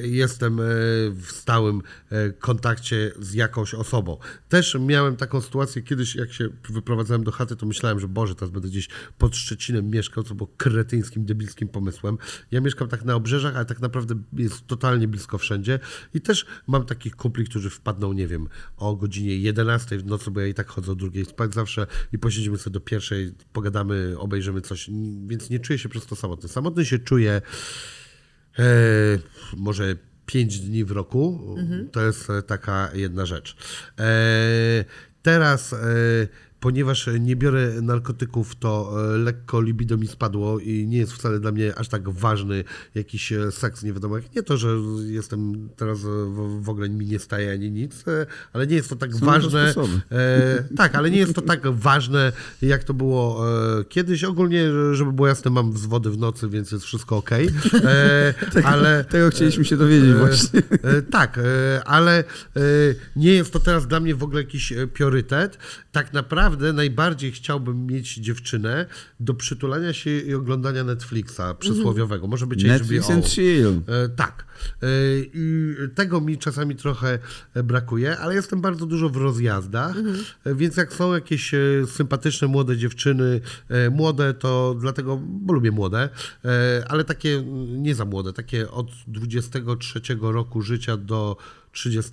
jestem 0.06 0.60
e, 0.60 0.64
w 1.10 1.26
stałym 1.26 1.82
kontakcie 2.38 3.12
z 3.18 3.34
jakąś 3.34 3.74
osobą. 3.74 4.16
Też 4.48 4.76
miałem 4.80 5.16
taką 5.16 5.40
sytuację 5.40 5.82
kiedyś, 5.82 6.14
jak 6.14 6.32
się 6.32 6.48
wyprowadzałem 6.68 7.24
do 7.24 7.32
chaty, 7.32 7.56
to 7.56 7.66
myślałem, 7.66 8.00
że 8.00 8.08
Boże, 8.08 8.34
teraz 8.34 8.50
będę 8.50 8.68
gdzieś 8.68 8.88
pod 9.18 9.36
Szczecinem 9.36 9.90
mieszkał, 9.90 10.24
co 10.24 10.34
było 10.34 10.50
kretyńskim, 10.56 11.24
debilskim 11.24 11.68
pomysłem. 11.68 12.18
Ja 12.50 12.60
mieszkam 12.60 12.88
tak 12.88 13.04
na 13.04 13.14
obrzeżach, 13.14 13.56
ale 13.56 13.64
tak 13.64 13.80
naprawdę 13.80 14.14
jest 14.32 14.66
totalnie 14.66 15.08
blisko 15.08 15.38
wszędzie 15.38 15.78
i 16.14 16.20
też 16.20 16.46
mam 16.66 16.84
takich 16.84 17.16
kumpli, 17.16 17.44
którzy 17.44 17.70
wpadną, 17.70 18.11
nie 18.12 18.26
wiem, 18.26 18.48
o 18.76 18.96
godzinie 18.96 19.36
11 19.36 19.98
w 19.98 20.06
nocy, 20.06 20.30
bo 20.30 20.40
ja 20.40 20.46
i 20.46 20.54
tak 20.54 20.68
chodzę 20.68 20.92
o 20.92 20.94
drugiej 20.94 21.24
spać 21.24 21.54
zawsze 21.54 21.86
i 22.12 22.18
posiedzimy 22.18 22.58
sobie 22.58 22.74
do 22.74 22.80
pierwszej, 22.80 23.32
pogadamy, 23.52 24.14
obejrzymy 24.18 24.60
coś, 24.60 24.90
więc 25.26 25.50
nie 25.50 25.60
czuję 25.60 25.78
się 25.78 25.88
przez 25.88 26.06
to 26.06 26.16
samotny. 26.16 26.48
Samotny 26.48 26.84
się 26.84 26.98
czuję 26.98 27.42
e, 28.58 28.64
może 29.56 29.96
5 30.26 30.60
dni 30.60 30.84
w 30.84 30.90
roku. 30.90 31.56
To 31.92 32.06
jest 32.06 32.28
taka 32.46 32.90
jedna 32.94 33.26
rzecz. 33.26 33.56
E, 33.98 34.84
teraz, 35.22 35.72
e, 35.72 35.78
ponieważ 36.62 37.08
nie 37.20 37.36
biorę 37.36 37.82
narkotyków, 37.82 38.56
to 38.56 38.92
e, 39.14 39.18
lekko 39.18 39.60
libido 39.60 39.96
mi 39.96 40.08
spadło 40.08 40.58
i 40.58 40.86
nie 40.86 40.98
jest 40.98 41.12
wcale 41.12 41.40
dla 41.40 41.52
mnie 41.52 41.78
aż 41.78 41.88
tak 41.88 42.08
ważny 42.08 42.64
jakiś 42.94 43.32
e, 43.32 43.52
seks, 43.52 43.82
nie 43.82 43.92
wiadomo 43.92 44.16
jak. 44.16 44.34
Nie 44.34 44.42
to, 44.42 44.56
że 44.56 44.68
jestem 45.06 45.68
teraz 45.76 45.98
e, 45.98 46.02
w, 46.02 46.62
w 46.62 46.68
ogóle 46.68 46.88
mi 46.88 47.06
nie 47.06 47.18
staje 47.18 47.52
ani 47.52 47.70
nic, 47.70 48.04
ale 48.52 48.66
nie 48.66 48.76
jest 48.76 48.88
to 48.88 48.96
tak 48.96 49.14
Są 49.14 49.26
ważne. 49.26 49.74
E, 50.12 50.64
tak, 50.76 50.94
ale 50.94 51.10
nie 51.10 51.18
jest 51.18 51.34
to 51.34 51.42
tak 51.42 51.72
ważne, 51.72 52.32
jak 52.62 52.84
to 52.84 52.94
było 52.94 53.44
e, 53.80 53.84
kiedyś. 53.84 54.24
Ogólnie, 54.24 54.64
żeby 54.92 55.12
było 55.12 55.28
jasne, 55.28 55.50
mam 55.50 55.72
wzwody 55.72 56.10
w 56.10 56.18
nocy, 56.18 56.48
więc 56.48 56.72
jest 56.72 56.84
wszystko 56.84 57.16
ok. 57.16 57.30
E, 57.32 58.34
ale 58.72 59.04
Tego 59.04 59.30
chcieliśmy 59.30 59.64
się 59.64 59.76
dowiedzieć 59.76 60.14
właśnie. 60.14 60.62
tak, 61.10 61.40
ale 61.84 62.24
nie 63.16 63.32
jest 63.32 63.52
to 63.52 63.60
teraz 63.60 63.86
dla 63.86 64.00
mnie 64.00 64.14
w 64.14 64.22
ogóle 64.22 64.42
jakiś 64.42 64.72
priorytet. 64.92 65.58
Tak 65.92 66.12
naprawdę 66.12 66.51
najbardziej 66.72 67.32
chciałbym 67.32 67.86
mieć 67.86 68.14
dziewczynę 68.14 68.86
do 69.20 69.34
przytulania 69.34 69.92
się 69.92 70.11
i 70.11 70.34
oglądania 70.34 70.84
Netflixa 70.84 71.42
przysłowiowego. 71.59 72.26
Może 72.26 72.46
być 72.46 72.64
Netflix 72.64 73.05
HBO. 73.05 73.14
and 73.14 73.26
chill. 73.26 73.80
E, 73.86 74.09
tak. 74.09 74.44
E, 74.82 74.86
I 75.34 75.74
tego 75.94 76.20
mi 76.20 76.38
czasami 76.38 76.76
trochę 76.76 77.18
brakuje, 77.64 78.18
ale 78.18 78.34
jestem 78.34 78.61
bardzo 78.61 78.86
dużo 78.86 79.09
w 79.09 79.16
rozjazdach, 79.16 79.96
e, 80.44 80.55
więc 80.55 80.76
jak 80.76 80.92
są 80.92 81.14
jakieś 81.14 81.55
e, 81.55 81.59
sympatyczne 81.86 82.48
młode 82.48 82.76
dziewczyny, 82.76 83.40
młode 83.90 84.34
to 84.34 84.76
dlatego, 84.80 85.20
bo 85.26 85.53
lubię 85.53 85.70
młode, 85.70 86.09
ale 86.88 87.05
takie 87.05 87.34
mm, 87.34 87.82
nie 87.82 87.94
za 87.94 88.05
młode, 88.05 88.32
takie 88.32 88.70
od 88.70 88.90
23 89.07 90.00
roku 90.20 90.62
życia 90.62 90.96
do 90.96 91.36
30 91.72 92.10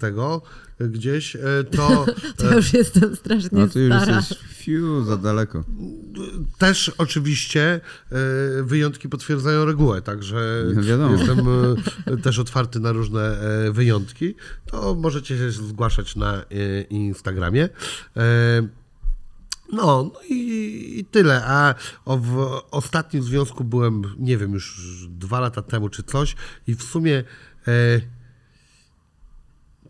gdzieś, 0.80 1.36
e, 1.36 1.40
to 1.72 2.06
To 2.38 2.46
ja 2.46 2.56
już 2.56 2.74
jestem 2.74 3.16
strasznie 3.16 3.50
No 3.60 3.68
ty 3.68 3.80
już 3.80 3.96
stara. 3.96 4.16
jesteś 4.16 4.38
fiu 4.54 5.04
za 5.04 5.18
daleko. 5.18 5.64
też 6.58 6.92
oczywiście 6.98 7.82
e, 8.12 8.64
wyjątki 8.64 9.10
potwierdzają 9.10 9.66
regułę, 9.66 10.02
także 10.02 10.64
No 10.76 10.82
wiadomo. 10.84 11.16
jestem 11.18 11.40
e, 12.06 12.18
też 12.18 12.40
otwarty 12.40 12.80
na 12.80 12.92
różne 12.92 13.40
e, 13.68 13.72
wyjątki. 13.72 14.36
To 14.66 14.96
możecie 14.96 15.38
się 15.38 15.52
zgłaszać 15.52 16.16
na 16.16 16.34
e, 16.36 16.46
Instagramie. 16.90 17.70
E, 18.18 18.68
No, 19.74 20.12
no 20.14 20.20
i, 20.30 21.00
i 21.00 21.06
tyle. 21.06 21.46
A 21.46 21.76
w 22.08 22.60
ostatnim 22.72 23.24
związku 23.24 23.64
byłem, 23.64 24.02
nie 24.20 24.38
wiem, 24.38 24.54
już 24.54 24.82
dwa 25.10 25.40
lata 25.40 25.62
temu 25.62 25.90
czy 25.90 26.04
coś 26.04 26.36
i 26.68 26.76
w 26.76 26.84
sumie 26.84 27.24
e, 27.68 28.02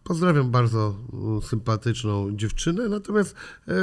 pozdrawiam 0.10 0.52
bardzo 0.52 0.96
mm, 1.14 1.42
sympatyczną 1.42 2.36
dziewczynę, 2.36 2.90
natomiast 2.90 3.36
e, 3.68 3.74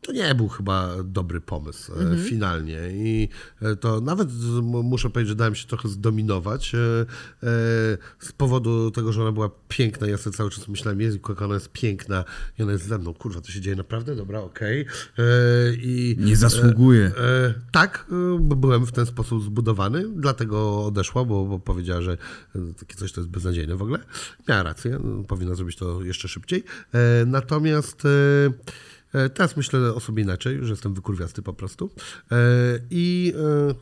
to 0.00 0.12
nie 0.12 0.34
był 0.34 0.48
chyba 0.48 1.02
dobry 1.04 1.40
pomysł 1.40 1.92
e, 1.92 2.16
finalnie 2.18 2.78
i 2.92 3.28
e, 3.62 3.76
to 3.76 4.00
nawet 4.00 4.28
muszę 4.64 5.10
powiedzieć, 5.10 5.28
że 5.28 5.34
dałem 5.34 5.54
się 5.54 5.66
trochę 5.66 5.88
zdominować 5.88 6.74
e, 6.74 6.78
z 8.18 8.32
powodu 8.36 8.90
tego, 8.90 9.12
że 9.12 9.22
ona 9.22 9.32
była 9.32 9.50
piękna. 9.68 10.06
Ja 10.06 10.18
sobie 10.18 10.36
cały 10.36 10.50
czas 10.50 10.68
myślałem, 10.68 11.00
Jezu, 11.00 11.18
jaka 11.28 11.44
ona 11.44 11.54
jest 11.54 11.72
piękna 11.72 12.24
i 12.58 12.62
ona 12.62 12.72
jest 12.72 12.86
ze 12.86 12.98
mną. 12.98 13.14
Kurwa, 13.14 13.40
to 13.40 13.52
się 13.52 13.60
dzieje 13.60 13.76
naprawdę? 13.76 14.16
Dobra, 14.16 14.40
okej. 14.40 14.86
I 15.82 16.16
Nie 16.18 16.36
zasługuje. 16.36 17.12
Tak, 17.72 18.06
byłem 18.38 18.86
w 18.86 18.92
ten 18.92 19.06
sposób 19.06 19.44
zbudowany, 19.44 20.04
dlatego 20.16 20.84
odeszła, 20.84 21.24
bo, 21.24 21.44
bo 21.44 21.58
powiedziała, 21.58 22.00
że 22.00 22.16
takie 22.78 22.96
coś 22.96 23.12
to 23.12 23.20
jest 23.20 23.30
beznadziejne 23.30 23.76
w 23.76 23.82
ogóle. 23.82 23.98
Miała 24.48 24.62
rację, 24.62 24.98
powinna 25.28 25.54
zrobić 25.54 25.76
to 25.76 26.02
jeszcze 26.02 26.28
szybciej. 26.28 26.64
Natomiast 27.26 28.02
teraz 29.34 29.56
myślę 29.56 29.94
o 29.94 30.00
sobie 30.00 30.22
inaczej, 30.22 30.58
że 30.62 30.70
jestem 30.70 30.94
wykurwiasty 30.94 31.42
po 31.42 31.52
prostu. 31.52 31.90
E, 32.32 32.36
I 32.90 33.32
e, 33.70 33.74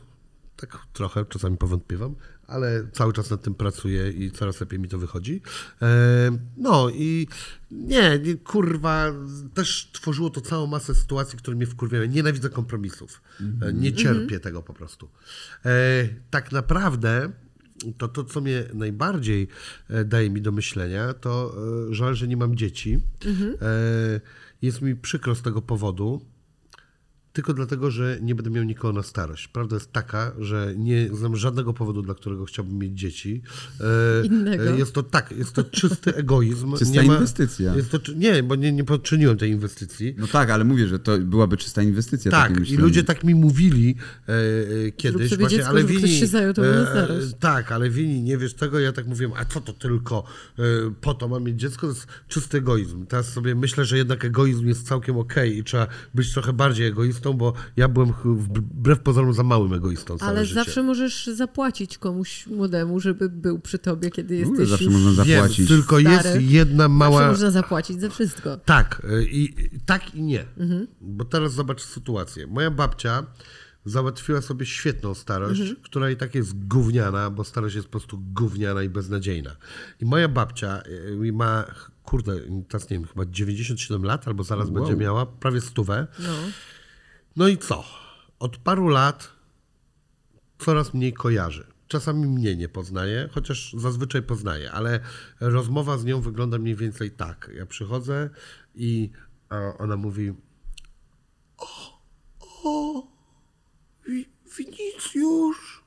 tak 0.55 0.77
trochę 0.93 1.25
czasami 1.25 1.57
powątpiewam, 1.57 2.15
ale 2.47 2.87
cały 2.93 3.13
czas 3.13 3.29
nad 3.29 3.41
tym 3.41 3.55
pracuję 3.55 4.11
i 4.11 4.31
coraz 4.31 4.59
lepiej 4.61 4.79
mi 4.79 4.87
to 4.89 4.97
wychodzi. 4.97 5.41
E, 5.81 6.31
No 6.57 6.89
i 6.89 7.27
nie, 7.71 8.19
kurwa, 8.43 9.13
też 9.53 9.89
tworzyło 9.93 10.29
to 10.29 10.41
całą 10.41 10.67
masę 10.67 10.95
sytuacji, 10.95 11.37
które 11.37 11.57
mnie 11.57 11.65
wkurwiają. 11.67 12.05
Nienawidzę 12.05 12.49
kompromisów. 12.49 13.21
E, 13.61 13.73
Nie 13.73 13.93
cierpię 13.93 14.39
tego 14.39 14.61
po 14.61 14.73
prostu. 14.73 15.09
E, 15.65 15.69
Tak 16.29 16.51
naprawdę 16.51 17.31
to, 17.97 18.07
to, 18.07 18.23
co 18.23 18.41
mnie 18.41 18.63
najbardziej 18.73 19.47
e, 19.89 20.05
daje 20.05 20.29
mi 20.29 20.41
do 20.41 20.51
myślenia, 20.51 21.13
to 21.13 21.55
e, 21.89 21.93
żal, 21.93 22.15
że 22.15 22.27
nie 22.27 22.37
mam 22.37 22.55
dzieci. 22.55 22.99
E, 23.61 24.21
Jest 24.61 24.81
mi 24.81 24.95
przykro 24.95 25.35
z 25.35 25.41
tego 25.41 25.61
powodu, 25.61 26.21
tylko 27.33 27.53
dlatego, 27.53 27.91
że 27.91 28.17
nie 28.21 28.35
będę 28.35 28.51
miał 28.51 28.63
nikogo 28.63 28.93
na 28.93 29.03
starość. 29.03 29.47
Prawda 29.47 29.75
jest 29.75 29.91
taka, 29.91 30.31
że 30.39 30.73
nie 30.77 31.09
znam 31.13 31.35
żadnego 31.35 31.73
powodu, 31.73 32.01
dla 32.01 32.13
którego 32.13 32.45
chciałbym 32.45 32.77
mieć 32.77 32.99
dzieci. 32.99 33.41
E, 34.21 34.25
Innego. 34.25 34.63
e, 34.63 34.77
Jest 34.77 34.93
to 34.93 35.03
tak, 35.03 35.31
jest 35.37 35.53
to 35.53 35.63
czysty 35.63 36.15
egoizm. 36.15 36.75
Czysta 36.79 37.01
nie 37.01 37.07
inwestycja. 37.07 37.75
Jest 37.75 37.91
to, 37.91 37.99
nie, 38.15 38.43
bo 38.43 38.55
nie, 38.55 38.71
nie 38.71 38.83
poczyniłem 38.83 39.37
tej 39.37 39.51
inwestycji. 39.51 40.15
No 40.17 40.27
tak, 40.27 40.49
ale 40.49 40.63
mówię, 40.63 40.87
że 40.87 40.99
to 40.99 41.17
byłaby 41.17 41.57
czysta 41.57 41.81
inwestycja. 41.81 42.31
Tak, 42.31 42.69
i 42.69 42.77
ludzie 42.77 43.03
tak 43.03 43.23
mi 43.23 43.35
mówili 43.35 43.95
e, 44.27 44.33
e, 44.87 44.91
kiedyś, 44.91 45.29
sobie 45.29 45.39
właśnie, 45.39 45.57
dziecko, 45.57 45.69
ale 45.69 45.83
wini, 45.83 45.99
ktoś 45.99 46.19
się 46.19 46.27
zajął 46.27 46.53
na 46.57 46.85
starość. 46.85 47.27
tak, 47.39 47.71
ale 47.71 47.89
wini, 47.89 48.21
nie 48.21 48.37
wiesz 48.37 48.53
tego, 48.53 48.79
ja 48.79 48.91
tak 48.91 49.07
mówiłem, 49.07 49.33
a 49.35 49.45
co 49.45 49.61
to 49.61 49.73
tylko 49.73 50.23
e, 50.59 50.63
po 51.01 51.13
to 51.13 51.27
mam 51.27 51.43
mieć 51.43 51.59
dziecko, 51.59 51.87
to 51.87 51.93
jest 51.93 52.07
czysty 52.27 52.57
egoizm. 52.57 53.05
Teraz 53.05 53.33
sobie 53.33 53.55
myślę, 53.55 53.85
że 53.85 53.97
jednak 53.97 54.25
egoizm 54.25 54.67
jest 54.67 54.87
całkiem 54.87 55.17
okej 55.17 55.57
i 55.57 55.63
trzeba 55.63 55.87
być 56.13 56.33
trochę 56.33 56.53
bardziej 56.53 56.87
egoistą, 56.87 57.18
bo 57.33 57.53
ja 57.77 57.87
byłem 57.87 58.13
wbrew 58.23 58.99
pozorom 58.99 59.33
za 59.33 59.43
małym 59.43 59.73
egoistą 59.73 60.15
Ale 60.19 60.45
życie. 60.45 60.63
zawsze 60.63 60.83
możesz 60.83 61.27
zapłacić 61.27 61.97
komuś 61.97 62.47
młodemu, 62.47 62.99
żeby 62.99 63.29
był 63.29 63.59
przy 63.59 63.79
tobie, 63.79 64.11
kiedy 64.11 64.35
jesteś 64.35 64.69
zawsze 64.69 64.85
już 64.85 64.93
można 64.93 65.23
Wiem, 65.23 65.35
zapłacić. 65.41 65.67
tylko 65.67 65.99
stary. 65.99 66.13
jest 66.13 66.51
jedna 66.51 66.83
Zawsze 66.83 66.89
mała... 66.97 67.27
można 67.27 67.51
zapłacić 67.51 68.01
za 68.01 68.09
wszystko. 68.09 68.57
Tak, 68.57 69.01
y, 69.11 69.25
i, 69.25 69.69
tak 69.85 70.15
i 70.15 70.21
nie. 70.21 70.45
Bo 71.01 71.25
teraz 71.25 71.53
zobacz 71.53 71.81
sytuację. 71.81 72.47
Moja 72.47 72.71
babcia 72.71 73.23
załatwiła 73.85 74.41
sobie 74.41 74.65
świetną 74.65 75.13
starość, 75.13 75.61
która 75.81 76.09
i 76.09 76.17
tak 76.17 76.35
jest 76.35 76.67
gówniana, 76.67 77.29
bo 77.29 77.43
starość 77.43 77.75
jest 77.75 77.87
po 77.87 77.91
prostu 77.91 78.17
gówniana 78.33 78.83
i 78.83 78.89
beznadziejna. 78.89 79.55
I 80.01 80.05
moja 80.05 80.27
babcia 80.27 80.81
y, 81.27 81.33
ma, 81.33 81.65
kurde, 82.03 82.39
teraz 82.69 82.89
nie 82.89 82.97
wiem, 82.97 83.07
chyba 83.07 83.25
97 83.25 84.03
lat, 84.03 84.27
albo 84.27 84.43
zaraz 84.43 84.69
będzie 84.69 84.95
miała, 84.95 85.25
prawie 85.25 85.61
stówę. 85.61 86.07
No. 86.19 86.33
No 87.35 87.47
i 87.47 87.57
co? 87.57 87.83
Od 88.39 88.57
paru 88.57 88.87
lat 88.87 89.29
coraz 90.59 90.93
mniej 90.93 91.13
kojarzy. 91.13 91.67
Czasami 91.87 92.27
mnie 92.27 92.55
nie 92.55 92.69
poznaje, 92.69 93.29
chociaż 93.31 93.73
zazwyczaj 93.77 94.21
poznaje, 94.23 94.71
ale 94.71 94.99
rozmowa 95.39 95.97
z 95.97 96.05
nią 96.05 96.21
wygląda 96.21 96.57
mniej 96.57 96.75
więcej 96.75 97.11
tak. 97.11 97.51
Ja 97.55 97.65
przychodzę 97.65 98.29
i 98.75 99.11
ona 99.77 99.97
mówi: 99.97 100.33
O, 101.57 101.99
o, 102.63 103.07
Wi- 104.07 104.29
Winicjusz. 104.57 105.83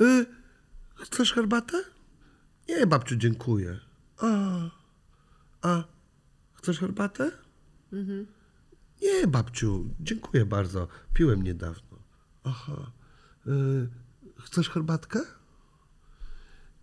Y, 0.00 0.26
chcesz 0.96 1.32
herbatę? 1.32 1.84
Nie, 2.68 2.86
babciu, 2.86 3.16
dziękuję. 3.16 3.78
A, 4.18 4.26
a 5.62 5.84
chcesz 6.58 6.78
herbatę? 6.78 7.30
Nie, 9.02 9.26
babciu, 9.26 9.94
dziękuję 10.00 10.46
bardzo. 10.46 10.88
Piłem 11.14 11.42
niedawno. 11.42 11.98
Aha. 12.44 12.92
Y, 13.46 13.88
chcesz 14.40 14.68
herbatkę? 14.70 15.20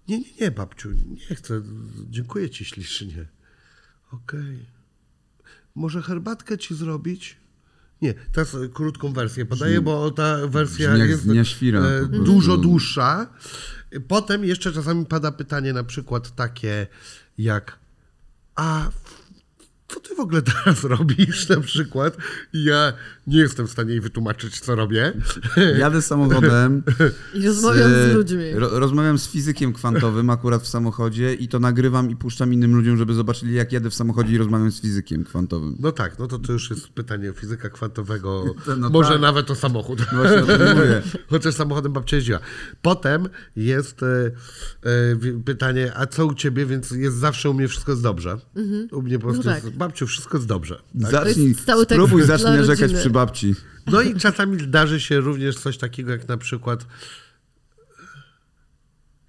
Nie, 0.07 0.19
nie, 0.19 0.35
nie, 0.41 0.51
babciu, 0.51 0.91
nie 0.91 1.35
chcę. 1.35 1.61
Dziękuję 2.09 2.49
ci 2.49 2.65
ślicznie. 2.65 3.27
Okej. 4.11 4.65
Może 5.75 6.01
herbatkę 6.01 6.57
ci 6.57 6.75
zrobić? 6.75 7.37
Nie, 8.01 8.13
teraz 8.13 8.57
krótką 8.73 9.13
wersję 9.13 9.45
podaję, 9.45 9.81
bo 9.81 10.11
ta 10.11 10.47
wersja 10.47 10.95
jest 10.95 11.27
świra, 11.43 11.79
e, 11.79 12.05
dużo 12.05 12.57
dłuższa. 12.57 13.33
Potem 14.07 14.45
jeszcze 14.45 14.71
czasami 14.71 15.05
pada 15.05 15.31
pytanie 15.31 15.73
na 15.73 15.83
przykład 15.83 16.35
takie 16.35 16.87
jak 17.37 17.79
a 18.55 18.89
co 19.95 19.99
ty 20.09 20.15
w 20.15 20.19
ogóle 20.19 20.41
teraz 20.41 20.83
robisz 20.83 21.49
na 21.49 21.61
przykład? 21.61 22.17
I 22.53 22.63
ja 22.63 22.93
nie 23.27 23.39
jestem 23.39 23.67
w 23.67 23.71
stanie 23.71 23.91
jej 23.91 24.01
wytłumaczyć, 24.01 24.59
co 24.59 24.75
robię. 24.75 25.13
Jadę 25.79 26.01
samochodem. 26.01 26.83
I 27.33 27.47
rozmawiam 27.47 27.89
z 27.91 27.93
e, 27.93 28.13
ludźmi. 28.13 28.51
Ro, 28.53 28.79
rozmawiam 28.79 29.17
z 29.19 29.27
fizykiem 29.27 29.73
kwantowym 29.73 30.29
akurat 30.29 30.61
w 30.63 30.67
samochodzie 30.67 31.33
i 31.33 31.47
to 31.47 31.59
nagrywam 31.59 32.11
i 32.11 32.15
puszczam 32.15 32.53
innym 32.53 32.75
ludziom, 32.75 32.97
żeby 32.97 33.13
zobaczyli, 33.13 33.53
jak 33.53 33.71
jadę 33.71 33.89
w 33.89 33.93
samochodzie 33.95 34.33
i 34.33 34.37
rozmawiam 34.37 34.71
z 34.71 34.81
fizykiem 34.81 35.23
kwantowym. 35.23 35.75
No 35.79 35.91
tak, 35.91 36.19
no 36.19 36.27
to 36.27 36.39
to 36.39 36.53
już 36.53 36.69
jest 36.69 36.89
pytanie 36.89 37.33
fizyka 37.33 37.69
kwantowego, 37.69 38.45
No 38.77 38.89
może 38.89 39.09
tak. 39.11 39.21
nawet 39.21 39.51
o 39.51 39.55
samochód. 39.55 40.01
Właśnie 40.13 40.43
o 40.43 40.45
tym 40.45 40.59
mówię. 40.77 41.01
Chociaż 41.29 41.55
samochodem 41.55 41.93
babcia 41.93 42.15
jeździła. 42.15 42.39
Potem 42.81 43.29
jest 43.55 44.03
e, 44.03 44.31
wi- 45.15 45.43
pytanie, 45.45 45.91
a 45.95 46.05
co 46.07 46.25
u 46.25 46.33
ciebie, 46.33 46.65
więc 46.65 46.91
jest 46.91 47.17
zawsze 47.17 47.49
u 47.49 47.53
mnie 47.53 47.67
wszystko 47.67 47.91
jest 47.91 48.03
dobrze. 48.03 48.37
U 48.91 49.01
mnie 49.01 49.19
po 49.19 49.23
prostu 49.27 49.43
No 49.45 49.51
tak. 49.55 49.63
jest, 49.63 49.75
babciu, 49.87 50.07
wszystko 50.07 50.37
jest 50.37 50.47
dobrze. 50.47 50.81
Zacznij, 50.95 51.47
jest 51.47 51.65
cały 51.65 51.85
tekst 51.85 52.03
spróbuj, 52.03 52.23
zacznij 52.23 52.53
narzekać 52.57 52.81
rodziny. 52.81 52.99
przy 52.99 53.09
babci. 53.09 53.55
No 53.87 54.01
i 54.01 54.15
czasami 54.15 54.59
zdarzy 54.59 54.99
się 54.99 55.19
również 55.19 55.55
coś 55.59 55.77
takiego, 55.77 56.11
jak 56.11 56.27
na 56.27 56.37
przykład 56.37 56.85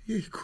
jejku, 0.09 0.40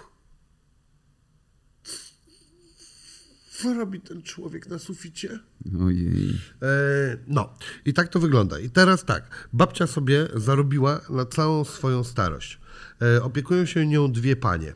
co 3.50 3.74
robi 3.74 4.00
ten 4.00 4.22
człowiek 4.22 4.66
na 4.66 4.78
suficie? 4.78 5.38
Ojej. 5.86 6.40
E, 6.62 7.16
No, 7.26 7.54
i 7.84 7.92
tak 7.94 8.08
to 8.08 8.20
wygląda. 8.20 8.58
I 8.58 8.70
teraz 8.70 9.04
tak, 9.04 9.48
babcia 9.52 9.86
sobie 9.86 10.28
zarobiła 10.34 11.00
na 11.10 11.26
całą 11.26 11.64
swoją 11.64 12.04
starość. 12.04 12.60
E, 13.02 13.22
Opiekują 13.22 13.66
się 13.66 13.86
nią 13.86 14.12
dwie 14.12 14.36
panie. 14.36 14.74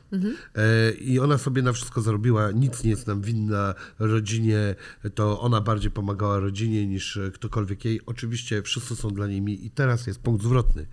E, 0.55 0.91
I 0.93 1.19
ona 1.19 1.39
sobie 1.39 1.63
na 1.63 1.73
wszystko 1.73 2.01
zarobiła, 2.01 2.51
nic 2.51 2.85
nie 2.85 2.91
jest 2.91 3.07
nam 3.07 3.21
winna 3.21 3.75
rodzinie, 3.99 4.75
to 5.15 5.41
ona 5.41 5.61
bardziej 5.61 5.91
pomagała 5.91 6.39
rodzinie 6.39 6.87
niż 6.87 7.17
e, 7.17 7.31
ktokolwiek 7.31 7.85
jej. 7.85 8.01
Oczywiście 8.07 8.63
wszyscy 8.63 8.97
są 8.97 9.11
dla 9.11 9.27
niej 9.27 9.41
mili. 9.41 9.67
I 9.67 9.71
teraz 9.71 10.07
jest 10.07 10.21
punkt 10.21 10.45
zwrotny. 10.45 10.87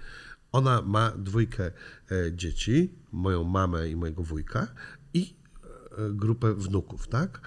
Ona 0.51 0.81
ma 0.81 1.11
dwójkę 1.11 1.71
dzieci, 2.31 2.93
moją 3.11 3.43
mamę 3.43 3.89
i 3.89 3.95
mojego 3.95 4.23
wujka 4.23 4.67
i 5.13 5.36
grupę 6.09 6.53
wnuków, 6.53 7.07
tak? 7.07 7.41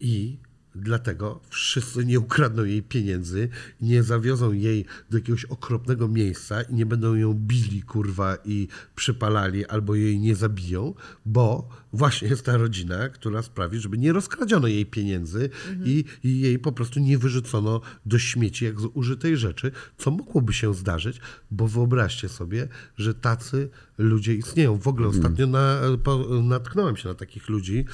I 0.00 0.38
dlatego 0.76 1.40
wszyscy 1.50 2.04
nie 2.04 2.20
ukradną 2.20 2.64
jej 2.64 2.82
pieniędzy, 2.82 3.48
nie 3.80 4.02
zawiozą 4.02 4.52
jej 4.52 4.84
do 5.10 5.18
jakiegoś 5.18 5.44
okropnego 5.44 6.08
miejsca 6.08 6.62
i 6.62 6.74
nie 6.74 6.86
będą 6.86 7.14
ją 7.14 7.34
bili, 7.34 7.82
kurwa, 7.82 8.36
i 8.44 8.68
przypalali, 8.94 9.66
albo 9.66 9.94
jej 9.94 10.20
nie 10.20 10.36
zabiją, 10.36 10.94
bo 11.26 11.68
właśnie 11.92 12.28
jest 12.28 12.44
ta 12.44 12.56
rodzina, 12.56 13.08
która 13.08 13.42
sprawi, 13.42 13.78
żeby 13.78 13.98
nie 13.98 14.12
rozkradziono 14.12 14.68
jej 14.68 14.86
pieniędzy 14.86 15.50
i, 15.84 16.04
i 16.24 16.40
jej 16.40 16.58
po 16.58 16.72
prostu 16.72 17.00
nie 17.00 17.18
wyrzucono 17.18 17.80
do 18.06 18.18
śmieci 18.18 18.64
jak 18.64 18.80
z 18.80 18.84
użytej 18.94 19.36
rzeczy, 19.36 19.72
co 19.98 20.10
mogłoby 20.10 20.52
się 20.52 20.74
zdarzyć, 20.74 21.20
bo 21.50 21.68
wyobraźcie 21.68 22.28
sobie, 22.28 22.68
że 22.96 23.14
tacy 23.14 23.68
ludzie 23.98 24.34
istnieją. 24.34 24.78
W 24.78 24.88
ogóle 24.88 25.08
ostatnio 25.08 25.46
na, 25.46 25.80
po, 26.02 26.42
natknąłem 26.42 26.96
się 26.96 27.08
na 27.08 27.14
takich 27.14 27.48
ludzi, 27.48 27.84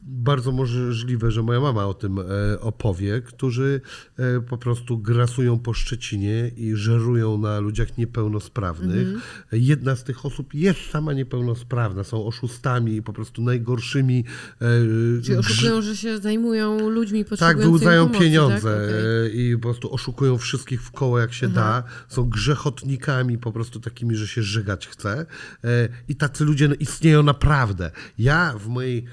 bardzo 0.00 0.52
możliwe, 0.52 1.30
że 1.30 1.42
moja 1.42 1.60
mama 1.60 1.86
o 1.86 1.94
tym 1.94 2.18
e, 2.18 2.60
opowie, 2.60 3.20
którzy 3.20 3.80
e, 4.16 4.40
po 4.40 4.58
prostu 4.58 4.98
grasują 4.98 5.58
po 5.58 5.74
Szczecinie 5.74 6.50
i 6.56 6.76
żerują 6.76 7.38
na 7.38 7.60
ludziach 7.60 7.98
niepełnosprawnych. 7.98 9.08
Jedna 9.52 9.96
z 9.96 10.04
tych 10.04 10.26
osób 10.26 10.54
jest 10.54 10.80
sama 10.90 11.12
niepełnosprawna, 11.12 12.04
są 12.04 12.26
oszustami 12.26 12.96
i 12.96 13.02
po 13.02 13.12
prostu 13.12 13.42
najgorszymi. 13.42 14.24
e, 14.60 15.22
Czyli 15.22 15.38
oszukują, 15.38 15.82
że 15.82 15.96
się 15.96 16.18
zajmują 16.18 16.88
ludźmi 16.88 17.24
tak, 17.24 17.28
potrzebującymi 17.28 17.64
wyłudzają 17.64 18.06
pomocy, 18.06 18.24
pieniądze 18.24 18.70
Tak? 18.70 18.94
E, 19.26 19.28
i 19.28 19.56
po 19.56 19.62
prostu 19.62 19.94
oszukują 19.94 20.38
wszystkich 20.38 20.82
w 20.82 20.90
koło 20.90 21.18
jak 21.18 21.32
się 21.32 21.48
da. 21.48 21.82
Są 22.08 22.24
grzechotnikami 22.24 23.38
po 23.38 23.52
prostu 23.52 23.80
takimi, 23.80 24.16
że 24.16 24.28
się 24.28 24.42
żygać 24.42 24.86
chce. 24.86 25.26
I 26.08 26.16
tacy 26.16 26.44
ludzie 26.44 26.68
istnieją 26.80 27.22
naprawdę. 27.22 27.90
Ja 28.18 28.54
w 28.58 28.68
mojej 28.68 29.04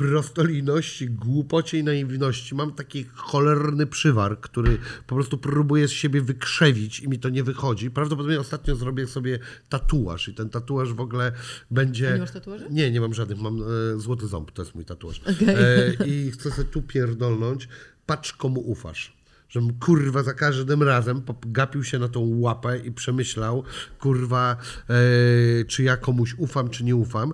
prostolinności, 0.00 1.10
głupocie 1.10 1.78
i 1.78 1.84
naiwności 1.84 2.54
mam 2.54 2.72
taki 2.72 3.04
cholerny 3.14 3.86
przywar, 3.86 4.40
który 4.40 4.78
po 5.06 5.14
prostu 5.14 5.38
próbuje 5.38 5.88
z 5.88 5.90
siebie 5.90 6.20
wykrzewić 6.20 7.00
i 7.00 7.08
mi 7.08 7.18
to 7.18 7.28
nie 7.28 7.44
wychodzi. 7.44 7.90
Prawdopodobnie 7.90 8.40
ostatnio 8.40 8.76
zrobię 8.76 9.06
sobie 9.06 9.38
tatuaż 9.68 10.28
i 10.28 10.34
ten 10.34 10.50
tatuaż 10.50 10.92
w 10.92 11.00
ogóle 11.00 11.32
będzie... 11.70 12.10
A 12.10 12.14
nie 12.14 12.20
masz 12.20 12.30
tatuaży? 12.30 12.66
Nie, 12.70 12.90
nie 12.90 13.00
mam 13.00 13.14
żadnych. 13.14 13.38
Mam 13.38 13.62
e, 13.62 13.98
złoty 13.98 14.26
ząb, 14.26 14.50
to 14.50 14.62
jest 14.62 14.74
mój 14.74 14.84
tatuaż. 14.84 15.20
Okej. 15.20 15.48
E, 15.48 16.06
I 16.06 16.30
chcę 16.30 16.50
sobie 16.50 16.68
tu 16.68 16.82
pierdolnąć. 16.82 17.68
Patrz, 18.06 18.32
komu 18.32 18.60
ufasz. 18.60 19.20
Żebym 19.48 19.78
kurwa 19.78 20.22
za 20.22 20.34
każdym 20.34 20.82
razem 20.82 21.22
gapił 21.46 21.84
się 21.84 21.98
na 21.98 22.08
tą 22.08 22.40
łapę 22.40 22.78
i 22.78 22.92
przemyślał, 22.92 23.64
kurwa, 23.98 24.56
e, 24.90 25.64
czy 25.64 25.82
ja 25.82 25.96
komuś 25.96 26.34
ufam, 26.38 26.70
czy 26.70 26.84
nie 26.84 26.96
ufam. 26.96 27.32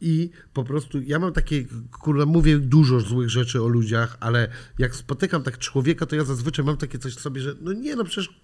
I 0.00 0.30
po 0.52 0.64
prostu 0.64 1.02
ja 1.02 1.18
mam 1.18 1.32
takie, 1.32 1.64
kurwa, 2.00 2.26
mówię 2.26 2.58
dużo 2.58 3.00
złych 3.00 3.30
rzeczy 3.30 3.62
o 3.62 3.68
ludziach, 3.68 4.16
ale 4.20 4.48
jak 4.78 4.96
spotykam 4.96 5.42
tak 5.42 5.58
człowieka, 5.58 6.06
to 6.06 6.16
ja 6.16 6.24
zazwyczaj 6.24 6.64
mam 6.64 6.76
takie 6.76 6.98
coś 6.98 7.14
w 7.14 7.20
sobie, 7.20 7.40
że 7.40 7.54
no 7.60 7.72
nie, 7.72 7.96
no 7.96 8.04
przecież 8.04 8.40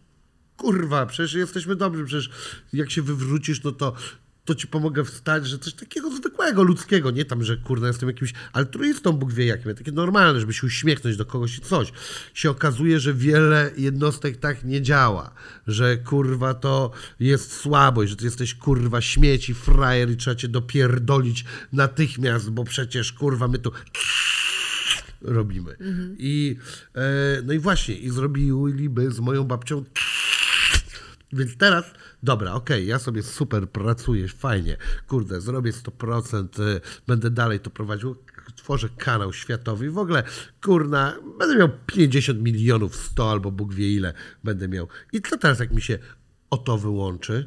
kurwa, 0.56 1.06
przecież 1.06 1.34
jesteśmy 1.34 1.76
dobrzy, 1.76 2.04
przecież 2.04 2.30
jak 2.72 2.90
się 2.90 3.02
wywrócisz, 3.02 3.62
no 3.64 3.72
to, 3.72 3.94
to 4.44 4.54
ci 4.54 4.66
pomogę 4.66 5.04
wstać, 5.04 5.46
że 5.46 5.58
coś 5.58 5.74
takiego 5.74 6.10
zwykłego, 6.10 6.62
ludzkiego, 6.62 7.10
nie 7.10 7.24
tam, 7.24 7.44
że 7.44 7.56
kurna 7.56 7.88
jestem 7.88 8.08
jakimś 8.08 8.32
altruistą, 8.52 9.12
Bóg 9.12 9.32
wie 9.32 9.46
jakim, 9.46 9.74
takie 9.74 9.92
normalne, 9.92 10.40
żeby 10.40 10.52
się 10.52 10.66
uśmiechnąć 10.66 11.16
do 11.16 11.26
kogoś 11.26 11.58
i 11.58 11.60
coś. 11.60 11.92
Się 12.34 12.50
okazuje, 12.50 13.00
że 13.00 13.14
wiele 13.14 13.70
jednostek 13.76 14.36
tak 14.36 14.64
nie 14.64 14.82
działa, 14.82 15.34
że 15.66 15.96
kurwa 15.96 16.54
to 16.54 16.90
jest 17.20 17.52
słabość, 17.52 18.10
że 18.10 18.16
ty 18.16 18.24
jesteś 18.24 18.54
kurwa 18.54 19.00
śmieci, 19.00 19.54
frajer 19.54 20.10
i 20.10 20.16
trzeba 20.16 20.36
cię 20.36 20.48
dopierdolić 20.48 21.44
natychmiast, 21.72 22.50
bo 22.50 22.64
przecież 22.64 23.12
kurwa 23.12 23.48
my 23.48 23.58
tu 23.58 23.72
robimy. 25.20 25.76
I 26.18 26.56
e, 26.94 27.02
no 27.44 27.52
i 27.52 27.58
właśnie, 27.58 27.94
i 27.94 28.10
zrobiliby 28.10 29.10
z 29.10 29.20
moją 29.20 29.44
babcią 29.44 29.84
więc 31.32 31.56
teraz, 31.56 31.84
dobra, 32.22 32.54
okej, 32.54 32.86
ja 32.86 32.98
sobie 32.98 33.22
super 33.22 33.68
pracuję, 33.68 34.28
fajnie, 34.28 34.76
kurde, 35.08 35.40
zrobię 35.40 35.72
100%, 35.72 36.60
y, 36.60 36.80
będę 37.06 37.30
dalej 37.30 37.60
to 37.60 37.70
prowadził, 37.70 38.16
tworzę 38.56 38.88
kanał 38.88 39.32
światowy 39.32 39.86
i 39.86 39.90
w 39.90 39.98
ogóle, 39.98 40.22
kurna, 40.62 41.16
będę 41.38 41.56
miał 41.56 41.68
50 41.86 42.42
milionów, 42.42 42.96
100 42.96 43.30
albo 43.30 43.50
Bóg 43.50 43.74
wie 43.74 43.92
ile 43.92 44.14
będę 44.44 44.68
miał. 44.68 44.88
I 45.12 45.22
co 45.22 45.38
teraz, 45.38 45.60
jak 45.60 45.72
mi 45.72 45.82
się 45.82 45.98
o 46.50 46.58
to 46.58 46.78
wyłączy? 46.78 47.46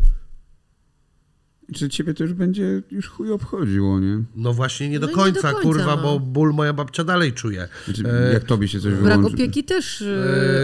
Czy 1.74 1.89
ciebie 1.89 2.13
to 2.13 2.24
już 2.24 2.34
będzie 2.34 2.82
już 2.91 3.07
chuj 3.07 3.32
obchodziło, 3.32 3.99
nie? 3.99 4.24
No 4.36 4.53
właśnie 4.53 4.89
nie 4.89 4.99
do 4.99 5.07
No 5.07 5.11
i 5.11 5.16
nie 5.16 5.18
do 5.18 5.24
końca, 5.24 5.41
końca, 5.51 5.61
kurwa, 5.61 5.95
no. 5.95 6.01
bo 6.01 6.20
ból 6.20 6.53
moja 6.53 6.74
babcia 6.74 7.03
dalej 7.03 7.34
czuje. 7.34 7.68
Znaczy, 7.86 8.03
E, 8.09 8.34
jak 8.34 8.43
tobie 8.43 8.68
się 8.68 8.80
coś 8.80 8.93
Brak 8.93 9.18
wyłączy? 9.18 9.36
opieki 9.36 9.63
też 9.63 10.01
e, 10.01 10.05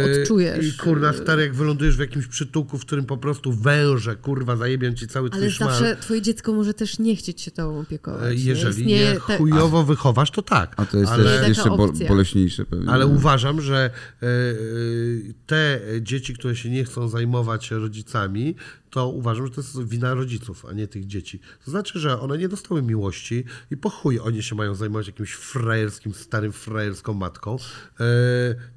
Eee, 0.06 0.22
odczujesz. 0.22 0.68
I 0.68 0.78
kurna, 0.78 1.14
stary, 1.14 1.42
jak 1.42 1.54
wylądujesz 1.54 1.98
w 1.98 2.00
jakimś 2.00 2.28
przytułku, 2.28 2.78
w 2.78 2.82
którym 2.86 3.06
po 3.06 3.18
prostu 3.18 3.54
węże, 3.54 4.16
kurwa, 4.16 4.56
zajebią 4.56 4.94
ci 4.94 5.08
cały 5.08 5.30
twój 5.30 5.42
Ale 5.42 5.52
szmal. 5.52 5.70
zawsze 5.70 5.98
twoje 5.98 6.22
dziecko 6.22 6.54
może 6.54 6.74
też 6.74 7.00
nie 7.00 7.16
chcieć 7.16 7.42
się 7.42 7.52
tobą 7.52 7.78
E, 7.78 7.80
opiekować. 7.80 8.40
Jeżeli 8.42 8.80
Istnieje 8.80 9.12
nie 9.14 9.20
te- 9.28 9.38
chujowo 9.38 9.84
wychowasz, 9.84 10.32
to 10.32 10.42
tak. 10.42 10.74
A 10.78 10.86
to 10.86 10.98
jest 10.98 11.12
ale, 11.12 11.40
też 11.40 11.48
jeszcze 11.50 11.70
bo, 11.70 11.94
boleśniejsze 12.08 12.66
pewnie. 12.66 12.90
ale 12.90 13.06
nie? 13.06 13.12
uważam, 13.12 13.62
że 13.62 13.90
e, 14.24 14.26
e, 14.28 14.32
te 15.48 15.80
dzieci, 16.02 16.34
które 16.34 16.56
się 16.56 16.70
nie 16.70 16.84
chcą 16.84 17.08
zajmować 17.08 17.72
rodzicami, 17.72 18.56
to 18.90 19.10
uważam, 19.10 19.48
że 19.48 19.54
to 19.54 19.62
jest 19.62 19.84
wina 19.90 20.14
rodziców, 20.14 20.66
a 20.70 20.74
nie 20.74 20.88
tych 20.92 21.08
dzieci. 21.08 21.40
To 21.66 21.72
znaczy, 21.72 22.00
że 22.00 22.20
one 22.20 22.38
nie 22.38 22.50
dostały 22.50 22.82
miłości 22.82 23.44
i 23.72 23.78
po 23.78 23.90
chuj 23.90 24.20
oni 24.20 24.44
się 24.44 24.56
mają 24.56 24.76
zajmować 24.76 25.08
jakimś 25.08 25.34
frajerskim, 25.34 26.14
starym 26.14 26.52
frajerską 26.52 27.14
matką. 27.14 27.58
E, 28.00 28.06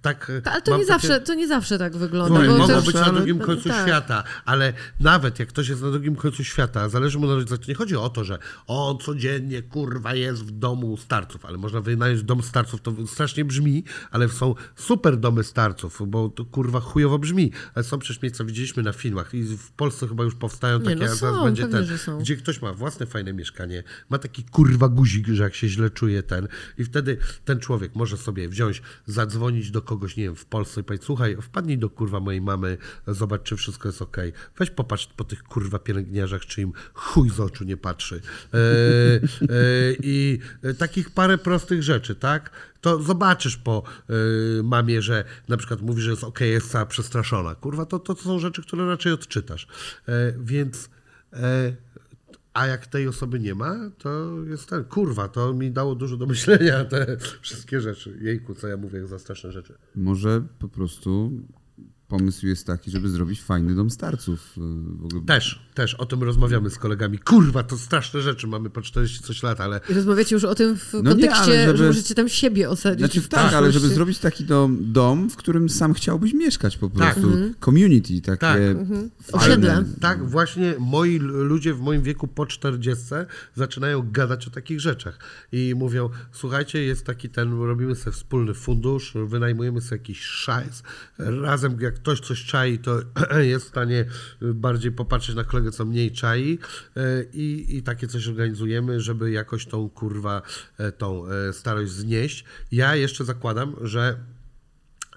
tak, 0.02 0.32
Ta- 0.44 0.52
Ale 0.52 0.62
to 0.62 0.70
nie, 0.78 0.86
takie- 0.86 0.86
zawsze, 0.86 1.20
to 1.20 1.34
nie 1.34 1.48
zawsze 1.48 1.78
tak 1.78 1.96
wygląda. 1.96 2.40
Bo 2.40 2.58
mogą 2.58 2.66
też- 2.74 2.86
być 2.86 2.94
na 2.94 3.04
ale- 3.04 3.14
drugim 3.14 3.38
końcu 3.38 3.68
tak. 3.68 3.86
świata, 3.86 4.24
ale 4.44 4.72
nawet 5.00 5.38
jak 5.38 5.48
ktoś 5.48 5.68
jest 5.68 5.82
na 5.82 5.90
drugim 5.90 6.16
końcu 6.16 6.44
świata, 6.44 6.88
zależy 6.88 7.18
mu 7.18 7.26
na 7.26 7.34
rodzicach, 7.34 7.58
to 7.58 7.64
nie 7.68 7.74
chodzi 7.74 7.96
o 7.96 8.08
to, 8.10 8.24
że 8.24 8.38
on 8.66 8.98
codziennie 8.98 9.62
kurwa 9.62 10.14
jest 10.14 10.44
w 10.44 10.50
domu 10.50 10.96
starców, 10.96 11.44
ale 11.44 11.58
można 11.58 11.80
wynająć 11.80 12.22
dom 12.22 12.42
starców, 12.42 12.80
to 12.80 12.92
strasznie 13.06 13.44
brzmi, 13.44 13.84
ale 14.10 14.28
są 14.28 14.54
super 14.76 15.16
domy 15.16 15.44
starców, 15.44 16.02
bo 16.06 16.28
to 16.28 16.44
kurwa 16.44 16.80
chujowo 16.80 17.18
brzmi, 17.18 17.52
ale 17.74 17.84
są 17.84 17.98
przecież 17.98 18.22
miejsca, 18.22 18.44
widzieliśmy 18.44 18.82
na 18.82 18.92
filmach 18.92 19.34
i 19.34 19.42
w 19.42 19.70
Polsce 19.72 20.08
chyba 20.08 20.24
już 20.24 20.34
powstają 20.34 20.78
Nie, 20.78 20.84
takie, 20.84 20.96
no 20.96 21.04
a 21.04 21.14
zaraz 21.14 21.36
są, 21.36 21.44
będzie 21.44 21.68
ten, 21.68 21.84
że 21.86 21.98
są. 22.04 22.18
gdzie 22.18 22.36
ktoś 22.36 22.62
ma 22.62 22.72
własne 22.72 23.06
fajne 23.06 23.32
mieszkanie, 23.32 23.82
ma 24.10 24.18
taki 24.18 24.44
kurwa 24.44 24.88
guzik, 24.88 25.26
że 25.28 25.42
jak 25.42 25.54
się 25.54 25.68
źle 25.68 25.90
czuje 25.90 26.22
ten 26.22 26.48
i 26.78 26.84
wtedy 26.84 27.16
ten 27.44 27.60
człowiek 27.60 27.94
może 27.94 28.16
sobie 28.16 28.48
wziąć, 28.48 28.82
zadzwonić 29.06 29.70
do 29.70 29.82
kogoś, 29.82 30.16
nie 30.16 30.24
wiem, 30.24 30.36
w 30.36 30.44
Polsce 30.44 30.80
i 30.80 30.84
powiedzieć, 30.84 31.06
słuchaj, 31.06 31.36
wpadnij 31.42 31.78
do 31.78 31.90
kurwa 31.90 32.20
mojej 32.20 32.40
mamy, 32.40 32.78
zobacz, 33.06 33.42
czy 33.42 33.56
wszystko 33.56 33.88
jest 33.88 34.02
okej. 34.02 34.32
Weź 34.58 34.70
popatrz 34.70 35.06
po 35.16 35.24
tych 35.24 35.42
kurwa 35.42 35.78
pielęgniarzach, 35.78 36.46
czy 36.46 36.62
im 36.62 36.72
chuj 36.94 37.30
z 37.30 37.40
oczu 37.40 37.64
nie 37.64 37.76
patrzy. 37.76 38.20
E, 38.54 38.58
e, 38.58 39.48
I 40.02 40.38
takich 40.78 41.10
parę 41.10 41.38
prostych 41.38 41.82
rzeczy, 41.82 42.14
tak? 42.14 42.50
To 42.80 43.02
zobaczysz 43.02 43.56
po 43.56 43.82
e, 44.08 44.62
mamie, 44.62 45.02
że 45.02 45.24
na 45.48 45.56
przykład 45.56 45.80
mówi, 45.80 46.02
że 46.02 46.10
jest 46.10 46.24
okej, 46.24 46.52
jest 46.52 46.70
cała 46.70 46.86
przestraszona. 46.86 47.54
Kurwa, 47.54 47.86
to, 47.86 47.98
to 47.98 48.14
są 48.14 48.38
rzeczy, 48.38 48.62
które 48.62 48.86
raczej 48.86 49.12
odczytasz. 49.12 49.66
E, 50.08 50.32
więc 50.38 50.90
e, 51.32 51.72
a 52.54 52.66
jak 52.66 52.86
tej 52.86 53.08
osoby 53.08 53.40
nie 53.40 53.54
ma, 53.54 53.90
to 53.98 54.34
jest 54.48 54.68
ten, 54.68 54.84
kurwa, 54.84 55.28
to 55.28 55.54
mi 55.54 55.70
dało 55.70 55.94
dużo 55.94 56.16
do 56.16 56.26
myślenia 56.26 56.84
te 56.84 57.16
wszystkie 57.40 57.80
rzeczy. 57.80 58.18
Jejku, 58.20 58.54
co 58.54 58.68
ja 58.68 58.76
mówię 58.76 59.06
za 59.06 59.18
straszne 59.18 59.52
rzeczy. 59.52 59.74
Może 59.94 60.42
po 60.58 60.68
prostu 60.68 61.30
pomysł 62.18 62.46
jest 62.46 62.66
taki, 62.66 62.90
żeby 62.90 63.08
zrobić 63.08 63.42
fajny 63.42 63.74
dom 63.74 63.90
starców. 63.90 64.52
W 65.00 65.04
ogóle 65.04 65.22
Też, 65.26 65.60
też 65.74 65.94
o 65.94 66.06
tym 66.06 66.22
rozmawiamy 66.22 66.70
z 66.70 66.78
kolegami. 66.78 67.18
Kurwa, 67.18 67.62
to 67.62 67.78
straszne 67.78 68.20
rzeczy, 68.22 68.46
mamy 68.46 68.70
po 68.70 68.82
40 68.82 69.22
coś 69.22 69.42
lat, 69.42 69.60
ale 69.60 69.80
I 69.90 69.94
rozmawiacie 69.94 70.36
już 70.36 70.44
o 70.44 70.54
tym 70.54 70.76
w 70.76 70.94
nie, 70.94 71.02
kontekście, 71.02 71.42
ale 71.42 71.66
żeby- 71.66 71.78
że 71.78 71.86
możecie 71.86 72.14
tam 72.14 72.28
siebie 72.28 72.70
osadzić. 72.70 72.98
Znaczy 72.98 73.20
w 73.20 73.28
tak, 73.28 73.52
ale 73.54 73.72
żeby 73.72 73.88
zrobić 73.88 74.18
taki 74.18 74.44
dom, 74.44 74.78
dom, 74.92 75.30
w 75.30 75.36
którym 75.36 75.68
sam 75.68 75.94
chciałbyś 75.94 76.32
mieszkać 76.34 76.76
po 76.76 76.88
Tak. 76.88 77.14
prostu. 77.14 77.32
Community 77.64 78.20
takie 78.20 78.38
Tak. 78.38 78.58
fajne. 78.58 78.86
Osiedle. 79.32 79.84
tak 80.00 80.28
właśnie 80.28 80.74
moi 80.78 81.18
ludzie 81.18 81.74
w 81.74 81.80
moim 81.80 82.02
wieku 82.02 82.28
po 82.28 82.46
40 82.46 83.04
zaczynają 83.54 84.10
gadać 84.12 84.46
o 84.46 84.50
takich 84.50 84.80
rzeczach 84.80 85.18
i 85.52 85.74
mówią, 85.76 86.08
słuchajcie, 86.32 86.82
jest 86.82 87.06
taki 87.06 87.28
ten, 87.28 87.62
robimy 87.62 87.94
sobie 87.94 88.12
wspólny 88.12 88.54
fundusz, 88.54 89.12
wynajmujemy 89.26 89.80
sobie 89.80 89.96
jakiś 89.96 90.20
szajs, 90.20 90.82
razem 91.18 91.80
jak 91.80 91.98
ktoś 92.04 92.20
coś 92.20 92.44
czai, 92.44 92.78
to 92.78 93.00
jest 93.52 93.66
w 93.66 93.68
stanie 93.68 94.04
bardziej 94.40 94.92
popatrzeć 94.92 95.36
na 95.36 95.44
kolegę, 95.44 95.70
co 95.70 95.84
mniej 95.84 96.12
czai 96.12 96.58
e, 96.96 97.24
i, 97.32 97.76
i 97.76 97.82
takie 97.82 98.08
coś 98.08 98.28
organizujemy, 98.28 99.00
żeby 99.00 99.30
jakoś 99.30 99.66
tą 99.66 99.90
kurwa, 99.90 100.42
e, 100.78 100.92
tą 100.92 101.26
e, 101.26 101.52
starość 101.52 101.92
znieść. 101.92 102.44
Ja 102.72 102.96
jeszcze 102.96 103.24
zakładam, 103.24 103.76
że 103.80 104.16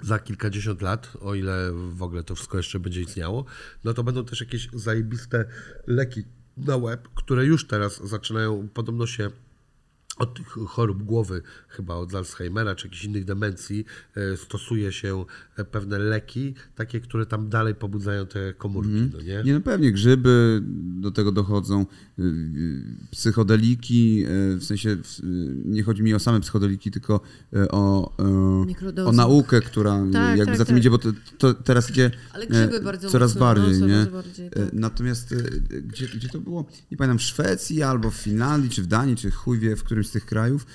za 0.02 0.20
kilkadziesiąt 0.20 0.82
lat, 0.82 1.14
o 1.22 1.36
ile 1.36 1.72
w 1.74 2.04
ogóle 2.04 2.24
to 2.24 2.36
wszystko 2.36 2.58
jeszcze 2.58 2.80
będzie 2.80 3.02
istniało, 3.02 3.46
no 3.84 3.94
to 3.94 4.04
będą 4.04 4.26
też 4.26 4.40
jakieś 4.42 4.70
zajebiste 4.74 5.46
leki 5.88 6.24
na 6.58 6.78
łeb, 6.78 7.08
które 7.16 7.46
już 7.46 7.68
teraz 7.68 8.08
zaczynają, 8.08 8.68
podobno 8.74 9.08
się 9.08 9.30
od 10.18 10.34
tych 10.34 10.48
chorób 10.48 11.04
głowy, 11.04 11.42
chyba 11.68 11.96
od 11.96 12.16
Alzheimera 12.16 12.76
czy 12.76 12.88
jakichś 12.88 13.04
innych 13.04 13.26
demencji, 13.26 13.86
e, 14.16 14.38
stosuje 14.38 14.92
się 14.92 15.26
e, 15.58 15.66
pewne 15.66 16.00
leki, 16.00 16.54
takie, 16.76 17.00
które 17.00 17.26
tam 17.26 17.50
dalej 17.50 17.76
pobudzają 17.76 18.26
te 18.26 18.54
komórki, 18.54 19.10
no 19.14 19.22
nie? 19.22 19.44
Nie, 19.46 19.54
no 19.54 19.62
pewnie 19.62 19.92
grzyby 19.92 20.62
do 21.02 21.12
tego 21.12 21.32
dochodzą, 21.32 21.86
y, 22.20 22.24
y, 22.24 22.84
psychodeliki, 23.12 24.26
y, 24.26 24.58
w 24.58 24.64
sensie 24.64 24.90
y, 24.90 24.98
nie 25.66 25.84
chodzi 25.84 26.04
mi 26.04 26.14
o 26.14 26.20
same 26.20 26.40
psychodeliki, 26.40 26.92
tylko 26.92 27.22
o, 27.72 28.12
o 29.06 29.12
naukę, 29.12 29.62
która 29.62 30.04
Tak, 30.14 30.38
jakby 30.38 30.52
tak, 30.52 30.58
za 30.58 30.66
tym 30.66 30.76
tak. 30.76 30.80
idzie, 30.80 30.90
bo 30.90 30.98
to, 30.98 31.10
to 31.38 31.54
teraz 31.54 31.90
idzie 31.90 32.12
Ale 32.34 32.44
e, 32.44 32.48
grzyby 32.48 32.82
bardzo 32.82 33.10
coraz 33.10 33.32
mocno, 33.32 33.46
bardziej, 33.46 33.80
no, 33.80 33.88
nie? 33.88 34.06
coraz 34.06 34.26
bardziej, 34.26 34.48
E, 34.48 34.50
tak. 34.50 34.74
Natomiast 34.74 35.36
gdzie, 35.88 36.08
gdzie 36.08 36.30
to 36.30 36.40
było? 36.40 36.66
Nie 36.92 36.98
pamiętam, 36.98 37.18
w 37.18 37.22
Szwecji 37.22 37.84
albo 37.84 38.12
w 38.12 38.16
Finlandii, 38.16 38.70
czy 38.70 38.82
w 38.84 38.88
Danii, 38.88 39.16
czy 39.16 39.32
chuj 39.32 39.60
wie, 39.60 39.76
w 39.76 39.84
którymś 39.84 40.07
którymś 40.08 40.10
z 40.10 40.12
tych 40.12 40.26
krajów. 40.26 40.66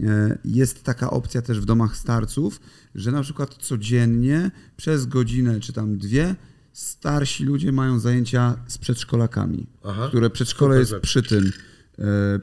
E, 0.00 0.38
jest 0.44 0.82
taka 0.82 1.10
opcja 1.10 1.42
też 1.42 1.60
w 1.60 1.64
domach 1.64 1.96
starców, 1.96 2.60
że 2.94 3.12
na 3.12 3.22
przykład 3.22 3.54
codziennie 3.54 4.50
przez 4.76 5.06
godzinę 5.06 5.60
czy 5.60 5.72
tam 5.72 5.98
dwie 5.98 6.34
starsi 6.72 7.44
ludzie 7.44 7.72
mają 7.72 7.98
zajęcia 7.98 8.56
z 8.68 8.78
przedszkolakami, 8.78 9.66
Aha, 9.84 10.08
które 10.08 10.30
przedszkole 10.30 10.78
jest 10.78 10.94
przy 11.02 11.22
tym, 11.22 11.52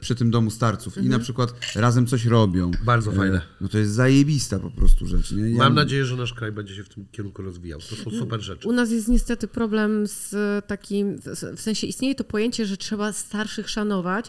przy 0.01 0.15
tym 0.15 0.31
domu 0.31 0.51
starców 0.51 0.97
i 0.97 1.09
na 1.09 1.19
przykład 1.19 1.53
razem 1.75 2.07
coś 2.07 2.25
robią. 2.25 2.71
Bardzo 2.85 3.11
E, 3.11 3.15
fajne. 3.15 3.41
No 3.61 3.67
to 3.67 3.77
jest 3.77 3.91
zajebista 3.91 4.59
po 4.59 4.71
prostu 4.71 5.05
rzecz. 5.07 5.31
Nie? 5.31 5.49
Ja- 5.51 5.57
Mam 5.57 5.73
nadzieję, 5.73 6.05
że 6.05 6.15
nasz 6.15 6.33
kraj 6.33 6.51
będzie 6.51 6.75
się 6.75 6.83
w 6.83 6.89
tym 6.89 7.05
kierunku 7.11 7.41
rozwijał. 7.41 7.79
To 7.79 7.95
są 7.95 8.11
super 8.19 8.41
rzeczy. 8.41 8.67
U 8.67 8.71
nas 8.71 8.91
jest 8.91 9.07
niestety 9.07 9.47
problem 9.47 10.07
z 10.07 10.35
takim, 10.67 11.17
w 11.55 11.61
sensie 11.61 11.87
istnieje 11.87 12.15
to 12.15 12.23
pojęcie, 12.23 12.65
że 12.65 12.77
trzeba 12.77 13.13
starszych 13.13 13.69
szanować, 13.69 14.25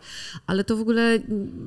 ale 0.46 0.64
to 0.64 0.76
w 0.76 0.80
ogóle 0.80 1.18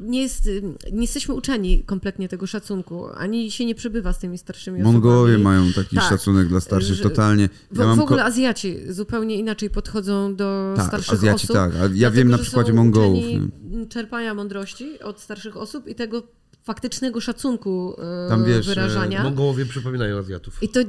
nie 0.01 0.21
jest, 0.21 0.49
nie 0.91 1.01
jesteśmy 1.01 1.33
uczeni 1.33 1.83
kompletnie 1.83 2.29
tego 2.29 2.47
szacunku, 2.47 3.05
ani 3.17 3.51
się 3.51 3.65
nie 3.65 3.75
przebywa 3.75 4.13
z 4.13 4.19
tymi 4.19 4.37
starszymi 4.37 4.81
Mongołowie 4.83 5.35
osobami. 5.35 5.43
mają 5.43 5.73
taki 5.73 5.95
Tak. 5.95 6.09
szacunek 6.09 6.47
dla 6.47 6.59
starszych 6.59 6.95
Że- 6.95 7.03
totalnie. 7.03 7.49
W, 7.71 7.77
Ja 7.79 7.93
w 7.93 7.97
ko- 7.97 8.03
ogóle 8.03 8.23
Azjaci 8.23 8.77
zupełnie 8.89 9.35
inaczej 9.35 9.69
podchodzą 9.69 10.35
do 10.35 10.73
Tak, 10.77 10.87
starszych 10.87 11.13
Azjaci 11.13 11.43
osób. 11.45 11.55
tak, 11.55 11.71
a 11.75 11.77
ja 11.77 11.87
dlatego, 11.87 12.11
wiem 12.11 12.29
na 12.29 12.37
przykładzie 12.37 12.73
Mongołów, 12.73 13.19
uczeni 13.19 13.48
czerpania 13.89 14.33
mądrości 14.33 14.99
od 14.99 15.19
starszych 15.19 15.57
osób 15.57 15.87
i 15.87 15.95
tego 15.95 16.23
faktycznego 16.63 17.21
szacunku 17.21 17.95
e, 18.25 18.29
Tam 18.29 18.45
wiesz, 18.45 18.67
wyrażania. 18.67 19.23
Mongołowie 19.23 19.65
przypominają 19.65 20.17
Azjatów. 20.17 20.63
I 20.63 20.69
to, 20.69 20.79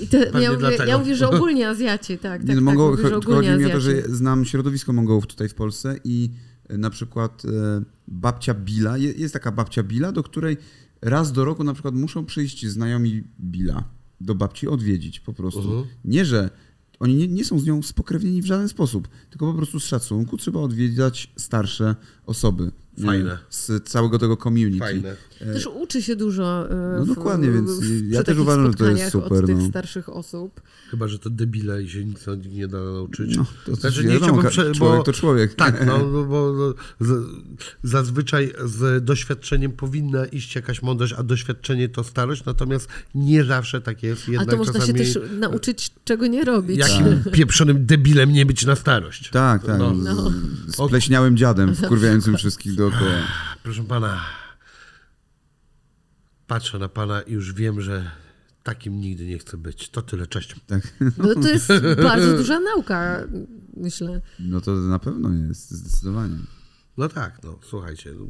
i 0.00 0.06
to 0.06 0.16
ja, 0.40 0.52
mówię, 0.52 0.76
ja 0.86 0.98
mówię, 0.98 1.16
że 1.16 1.28
ogólnie 1.36 1.68
Azjaci, 1.68 2.18
tak, 2.18 2.40
tak, 2.40 2.48
Nie, 2.48 2.54
no, 2.54 2.70
tak 2.70 2.78
mówię, 2.78 2.96
że 2.96 3.02
chodzi 3.02 3.26
ogólnie 3.26 3.56
mi 3.56 3.64
o 3.64 3.70
to, 3.70 3.80
że 3.80 4.02
znam 4.02 4.44
środowisko 4.44 4.92
Mongołów 4.92 5.26
tutaj 5.26 5.48
w 5.48 5.54
Polsce 5.54 5.96
i 6.04 6.30
e, 6.68 6.78
na 6.78 6.90
przykład 6.90 7.42
e, 7.44 7.82
babcia 8.08 8.54
Billa, 8.54 8.98
je- 8.98 9.12
jest 9.12 9.34
taka 9.34 9.52
babcia 9.52 9.82
Billa, 9.82 10.12
do 10.12 10.22
której 10.22 10.56
raz 11.02 11.32
do 11.32 11.44
roku 11.44 11.64
na 11.64 11.72
przykład 11.72 11.94
muszą 11.94 12.24
przyjść 12.24 12.66
znajomi 12.66 13.24
Billa 13.40 13.84
do 14.20 14.34
babci 14.34 14.68
odwiedzić 14.68 15.20
po 15.20 15.32
prostu. 15.32 15.60
Mhm. 15.60 15.84
Nie, 16.04 16.24
że 16.24 16.50
oni 17.04 17.14
nie, 17.14 17.28
nie 17.28 17.44
są 17.44 17.58
z 17.58 17.66
nią 17.66 17.82
spokrewnieni 17.82 18.42
w 18.42 18.46
żaden 18.46 18.68
sposób, 18.68 19.08
tylko 19.30 19.46
po 19.46 19.54
prostu 19.54 19.80
z 19.80 19.84
szacunku 19.84 20.36
trzeba 20.36 20.60
odwiedzać 20.60 21.30
starsze 21.36 21.96
osoby. 22.26 22.70
e, 22.98 23.06
Fajne. 23.06 23.38
Z 23.50 23.88
całego 23.88 24.18
tego 24.18 24.36
community. 24.36 24.78
Fajne. 24.78 25.16
Też 25.38 25.66
uczy 25.66 26.02
się 26.02 26.16
dużo. 26.16 26.70
e, 26.70 26.96
No 26.98 27.04
w- 27.04 27.08
dokładnie, 27.08 27.50
więc 27.50 27.70
w- 27.70 28.10
ja 28.10 28.22
też 28.22 28.38
uważam, 28.38 28.66
że 28.66 28.74
to 28.74 28.88
jest 28.90 29.12
super, 29.12 29.32
Od 29.32 29.46
tych 29.46 29.58
no. 29.58 29.68
starszych 29.68 30.08
osób. 30.08 30.60
Chyba, 30.90 31.08
że 31.08 31.18
to 31.18 31.30
debile 31.30 31.82
i 31.82 31.88
się 31.90 32.04
nic 32.04 32.28
od 32.28 32.46
nich 32.46 32.54
nie 32.54 32.68
da 32.68 32.78
nauczyć. 32.84 33.36
No, 33.36 33.46
to, 33.66 33.74
znaczy, 33.74 34.02
wiadomo, 34.02 34.14
nie 34.14 34.20
chciałbym... 34.26 34.50
Prze- 34.50 34.74
człowiek 34.74 34.98
bo, 34.98 35.02
to 35.02 35.12
człowiek. 35.12 35.54
Tak, 35.54 35.86
no, 35.86 35.98
no 36.12 36.24
bo 36.24 36.52
no, 36.58 36.74
z, 37.06 37.26
zazwyczaj 37.82 38.52
z 38.64 39.04
doświadczeniem 39.04 39.72
powinna 39.72 40.24
iść 40.26 40.54
jakaś 40.56 40.82
mądrość, 40.82 41.12
a 41.12 41.22
doświadczenie 41.22 41.88
to 41.88 42.04
starość, 42.04 42.44
natomiast 42.44 42.88
nie 43.14 43.44
zawsze 43.44 43.80
tak 43.80 44.02
jest. 44.02 44.22
A 44.28 44.30
Jednak 44.32 44.50
to 44.50 44.56
można 44.56 44.72
czasami 44.80 44.98
się 45.06 45.14
też 45.20 45.22
nauczyć, 45.38 45.90
czego 46.04 46.26
nie 46.26 46.44
robić. 46.44 46.78
jakim 46.78 47.04
pieprzonym 47.32 47.86
debilem 47.86 48.32
nie 48.32 48.46
być 48.46 48.66
na 48.66 48.76
starość. 48.76 49.30
Tak, 49.30 49.66
tak. 49.66 49.78
No. 49.78 49.94
Z, 49.94 50.04
No. 50.04 50.30
z 50.86 50.90
pleśniałym 50.90 51.36
dziadem, 51.36 51.74
wkurwiającym 51.84 52.36
wszystkich 52.36 52.74
dookoła. 52.74 53.10
Proszę 53.62 53.82
pana, 53.84 54.20
patrzę 56.46 56.78
na 56.78 56.88
pana 56.88 57.22
i 57.22 57.32
już 57.32 57.52
wiem, 57.52 57.80
że 57.80 58.10
takim 58.62 59.00
nigdy 59.00 59.26
nie 59.26 59.38
chcę 59.38 59.56
być. 59.56 59.88
To 59.88 60.02
tyle, 60.02 60.26
cześć. 60.26 60.56
No 61.18 61.34
to 61.34 61.48
jest 61.48 61.68
bardzo 62.02 62.36
duża 62.36 62.60
nauka, 62.60 63.24
myślę. 63.76 64.20
No 64.38 64.60
to 64.60 64.74
na 64.74 64.98
pewno 64.98 65.32
jest, 65.48 65.70
zdecydowanie. 65.70 66.36
No 66.96 67.08
tak, 67.08 67.42
no 67.42 67.58
słuchajcie. 67.62 68.14
No, 68.18 68.26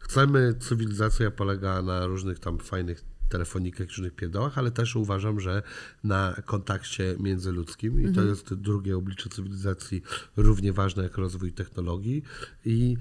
chcemy, 0.00 0.54
cywilizacja 0.60 1.30
polega 1.30 1.82
na 1.82 2.06
różnych 2.06 2.38
tam 2.38 2.58
fajnych 2.58 3.04
telefonikach, 3.28 3.88
różnych 3.88 4.14
pierdołach, 4.14 4.58
ale 4.58 4.70
też 4.70 4.96
uważam, 4.96 5.40
że 5.40 5.62
na 6.04 6.36
kontakcie 6.46 7.16
międzyludzkim 7.20 8.10
i 8.10 8.14
to 8.14 8.22
jest 8.22 8.54
drugie 8.54 8.96
oblicze 8.96 9.28
cywilizacji 9.30 10.02
równie 10.36 10.72
ważne 10.72 11.02
jak 11.02 11.18
rozwój 11.18 11.52
technologii 11.52 12.22
i 12.64 12.96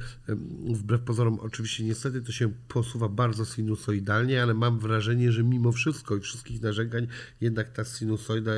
wbrew 0.74 1.02
pozorom 1.02 1.40
oczywiście 1.40 1.84
niestety 1.84 2.22
to 2.22 2.32
się 2.32 2.54
posuwa 2.68 3.10
bardzo 3.10 3.46
sinusoidalnie, 3.46 4.44
ale 4.44 4.54
mam 4.54 4.80
wrażenie, 4.80 5.32
że 5.32 5.44
mimo 5.44 5.72
wszystko 5.72 6.16
i 6.16 6.20
wszystkich 6.20 6.62
narzekań 6.62 7.08
jednak 7.42 7.72
ta 7.72 7.86
sinusoida 7.86 8.52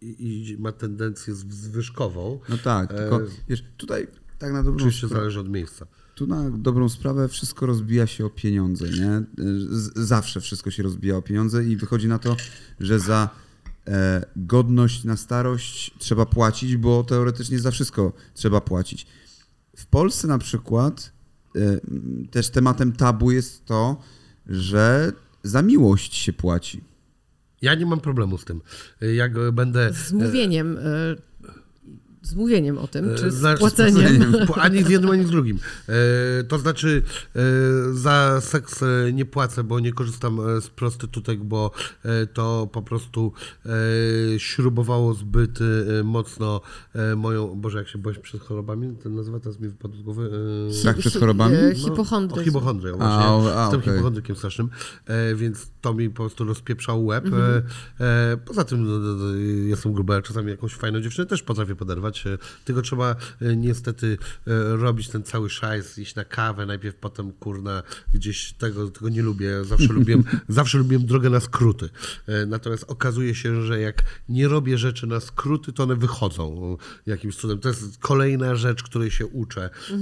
i, 0.00 0.56
ma 0.58 0.72
tendencję 0.72 1.34
zw- 1.34 1.52
zwyżkową. 1.52 2.40
No 2.48 2.58
tak, 2.58 2.94
tylko 2.94 3.20
wiesz, 3.48 3.64
tutaj 3.76 4.08
tak 4.38 4.52
na 4.52 4.62
dobrą 4.62 4.76
Oczywiście 4.76 5.06
sprawę, 5.06 5.22
zależy 5.22 5.40
od 5.40 5.48
miejsca. 5.48 5.86
Tu 6.14 6.26
na 6.26 6.50
dobrą 6.50 6.88
sprawę 6.88 7.28
wszystko 7.28 7.66
rozbija 7.66 8.06
się 8.06 8.26
o 8.26 8.30
pieniądze, 8.30 8.88
nie? 8.88 9.22
Z, 9.70 9.98
zawsze 9.98 10.40
wszystko 10.40 10.70
się 10.70 10.82
rozbija 10.82 11.16
o 11.16 11.22
pieniądze 11.22 11.64
i 11.64 11.76
wychodzi 11.76 12.08
na 12.08 12.18
to, 12.18 12.36
że 12.80 13.00
za 13.00 13.28
e, 13.86 14.24
godność 14.36 15.04
na 15.04 15.16
starość 15.16 15.94
trzeba 15.98 16.26
płacić, 16.26 16.76
bo 16.76 17.04
teoretycznie 17.04 17.58
za 17.58 17.70
wszystko 17.70 18.12
trzeba 18.34 18.60
płacić. 18.60 19.06
W 19.76 19.86
Polsce 19.86 20.28
na 20.28 20.38
przykład 20.38 21.12
e, 21.56 21.80
też 22.30 22.50
tematem 22.50 22.92
tabu 22.92 23.30
jest 23.30 23.64
to, 23.64 24.00
że 24.46 25.12
za 25.42 25.62
miłość 25.62 26.14
się 26.14 26.32
płaci. 26.32 26.80
Ja 27.62 27.74
nie 27.74 27.86
mam 27.86 28.00
problemu 28.00 28.38
z 28.38 28.44
tym. 28.44 28.60
Jak 29.14 29.36
e, 29.36 29.52
będę. 29.52 29.92
Z 29.92 30.12
mówieniem. 30.12 30.78
E, 32.24 32.26
Z 32.26 32.34
mówieniem 32.34 32.78
o 32.78 32.86
tym, 32.86 33.04
czy 33.18 33.30
z 33.30 33.34
Znaczy, 33.34 33.58
płaceniem. 33.60 34.22
z- 34.46 34.50
Ani 34.58 34.84
z 34.84 34.88
jednym, 34.88 35.10
ani 35.10 35.24
z 35.24 35.30
drugim. 35.30 35.58
E, 35.88 36.44
to 36.44 36.58
znaczy, 36.58 37.02
e, 37.36 37.40
za 37.94 38.40
seks 38.40 38.82
e, 38.82 39.12
nie 39.12 39.24
płacę, 39.24 39.64
bo 39.64 39.80
nie 39.80 39.92
korzystam 39.92 40.40
e, 40.40 40.60
z 40.60 40.68
prostytutek, 40.68 41.44
bo 41.44 41.70
e, 42.04 42.26
to 42.26 42.68
po 42.72 42.82
prostu 42.82 43.32
e, 43.66 43.70
śrubowało 44.38 45.14
zbyt 45.14 45.58
e, 45.60 46.02
mocno 46.04 46.60
e, 46.94 47.16
moją. 47.16 47.54
Boże, 47.60 47.78
jak 47.78 47.88
się 47.88 47.98
boisz 47.98 48.18
przed 48.18 48.40
chorobami, 48.42 48.96
to 49.02 49.08
nazywa 49.08 49.40
teraz 49.40 49.60
mi 49.60 49.68
wypadł 49.68 49.96
z 49.96 50.02
głowy. 50.02 50.30
E, 50.70 50.72
Strach 50.72 50.96
przed 50.96 51.14
chorobami? 51.14 51.54
E, 51.56 51.68
no, 51.68 51.74
Hipochondryzm. 52.44 52.94
O 52.94 52.98
właśnie. 52.98 53.54
A, 53.54 53.62
Jestem 53.62 53.80
okej. 53.80 53.92
hipochondrykiem 53.92 54.36
strasznym, 54.36 54.68
e, 55.06 55.34
więc 55.34 55.66
to 55.80 55.94
mi 55.94 56.10
po 56.10 56.16
prostu 56.16 56.44
rozpieprzał 56.44 57.06
łeb. 57.06 57.24
E, 57.26 57.62
e, 58.04 58.36
poza 58.36 58.64
tym 58.64 58.84
no, 58.84 58.98
no, 58.98 59.14
no, 59.14 59.34
jestem 59.66 59.92
gruby, 59.92 60.12
ale 60.12 60.22
czasami 60.22 60.50
jakąś 60.50 60.74
fajną 60.74 61.00
dziewczynę 61.00 61.26
też 61.26 61.42
potrafię 61.42 61.76
poderwać. 61.76 62.13
E, 62.26 62.38
tylko 62.64 62.82
trzeba 62.82 63.16
e, 63.40 63.56
niestety 63.56 64.18
e, 64.46 64.76
robić 64.76 65.08
ten 65.08 65.22
cały 65.22 65.50
szajs, 65.50 65.98
iść 65.98 66.14
na 66.14 66.24
kawę, 66.24 66.66
najpierw 66.66 66.96
potem 66.96 67.32
kurna 67.32 67.82
gdzieś 68.14 68.52
tego, 68.52 68.90
tego 68.90 69.08
nie 69.08 69.22
lubię. 69.22 69.64
Zawsze 69.64 69.92
lubiłem, 69.98 70.24
zawsze 70.48 70.78
lubiłem 70.78 71.06
drogę 71.06 71.30
na 71.30 71.40
skróty. 71.40 71.88
Natomiast 72.46 72.84
okazuje 72.88 73.34
się, 73.34 73.62
że 73.62 73.80
jak 73.80 74.02
nie 74.28 74.48
robię 74.48 74.78
rzeczy 74.78 75.06
na 75.06 75.20
skróty, 75.20 75.72
to 75.72 75.82
one 75.82 75.96
wychodzą 75.96 76.76
jakimś 77.06 77.36
cudem. 77.36 77.58
To 77.58 77.68
jest 77.68 77.98
kolejna 77.98 78.54
rzecz, 78.54 78.82
której 78.82 79.10
się 79.10 79.26
uczę 79.26 79.70
e, 79.90 79.98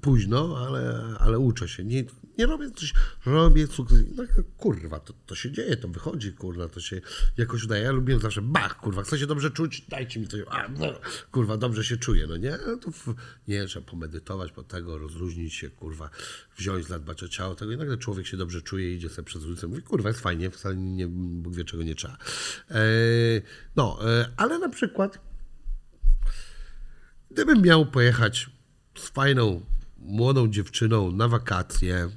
późno, 0.00 0.66
ale, 0.66 1.04
ale 1.18 1.38
uczę 1.38 1.68
się. 1.68 1.84
Nie, 1.84 2.04
nie 2.38 2.46
robię 2.46 2.70
coś, 2.70 2.92
robię 3.26 3.66
sukces. 3.66 3.98
No, 4.16 4.24
kurwa, 4.56 5.00
to, 5.00 5.14
to 5.26 5.34
się 5.34 5.50
dzieje, 5.50 5.76
to 5.76 5.88
wychodzi, 5.88 6.32
kurwa, 6.32 6.68
to 6.68 6.80
się 6.80 7.00
jakoś 7.36 7.64
udaje. 7.64 7.82
Ja 7.82 7.92
lubiłem 7.92 8.20
zawsze, 8.20 8.42
bach, 8.42 8.80
kurwa, 8.80 9.02
chcę 9.02 9.18
się 9.18 9.26
dobrze 9.26 9.50
czuć, 9.50 9.80
dajcie 9.88 10.20
mi 10.20 10.28
coś, 10.28 10.40
a, 10.50 10.68
no, 10.68 10.86
kurwa, 11.32 11.56
dobrze 11.56 11.84
się 11.84 11.96
czuję, 11.96 12.26
no 12.26 12.36
nie? 12.36 12.58
No 12.66 12.76
to 12.76 12.90
w, 12.90 13.14
nie, 13.48 13.66
trzeba 13.66 13.86
pomedytować 13.86 14.52
po 14.52 14.62
tego, 14.62 14.98
rozluźnić 14.98 15.54
się, 15.54 15.70
kurwa, 15.70 16.10
wziąć, 16.58 16.86
zadbać 16.86 17.22
o 17.22 17.28
ciało 17.28 17.54
tego 17.54 17.72
i 17.72 17.76
nagle 17.76 17.96
człowiek 17.96 18.26
się 18.26 18.36
dobrze 18.36 18.62
czuje, 18.62 18.94
idzie 18.94 19.08
sobie 19.08 19.26
przez 19.26 19.44
ulicę, 19.44 19.66
mówi, 19.66 19.82
kurwa, 19.82 20.08
jest 20.08 20.20
fajnie, 20.20 20.50
wcale 20.50 20.76
nie, 20.76 21.08
Bóg 21.08 21.54
wie 21.54 21.64
czego 21.64 21.82
nie 21.82 21.94
trzeba. 21.94 22.16
E, 22.70 22.76
no, 23.76 23.98
e, 24.10 24.28
ale 24.36 24.58
na 24.58 24.68
przykład 24.68 25.34
Gdybym 27.34 27.62
miał 27.62 27.86
pojechać 27.86 28.50
z 28.98 29.08
fajną, 29.08 29.60
młodą 29.98 30.48
dziewczyną 30.48 31.12
na 31.12 31.28
wakacje, 31.28 32.08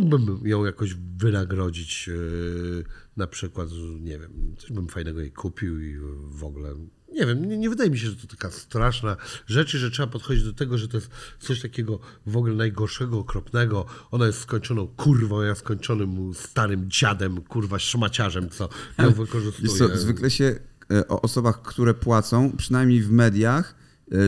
mógłbym 0.00 0.48
ją 0.48 0.64
jakoś 0.64 0.94
wynagrodzić, 0.94 2.06
yy, 2.06 2.84
na 3.16 3.26
przykład, 3.26 3.68
nie 4.00 4.18
wiem, 4.18 4.54
coś 4.58 4.72
bym 4.72 4.88
fajnego 4.88 5.20
jej 5.20 5.32
kupił 5.32 5.80
i 5.80 5.98
w 6.30 6.44
ogóle. 6.44 6.74
Nie 7.12 7.26
wiem, 7.26 7.48
nie, 7.48 7.58
nie 7.58 7.70
wydaje 7.70 7.90
mi 7.90 7.98
się, 7.98 8.06
że 8.06 8.16
to 8.16 8.26
taka 8.26 8.50
straszna 8.50 9.16
rzecz, 9.46 9.74
i 9.74 9.78
że 9.78 9.90
trzeba 9.90 10.12
podchodzić 10.12 10.44
do 10.44 10.52
tego, 10.52 10.78
że 10.78 10.88
to 10.88 10.96
jest 10.96 11.10
coś 11.40 11.62
takiego 11.62 11.98
w 12.26 12.36
ogóle 12.36 12.54
najgorszego, 12.54 13.18
okropnego. 13.18 13.86
Ona 14.10 14.26
jest 14.26 14.40
skończoną 14.40 14.86
kurwą, 14.86 15.42
ja 15.42 15.54
skończonym 15.54 16.34
starym 16.34 16.90
dziadem, 16.90 17.42
kurwa, 17.42 17.78
szmaciarzem, 17.78 18.48
co 18.50 18.68
ją 18.98 19.04
Wiesz 19.06 19.14
wykorzystuje. 19.14 19.68
co, 19.68 19.96
zwykle 19.96 20.30
się 20.30 20.58
e, 20.90 21.08
o 21.08 21.22
osobach, 21.22 21.62
które 21.62 21.94
płacą, 21.94 22.52
przynajmniej 22.56 23.02
w 23.02 23.10
mediach, 23.10 23.74
e, 23.74 23.77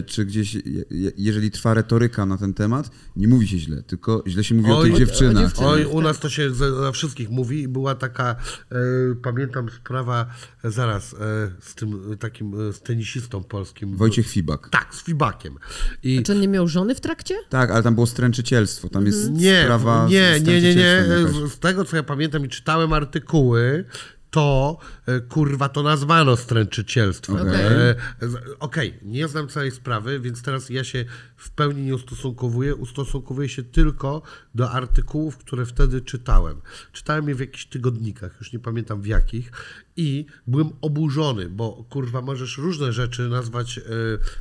czy 0.06 0.24
gdzieś, 0.24 0.54
je- 0.54 0.62
je- 0.90 1.12
jeżeli 1.16 1.50
trwa 1.50 1.74
retoryka 1.74 2.26
na 2.26 2.38
ten 2.38 2.54
temat, 2.54 2.90
nie 3.16 3.28
mówi 3.28 3.48
się 3.48 3.58
źle, 3.58 3.82
tylko 3.82 4.24
źle 4.26 4.44
się 4.44 4.54
mówi 4.54 4.70
o 4.70 4.78
Oj, 4.78 4.82
tych 4.84 4.92
o- 4.92 4.96
o 4.96 4.98
dziewczynach. 4.98 5.52
Oj, 5.58 5.84
tak. 5.84 5.92
u 5.94 6.00
nas 6.02 6.18
to 6.20 6.28
się 6.28 6.54
za, 6.54 6.92
wszystkich 6.92 7.30
mówi 7.30 7.60
i 7.62 7.68
była 7.68 7.94
taka, 7.94 8.36
e, 8.72 8.76
pamiętam 9.22 9.70
sprawa, 9.70 10.26
e, 10.64 10.70
zaraz, 10.70 11.14
e, 11.14 11.16
z 11.60 11.74
tym 11.74 12.12
e, 12.12 12.16
takim, 12.16 12.68
e, 12.68 12.72
z 12.72 12.80
tenisistą 12.80 13.44
polskim. 13.44 13.96
Wojciech 13.96 14.26
Fibak. 14.28 14.68
Tak, 14.70 14.94
z 14.94 15.02
Fibakiem. 15.04 15.54
I 16.02 16.22
Czy 16.22 16.32
on 16.32 16.40
nie 16.40 16.48
miał 16.48 16.68
żony 16.68 16.94
w 16.94 17.00
trakcie? 17.00 17.34
Tak, 17.48 17.70
ale 17.70 17.82
tam 17.82 17.94
było 17.94 18.06
stręczycielstwo, 18.06 18.88
tam 18.88 19.06
jest 19.06 19.30
nie, 19.30 19.60
sprawa 19.62 20.08
z 20.08 20.10
nie, 20.10 20.40
nie, 20.40 20.60
nie, 20.62 20.74
nie. 20.74 21.04
z 21.48 21.58
tego, 21.58 21.84
co 21.84 21.96
ja 21.96 22.02
pamiętam 22.02 22.44
i 22.46 22.48
czytałem 22.48 22.92
artykuły, 22.92 23.84
to 24.30 24.78
e, 25.06 25.20
kurwa 25.20 25.68
to 25.68 25.82
nazwano 25.82 26.36
stręczycielstwem. 26.36 27.36
Okej. 27.36 27.66
E, 27.66 27.94
Okej, 28.60 28.98
nie 29.02 29.28
znam 29.28 29.48
całej 29.48 29.70
sprawy, 29.70 30.20
więc 30.20 30.42
teraz 30.42 30.70
ja 30.70 30.84
się 30.84 31.04
w 31.36 31.50
pełni 31.50 31.82
nie 31.82 31.94
ustosunkowuję. 31.94 32.74
Ustosunkowuję 32.74 33.48
się 33.48 33.62
tylko 33.62 34.22
do 34.54 34.70
artykułów, 34.70 35.38
które 35.38 35.66
wtedy 35.66 36.00
czytałem. 36.00 36.60
Czytałem 36.92 37.28
je 37.28 37.34
w 37.34 37.40
jakichś 37.40 37.66
tygodnikach, 37.66 38.36
już 38.40 38.52
nie 38.52 38.58
pamiętam 38.58 39.02
w 39.02 39.06
jakich. 39.06 39.52
I 40.00 40.26
byłem 40.46 40.70
oburzony, 40.80 41.48
bo 41.48 41.84
kurwa 41.90 42.22
możesz 42.22 42.58
różne 42.58 42.92
rzeczy 42.92 43.28
nazwać. 43.28 43.78
e, 43.78 43.82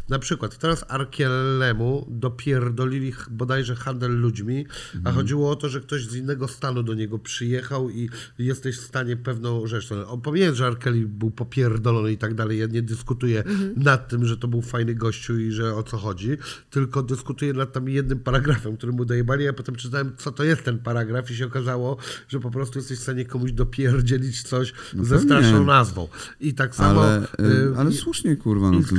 na 0.09 0.19
przykład 0.19 0.57
teraz 0.57 0.85
Arkielemu 0.87 2.07
dopierdolili 2.09 3.13
bodajże 3.29 3.75
handel 3.75 4.19
ludźmi, 4.19 4.65
a 5.03 5.11
chodziło 5.11 5.51
o 5.51 5.55
to, 5.55 5.69
że 5.69 5.81
ktoś 5.81 6.05
z 6.05 6.15
innego 6.15 6.47
stanu 6.47 6.83
do 6.83 6.93
niego 6.93 7.19
przyjechał 7.19 7.89
i 7.89 8.09
jesteś 8.37 8.77
w 8.77 8.83
stanie 8.83 9.17
pewną 9.17 9.67
rzecz. 9.67 9.89
no, 9.89 10.17
pomijając, 10.17 10.57
że 10.57 10.67
Arkeli 10.67 11.05
był 11.05 11.31
popierdolony 11.31 12.11
i 12.11 12.17
tak 12.17 12.33
dalej, 12.33 12.59
ja 12.59 12.65
nie 12.65 12.81
dyskutuję 12.81 13.43
nad 13.75 14.07
tym, 14.07 14.25
że 14.25 14.37
to 14.37 14.47
był 14.47 14.61
fajny 14.61 14.95
gościu 14.95 15.39
i 15.39 15.51
że 15.51 15.75
o 15.75 15.83
co 15.83 15.97
chodzi, 15.97 16.37
tylko 16.69 17.03
dyskutuję 17.03 17.53
nad 17.53 17.71
tam 17.71 17.89
jednym 17.89 18.19
paragrafem, 18.19 18.77
który 18.77 18.91
mu 18.91 19.05
dojebali, 19.05 19.47
a 19.47 19.53
potem 19.53 19.75
czytałem, 19.75 20.11
co 20.17 20.31
to 20.31 20.43
jest 20.43 20.63
ten 20.63 20.79
paragraf 20.79 21.31
i 21.31 21.35
się 21.35 21.45
okazało, 21.45 21.97
że 22.27 22.39
po 22.39 22.51
prostu 22.51 22.79
jesteś 22.79 22.99
w 22.99 23.01
stanie 23.01 23.25
komuś 23.25 23.51
dopierdzielić 23.51 24.43
coś 24.43 24.73
ze 24.93 25.19
pewnie. 25.19 25.48
Straszną 25.49 25.65
nazwą. 25.65 26.07
I 26.39 26.53
tak 26.53 26.75
samo... 26.75 27.03
Ale, 27.03 27.21
y, 27.21 27.43
y, 27.43 27.73
ale 27.77 27.91
słusznie, 27.91 28.35
kurwa, 28.35 28.71
no 28.71 28.81
z 28.81 28.89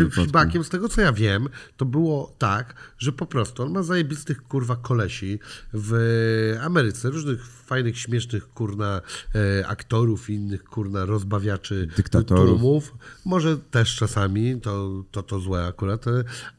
tym 0.52 0.64
z 0.64 0.68
tego 0.68 0.88
co 0.88 1.00
ja 1.00 1.12
wiem, 1.12 1.48
to 1.76 1.84
było 1.84 2.34
tak, 2.38 2.74
że 2.98 3.12
po 3.12 3.26
prostu 3.26 3.62
on 3.62 3.72
ma 3.72 3.82
zajebistych 3.82 4.42
kurwa 4.42 4.76
kolesi 4.76 5.38
w 5.72 6.58
Ameryce, 6.62 7.10
różnych 7.10 7.60
fajnych, 7.70 7.98
śmiesznych 7.98 8.48
kurna 8.48 9.00
e, 9.34 9.66
aktorów 9.66 10.30
i 10.30 10.34
innych 10.34 10.64
kurna 10.64 11.04
rozbawiaczy 11.04 11.88
Dyktatorów. 11.96 12.60
tłumów. 12.60 12.94
Może 13.24 13.58
też 13.58 13.96
czasami, 13.96 14.60
to 14.60 15.04
to, 15.10 15.22
to 15.22 15.40
złe 15.40 15.66
akurat. 15.66 16.04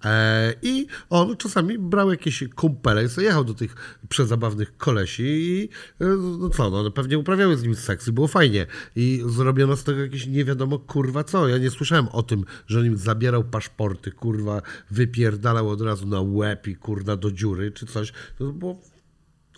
E, 0.04 0.54
I 0.62 0.88
on 1.10 1.38
czasami 1.38 1.80
brał 1.80 2.12
jakieś 2.12 2.44
kumpele 2.56 3.08
jechał 3.18 3.44
do 3.44 3.54
tych 3.54 3.76
przezabawnych 4.10 4.78
kolesi 4.78 5.24
i 5.24 5.70
e, 6.02 6.06
no 6.40 6.50
co, 6.50 6.70
no 6.70 6.92
pewnie 6.92 7.18
uprawiały 7.18 7.58
z 7.58 7.64
nim 7.64 7.76
seks 7.76 8.08
i 8.08 8.12
było 8.12 8.28
fajnie. 8.28 8.66
I 8.96 9.24
zrobiono 9.26 9.71
z 9.76 9.84
tego 9.84 10.02
jakieś 10.02 10.28
nie 10.28 10.46
wiadomo 10.46 10.80
kurwa 10.80 11.24
co. 11.24 11.48
Ja 11.48 11.58
nie 11.58 11.70
słyszałem 11.70 12.08
o 12.08 12.24
tym, 12.24 12.46
że 12.68 12.80
on 12.80 12.86
im 12.86 12.98
zabierał 12.98 13.44
paszporty, 13.44 14.12
kurwa, 14.12 14.62
wypierdalał 14.92 15.70
od 15.70 15.82
razu 15.82 16.08
na 16.08 16.22
łeb 16.22 16.68
i 16.68 16.76
kurwa 16.76 17.16
do 17.16 17.32
dziury 17.32 17.72
czy 17.72 17.86
coś. 17.86 18.14
To 18.38 18.46
było 18.46 18.82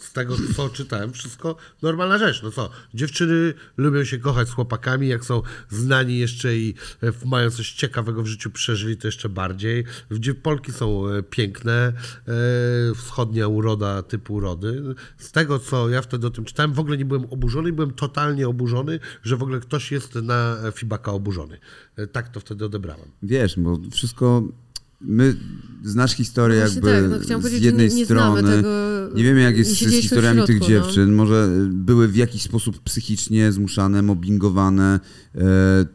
z 0.03 0.11
tego, 0.13 0.35
co 0.55 0.69
czytałem, 0.69 1.13
wszystko 1.13 1.55
normalna 1.81 2.17
rzecz. 2.17 2.43
No 2.43 2.51
co, 2.51 2.69
dziewczyny 2.93 3.53
lubią 3.77 4.03
się 4.03 4.17
kochać 4.17 4.49
z 4.49 4.51
chłopakami, 4.51 5.07
jak 5.07 5.25
są 5.25 5.41
znani 5.69 6.17
jeszcze 6.17 6.57
i 6.57 6.73
e, 7.03 7.11
mają 7.25 7.49
coś 7.51 7.71
ciekawego 7.71 8.23
w 8.23 8.27
życiu 8.27 8.49
przeżyli, 8.51 8.97
to 8.97 9.07
jeszcze 9.07 9.29
bardziej. 9.29 9.83
Dzie- 10.11 10.33
Polki 10.35 10.71
są 10.71 11.07
e, 11.07 11.23
piękne, 11.23 11.73
e, 11.73 11.93
wschodnia 12.95 13.47
uroda 13.47 14.03
typu 14.03 14.33
urody. 14.33 14.83
Z 15.17 15.31
tego, 15.31 15.59
co 15.59 15.89
ja 15.89 16.01
wtedy 16.01 16.27
o 16.27 16.29
tym 16.29 16.45
czytałem, 16.45 16.73
w 16.73 16.79
ogóle 16.79 16.97
nie 16.97 17.05
byłem 17.05 17.25
oburzony, 17.25 17.73
byłem 17.73 17.91
totalnie 17.91 18.47
oburzony, 18.47 18.99
że 19.23 19.37
w 19.37 19.43
ogóle 19.43 19.59
ktoś 19.59 19.91
jest 19.91 20.15
na 20.15 20.57
Fibaka 20.75 21.11
oburzony. 21.11 21.57
Tak 22.11 22.29
to 22.29 22.39
wtedy 22.39 22.65
odebrałem. 22.65 23.11
Wiesz, 23.23 23.59
bo 23.59 23.79
wszystko... 23.91 24.43
My, 25.03 25.35
znasz 25.83 26.13
historię 26.13 26.63
No 26.63 26.69
właśnie 26.71 26.91
jakby 26.91 27.27
tak, 27.27 27.29
no 27.43 27.49
z 27.49 27.51
jednej 27.51 27.89
nie- 27.89 27.95
nie 27.95 28.05
strony. 28.05 28.43
tego, 28.43 28.69
nie 29.15 29.23
wiemy 29.23 29.41
jak 29.41 29.57
jest 29.57 29.71
z 29.71 29.77
historiami 29.77 30.41
tych 30.45 30.57
środku, 30.57 30.73
no. 30.73 30.81
dziewczyn. 30.85 31.13
Może 31.13 31.49
były 31.69 32.07
w 32.07 32.15
jakiś 32.15 32.41
sposób 32.41 32.79
psychicznie 32.79 33.51
zmuszane, 33.51 34.01
mobbingowane. 34.01 34.99
E, 35.35 35.39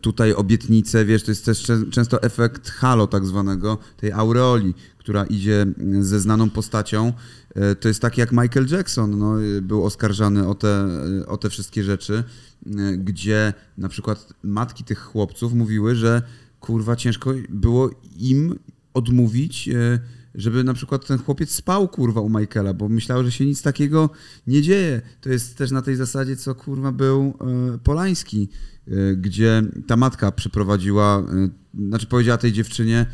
tutaj 0.01 0.33
obietnice, 0.35 1.05
wiesz, 1.05 1.23
to 1.23 1.31
jest 1.31 1.45
też 1.45 1.63
czę- 1.63 1.91
często 1.91 2.23
efekt 2.23 2.71
halo 2.71 3.07
tak 3.07 3.27
zwanego, 3.27 3.79
tej 3.97 4.13
aureoli, 4.13 4.75
która 4.99 5.25
idzie 5.25 5.67
ze 6.01 6.21
znaną 6.21 6.51
postacią. 6.51 7.13
E, 7.55 7.75
to 7.75 7.89
jest 7.89 8.01
tak 8.01 8.19
jak 8.19 8.33
Michael 8.33 8.67
Jackson, 8.71 9.19
no, 9.19 9.43
e, 9.43 9.63
był 9.63 9.85
oskarżany 9.85 10.49
o 10.49 10.55
te, 10.55 10.89
e, 11.23 11.27
o 11.27 11.37
te 11.37 11.51
wszystkie 11.51 11.85
rzeczy, 11.85 12.25
e, 12.67 12.97
gdzie 12.97 13.53
na 13.79 13.89
przykład 13.89 14.33
matki 14.43 14.85
tych 14.85 14.99
chłopców 14.99 15.53
mówiły, 15.55 15.95
że 15.95 16.23
kurwa 16.61 16.97
ciężko 16.97 17.35
było 17.49 17.91
im 18.17 18.59
odmówić, 18.99 19.69
e, 19.69 19.99
żeby 20.35 20.65
na 20.65 20.75
przykład 20.75 21.07
ten 21.07 21.19
chłopiec 21.19 21.51
spał 21.51 21.89
kurwa 21.89 22.21
u 22.21 22.29
Michaela, 22.29 22.75
bo 22.75 22.89
myślał, 22.89 23.25
że 23.25 23.33
się 23.33 23.47
nic 23.47 23.63
takiego 23.63 24.11
nie 24.47 24.63
dzieje. 24.63 25.03
To 25.21 25.31
jest 25.31 25.57
też 25.57 25.71
na 25.71 25.83
tej 25.83 25.97
zasadzie, 25.97 26.37
co 26.37 26.55
kurwa 26.55 26.93
był 26.93 27.35
e, 27.75 27.79
Polański, 27.79 28.49
e, 28.89 29.17
gdzie 29.17 29.63
ta 29.87 29.97
matka 29.97 30.33
przeprowadziła, 30.33 31.27
znaczy 31.89 32.07
powiedziała 32.07 32.39
tej 32.39 32.53
dziewczynie, 32.53 33.07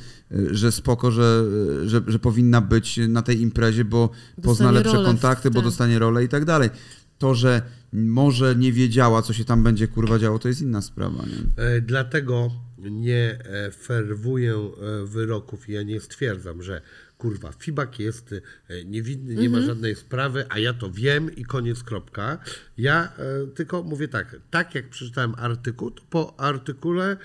że 0.50 0.72
spoko, 0.72 1.10
że, 1.10 1.44
że, 1.86 2.02
że 2.06 2.18
powinna 2.18 2.60
być 2.60 3.00
na 3.08 3.22
tej 3.22 3.40
imprezie, 3.40 3.84
bo 3.84 4.10
pozna 4.42 4.70
lepsze 4.70 4.92
rolę 4.92 5.06
kontakty, 5.06 5.50
bo 5.50 5.54
tak. 5.54 5.64
dostanie 5.64 5.98
rolę 5.98 6.24
i 6.24 6.28
tak 6.28 6.44
dalej. 6.44 6.70
To, 7.18 7.34
że 7.34 7.62
może 7.92 8.56
nie 8.56 8.72
wiedziała, 8.72 9.22
co 9.22 9.32
się 9.32 9.44
tam 9.44 9.62
będzie 9.62 9.88
kurwa 9.88 10.18
działo, 10.18 10.38
to 10.38 10.48
jest 10.48 10.62
inna 10.62 10.82
sprawa. 10.82 11.22
Nie? 11.26 11.80
Dlatego 11.80 12.50
nie 12.90 13.38
e, 13.44 13.70
ferwuję 13.70 14.54
e, 14.54 15.06
wyroków 15.06 15.68
i 15.68 15.72
ja 15.72 15.82
nie 15.82 16.00
stwierdzam, 16.00 16.62
że 16.62 16.80
kurwa, 17.18 17.52
Fibak 17.52 17.98
jest 17.98 18.34
e, 18.68 18.84
niewinny, 18.84 19.34
nie 19.34 19.50
ma 19.50 19.60
żadnej 19.60 19.94
sprawy, 19.94 20.46
a 20.48 20.58
ja 20.58 20.72
to 20.72 20.90
wiem 20.90 21.36
i 21.36 21.44
koniec, 21.44 21.82
kropka. 21.82 22.38
Ja 22.78 23.12
tylko 23.54 23.82
mówię 23.82 24.08
tak, 24.08 24.36
tak 24.50 24.74
jak 24.74 24.90
przeczytałem 24.90 25.34
artykuł, 25.38 25.90
to 25.90 26.02
po 26.10 26.40
artykule 26.40 27.16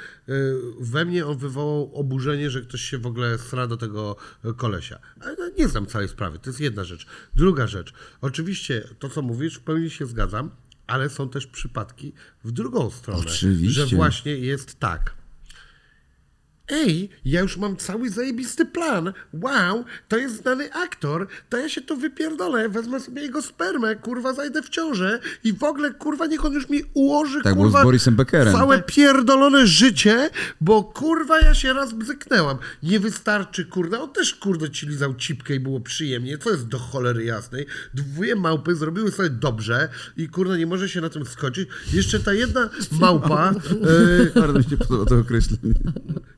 we 0.80 1.06
mnie 1.06 1.26
on 1.26 1.38
wywołał 1.38 1.96
oburzenie, 1.96 2.50
że 2.50 2.62
ktoś 2.62 2.82
się 2.82 2.98
w 2.98 3.06
ogóle 3.06 3.38
sra 3.38 3.68
do 3.68 3.78
tego 3.78 4.16
kolesia. 4.58 5.00
Ale 5.22 5.36
no, 5.40 5.50
nie 5.58 5.68
znam 5.68 5.86
całej 5.86 6.08
sprawy, 6.08 6.40
to 6.40 6.50
jest 6.50 6.60
jedna 6.60 6.84
rzecz. 6.84 7.08
Druga 7.36 7.68
rzecz, 7.68 7.94
oczywiście 8.22 8.88
to, 9.00 9.10
co 9.10 9.22
mówisz, 9.22 9.56
w 9.56 9.62
pełni 9.62 9.90
się 9.90 10.06
zgadzam, 10.06 10.52
ale 10.88 11.10
są 11.10 11.30
też 11.30 11.48
przypadki 11.48 12.14
w 12.44 12.52
drugą 12.52 12.90
stronę. 12.90 13.20
Oczywiście. 13.20 13.88
Że 13.88 13.96
właśnie 13.96 14.38
jest 14.38 14.80
tak. 14.80 15.19
Ej, 16.70 17.10
ja 17.26 17.42
już 17.42 17.58
mam 17.58 17.76
cały 17.78 18.10
zajebisty 18.10 18.66
plan. 18.66 19.14
Wow, 19.34 19.86
to 20.08 20.18
jest 20.18 20.42
znany 20.42 20.74
aktor. 20.74 21.28
To 21.50 21.58
ja 21.58 21.70
się 21.70 21.82
tu 21.82 21.98
wypierdolę, 21.98 22.70
wezmę 22.70 23.00
sobie 23.00 23.22
jego 23.22 23.42
spermę, 23.42 23.96
kurwa, 23.96 24.34
zajdę 24.34 24.62
w 24.62 24.70
ciążę 24.70 25.20
i 25.44 25.54
w 25.54 25.64
ogóle, 25.64 25.92
kurwa, 25.94 26.26
niech 26.26 26.46
on 26.46 26.54
już 26.54 26.70
mi 26.70 26.82
ułoży, 26.94 27.42
Tak 27.44 27.56
kurwa, 27.56 27.82
z 27.82 27.84
Borisem 27.84 28.16
Beckerem. 28.16 28.54
całe 28.54 28.82
pierdolone 28.82 29.68
życie, 29.68 30.30
bo 30.62 30.84
kurwa, 30.84 31.40
ja 31.42 31.54
się 31.54 31.74
raz 31.74 31.94
bzyknęłam. 31.94 32.58
Nie 32.84 33.00
wystarczy, 33.00 33.66
kurwa, 33.66 34.00
on 34.00 34.14
też, 34.14 34.36
kurde, 34.36 34.70
ci 34.70 34.88
lizał 34.88 35.16
cipkę 35.16 35.56
i 35.56 35.60
było 35.60 35.80
przyjemnie, 35.80 36.38
co 36.38 36.50
jest 36.50 36.68
do 36.68 36.80
cholery 36.80 37.24
jasnej. 37.24 37.66
Dwie 37.94 38.36
małpy 38.36 38.76
zrobiły 38.76 39.12
sobie 39.12 39.30
dobrze 39.30 39.90
i, 40.18 40.28
kurwa, 40.30 40.58
nie 40.58 40.68
może 40.68 40.90
się 40.90 41.02
na 41.02 41.10
tym 41.10 41.26
skończyć. 41.26 41.70
Jeszcze 41.94 42.20
ta 42.20 42.34
jedna 42.34 42.70
małpa... 42.92 43.54
e, 44.36 44.40
Bardzo 44.42 44.58
mi 44.58 44.64
się 44.64 44.78
podoba 44.78 45.06
to 45.06 45.16
określenie. 45.18 45.74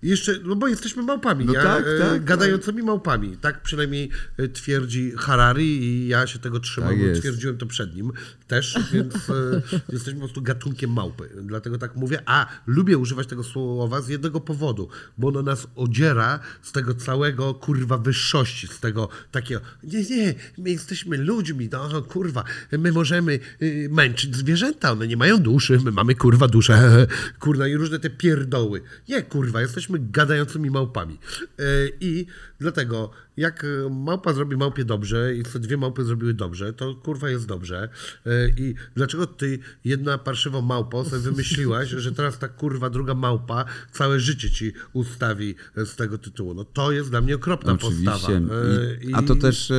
jeszcze, 0.03 0.20
no 0.43 0.55
bo 0.55 0.67
jesteśmy 0.67 1.03
małpami, 1.03 1.45
No 1.45 1.53
ja, 1.53 1.63
tak, 1.63 1.85
e, 1.87 1.99
tak, 1.99 2.25
gadającymi 2.25 2.83
małpami. 2.83 3.37
Tak 3.37 3.61
przynajmniej 3.61 4.09
e, 4.37 4.47
twierdzi 4.47 5.11
Harari 5.17 5.83
i 5.83 6.07
ja 6.07 6.27
się 6.27 6.39
tego 6.39 6.59
trzymam, 6.59 6.89
Tak 6.89 7.19
twierdziłem 7.19 7.57
to 7.57 7.65
przed 7.65 7.95
nim 7.95 8.11
też, 8.47 8.79
więc 8.93 9.15
e, 9.15 9.61
jesteśmy 9.91 10.19
po 10.19 10.25
prostu 10.25 10.41
gatunkiem 10.41 10.93
małpy. 10.93 11.29
Dlatego 11.43 11.77
tak 11.77 11.95
mówię. 11.95 12.21
A, 12.25 12.47
lubię 12.67 12.97
używać 12.97 13.27
tego 13.27 13.43
słowa 13.43 14.01
z 14.01 14.07
jednego 14.07 14.41
powodu, 14.41 14.89
bo 15.17 15.27
ono 15.27 15.41
nas 15.41 15.67
odziera 15.75 16.39
z 16.61 16.71
tego 16.71 16.93
całego, 16.93 17.53
kurwa, 17.53 17.97
wyższości, 17.97 18.67
z 18.67 18.79
tego 18.79 19.09
takiego, 19.31 19.61
nie, 19.83 20.03
nie, 20.03 20.33
my 20.57 20.69
jesteśmy 20.69 21.17
ludźmi, 21.17 21.69
no 21.71 22.01
kurwa, 22.01 22.43
my 22.71 22.91
możemy 22.91 23.39
y, 23.61 23.89
męczyć 23.91 24.35
zwierzęta, 24.35 24.91
one 24.91 25.07
nie 25.07 25.17
mają 25.17 25.37
duszy, 25.37 25.79
my 25.83 25.91
mamy, 25.91 26.15
kurwa, 26.15 26.47
duszę, 26.47 27.07
kurwa, 27.39 27.67
i 27.67 27.75
różne 27.75 27.99
te 27.99 28.09
pierdoły. 28.09 28.81
Nie, 29.09 29.21
kurwa, 29.21 29.61
jesteśmy 29.61 29.99
gadającymi 30.11 30.71
małpami. 30.71 31.17
E, 31.59 31.63
I 32.01 32.25
dlatego, 32.59 33.11
jak 33.37 33.63
e, 33.63 33.89
małpa 33.89 34.33
zrobi 34.33 34.57
małpie 34.57 34.85
dobrze 34.85 35.35
i 35.35 35.43
te 35.43 35.59
dwie 35.59 35.77
małpy 35.77 36.03
zrobiły 36.03 36.33
dobrze, 36.33 36.73
to 36.73 36.95
kurwa 36.95 37.29
jest 37.29 37.45
dobrze. 37.45 37.89
E, 38.25 38.49
I 38.49 38.75
dlaczego 38.95 39.27
ty, 39.27 39.59
jedna 39.85 40.17
parszywa 40.17 40.61
małpo, 40.61 41.05
sobie 41.05 41.21
wymyśliłaś, 41.31 41.89
że 41.89 42.11
teraz 42.11 42.39
ta 42.39 42.47
kurwa 42.47 42.89
druga 42.89 43.13
małpa 43.13 43.65
całe 43.91 44.19
życie 44.19 44.51
ci 44.51 44.73
ustawi 44.93 45.55
z 45.75 45.95
tego 45.95 46.17
tytułu? 46.17 46.53
No 46.53 46.65
to 46.65 46.91
jest 46.91 47.09
dla 47.09 47.21
mnie 47.21 47.35
okropna 47.35 47.75
postawa. 47.75 48.15
Oczywiście. 48.15 48.55
E, 49.01 49.03
I, 49.03 49.13
a 49.13 49.21
to 49.21 49.35
też 49.35 49.71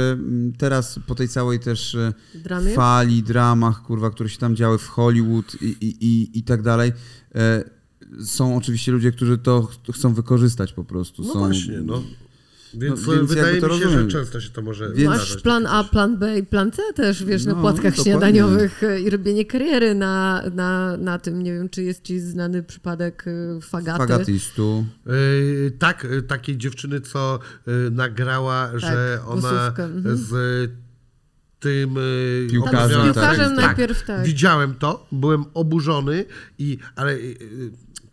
teraz 0.59 0.99
po 1.07 1.15
tej 1.15 1.29
całej 1.29 1.61
też 1.61 1.97
Dramie? 2.35 2.75
fali, 2.75 3.23
dramach, 3.23 3.83
kurwa, 3.83 4.11
które 4.11 4.29
się 4.29 4.39
tam 4.39 4.57
działy 4.57 4.79
w 4.79 4.89
Hollywood 4.89 5.63
i, 5.63 5.67
i, 5.67 6.07
i, 6.07 6.39
i 6.39 6.43
tak 6.43 6.63
dalej, 6.63 6.93
są 8.25 8.57
oczywiście 8.57 8.93
ludzie, 8.93 9.13
którzy 9.13 9.39
to 9.39 9.63
ch- 9.63 9.95
chcą 9.95 10.15
wykorzystać 10.15 10.73
po 10.73 10.85
prostu. 10.85 11.23
No 11.23 11.33
są, 11.33 11.39
właśnie, 11.39 11.81
no. 11.81 12.03
Więc, 12.75 13.07
No, 13.07 13.13
więc 13.13 13.29
wydaje 13.29 13.55
mi 13.55 13.61
się, 13.61 13.69
rozumiem. 13.69 14.11
że 14.11 14.19
często 14.19 14.41
się 14.41 14.51
to 14.51 14.63
może 14.63 14.93
Więc- 14.93 15.09
Masz 15.11 15.37
plan 15.37 15.67
A, 15.67 15.85
plan 15.85 16.19
B 16.19 16.39
i 16.39 16.43
plan 16.47 16.71
C 16.73 16.83
też, 16.95 17.25
wiesz, 17.25 17.45
na 17.45 17.53
No, 17.53 17.61
płatkach 17.61 17.85
dokładnie. 17.97 18.13
śniadaniowych 18.13 18.83
e, 18.83 19.01
i 19.01 19.11
robienie 19.11 19.45
kariery 19.45 19.95
na, 19.95 20.43
na, 20.55 20.97
na 20.97 21.19
tym. 21.19 21.43
Nie 21.43 21.53
wiem, 21.53 21.69
czy 21.69 21.83
jest 21.83 22.03
ci 22.05 22.21
znany 22.21 22.63
przypadek 22.63 23.25
e, 23.27 23.61
Fagaty. 23.61 23.99
Fagatistu. 23.99 24.85
Yy, 25.07 25.71
tak, 25.79 26.05
yy, 26.11 26.23
takiej 26.23 26.57
dziewczyny, 26.59 27.01
co 27.01 27.39
yy, 27.67 27.91
nagrała, 27.91 28.79
że 28.79 29.19
ona 29.27 29.67
mhm. 29.79 30.17
z 30.17 30.71
tym 31.61 31.95
Piłkarzem, 32.51 32.91
z 32.91 32.93
opowiadała- 32.95 33.05
piłkarzem 33.05 33.57
tak, 33.57 33.67
najpierw 33.67 34.07
tak. 34.07 34.27
Widziałem 34.27 34.75
to, 34.75 35.07
byłem 35.13 35.45
oburzony 35.55 36.25
i 36.59 36.79
ale 36.97 37.19
yy, 37.21 37.37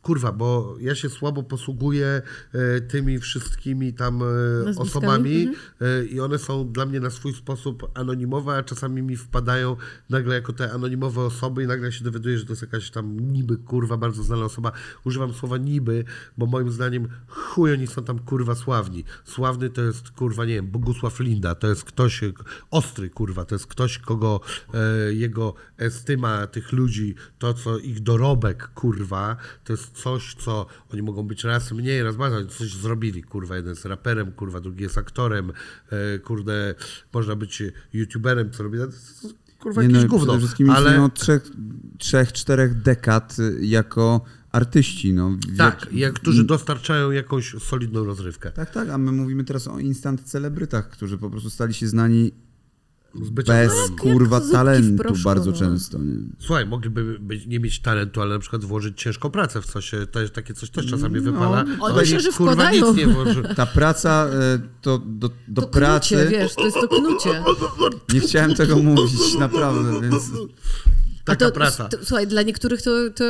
kurwa, 0.02 0.32
bo 0.32 0.76
ja 0.80 0.95
się 0.95 1.10
słabo 1.10 1.43
posługuję 1.43 2.22
e, 2.54 2.82
tymi 2.82 3.20
wszystkimi 3.20 3.93
tam 3.93 4.24
e, 4.24 4.26
Nazwiskami? 4.26 4.89
osobami 4.89 5.41
Mhm. 5.41 5.58
e, 5.82 6.06
i 6.06 6.20
one 6.20 6.38
są 6.38 6.72
dla 6.72 6.86
mnie 6.86 7.00
na 7.00 7.10
swój 7.10 7.34
sposób 7.34 7.91
anonimowe, 7.93 8.54
a 8.58 8.64
czasami 8.64 9.02
mi 9.02 9.18
wpadają 9.18 9.76
nagle 10.10 10.36
jako 10.36 10.54
te 10.54 10.72
anonimowe 10.72 11.22
osoby 11.22 11.64
i 11.64 11.68
nagle 11.68 11.91
się 11.91 12.04
dowiaduję, 12.04 12.38
że 12.38 12.45
to 12.45 12.52
jest 12.52 12.62
jakaś 12.62 12.91
tam 12.91 13.20
niby 13.20 13.58
kurwa 13.58 13.97
bardzo 13.97 14.24
znana 14.24 14.45
osoba. 14.45 14.72
Używam 15.06 15.34
słowa 15.34 15.58
niby, 15.58 16.04
bo 16.38 16.45
moim 16.45 16.72
zdaniem 16.72 17.08
chuj 17.28 17.74
oni 17.74 17.88
są 17.88 18.04
tam 18.04 18.20
kurwa 18.20 18.56
sławni. 18.56 19.04
Sławny 19.26 19.70
to 19.70 19.82
jest 19.82 20.10
kurwa, 20.10 20.45
nie 20.45 20.54
wiem, 20.54 20.68
Bogusław 20.68 21.20
Linda, 21.20 21.56
to 21.56 21.68
jest 21.68 21.84
ktoś 21.84 22.22
ostry 22.72 23.10
kurwa, 23.10 23.45
to 23.45 23.56
jest 23.56 23.68
ktoś, 23.68 23.97
kogo 23.97 24.39
jego 25.12 25.54
estyma 25.78 26.47
tych 26.47 26.72
ludzi, 26.72 27.16
to 27.39 27.54
co 27.54 27.78
ich 27.78 28.00
dorobek 28.00 28.68
kurwa, 28.68 29.36
to 29.64 29.74
jest 29.74 29.89
coś, 29.94 30.36
co 30.36 30.66
oni 30.94 31.02
mogą 31.02 31.24
być 31.24 31.44
raz 31.44 31.72
mniej, 31.72 32.04
raz 32.04 32.16
bardziej, 32.16 32.58
coś 32.58 32.74
zrobili, 32.74 33.24
kurwa, 33.24 33.56
jeden 33.56 33.70
jest 33.70 33.86
raperem, 33.86 34.32
kurwa, 34.32 34.60
drugi 34.60 34.84
jest 34.84 34.98
aktorem, 34.98 35.52
e, 35.92 36.20
kurde, 36.20 36.76
można 37.14 37.36
być 37.36 37.64
youtuberem, 37.94 38.52
co 38.52 38.64
robi, 38.64 38.78
kurwa, 39.60 39.84
jakieś 39.84 40.02
no, 40.02 40.08
gówno, 40.08 40.26
Przede 40.26 40.40
wszystkim 40.40 40.70
ale... 40.70 41.04
od 41.04 41.14
trzech, 41.14 41.52
trzech, 41.98 42.34
czterech 42.34 42.82
dekad 42.82 43.38
jako 43.60 44.22
artyści. 44.52 45.14
No, 45.14 45.38
Tak, 45.58 45.82
jak- 45.82 45.94
jak, 45.94 46.14
którzy 46.14 46.44
dostarczają 46.44 47.12
jakąś 47.12 47.56
solidną 47.60 48.06
rozrywkę. 48.06 48.52
Tak, 48.52 48.72
tak, 48.72 48.90
a 48.90 48.98
my 48.98 49.12
mówimy 49.12 49.44
teraz 49.44 49.68
o 49.68 49.80
instant 49.80 50.22
celebrytach, 50.22 50.90
którzy 50.90 51.18
po 51.18 51.30
prostu 51.30 51.50
stali 51.50 51.74
się 51.74 51.88
znani 51.88 52.32
bez 53.16 53.47
kurwa 53.99 54.41
talentu 54.41 55.03
proszku, 55.03 55.24
bardzo 55.24 55.51
no. 55.51 55.57
często. 55.57 55.97
Nie? 55.99 56.16
Słuchaj, 56.39 56.66
mogliby 56.66 57.20
być, 57.20 57.45
nie 57.45 57.60
mieć 57.60 57.80
talentu, 57.80 58.22
ale 58.22 58.34
na 58.34 58.39
przykład 58.39 58.64
włożyć 58.66 59.01
ciężką 59.01 59.30
pracę 59.30 59.62
w 59.62 59.66
coś. 59.66 59.91
To 60.12 60.22
jest, 60.22 60.34
takie 60.34 60.53
coś 60.53 60.70
też 60.70 60.86
czasami 60.86 61.20
wypala. 61.20 61.62
Oni 61.62 61.78
No 61.80 61.95
myślę, 61.95 62.20
że 62.20 62.32
kurwa 62.32 62.51
wkładają. 62.53 62.88
nic 62.88 62.97
nie 62.97 63.07
włoży. 63.07 63.43
Ta 63.55 63.66
praca 63.66 64.28
e, 64.28 64.60
to 64.82 64.97
do, 65.05 65.30
do 65.47 65.62
To 65.62 65.68
pracy. 65.68 66.16
knucie, 66.16 66.30
wiesz, 66.30 66.55
to 66.55 66.66
jest 66.66 66.78
to 66.82 66.88
knucie. 66.88 67.43
Nie 68.14 68.20
chciałem 68.20 68.53
tego 68.55 68.76
mówić, 68.76 69.36
naprawdę, 69.39 70.01
więc. 70.01 70.32
Taka 71.30 71.46
to, 71.46 71.52
praca. 71.52 71.90
To, 71.90 71.98
słuchaj, 72.04 72.28
dla 72.28 72.42
niektórych 72.42 72.82
to, 72.82 72.92
to 73.16 73.24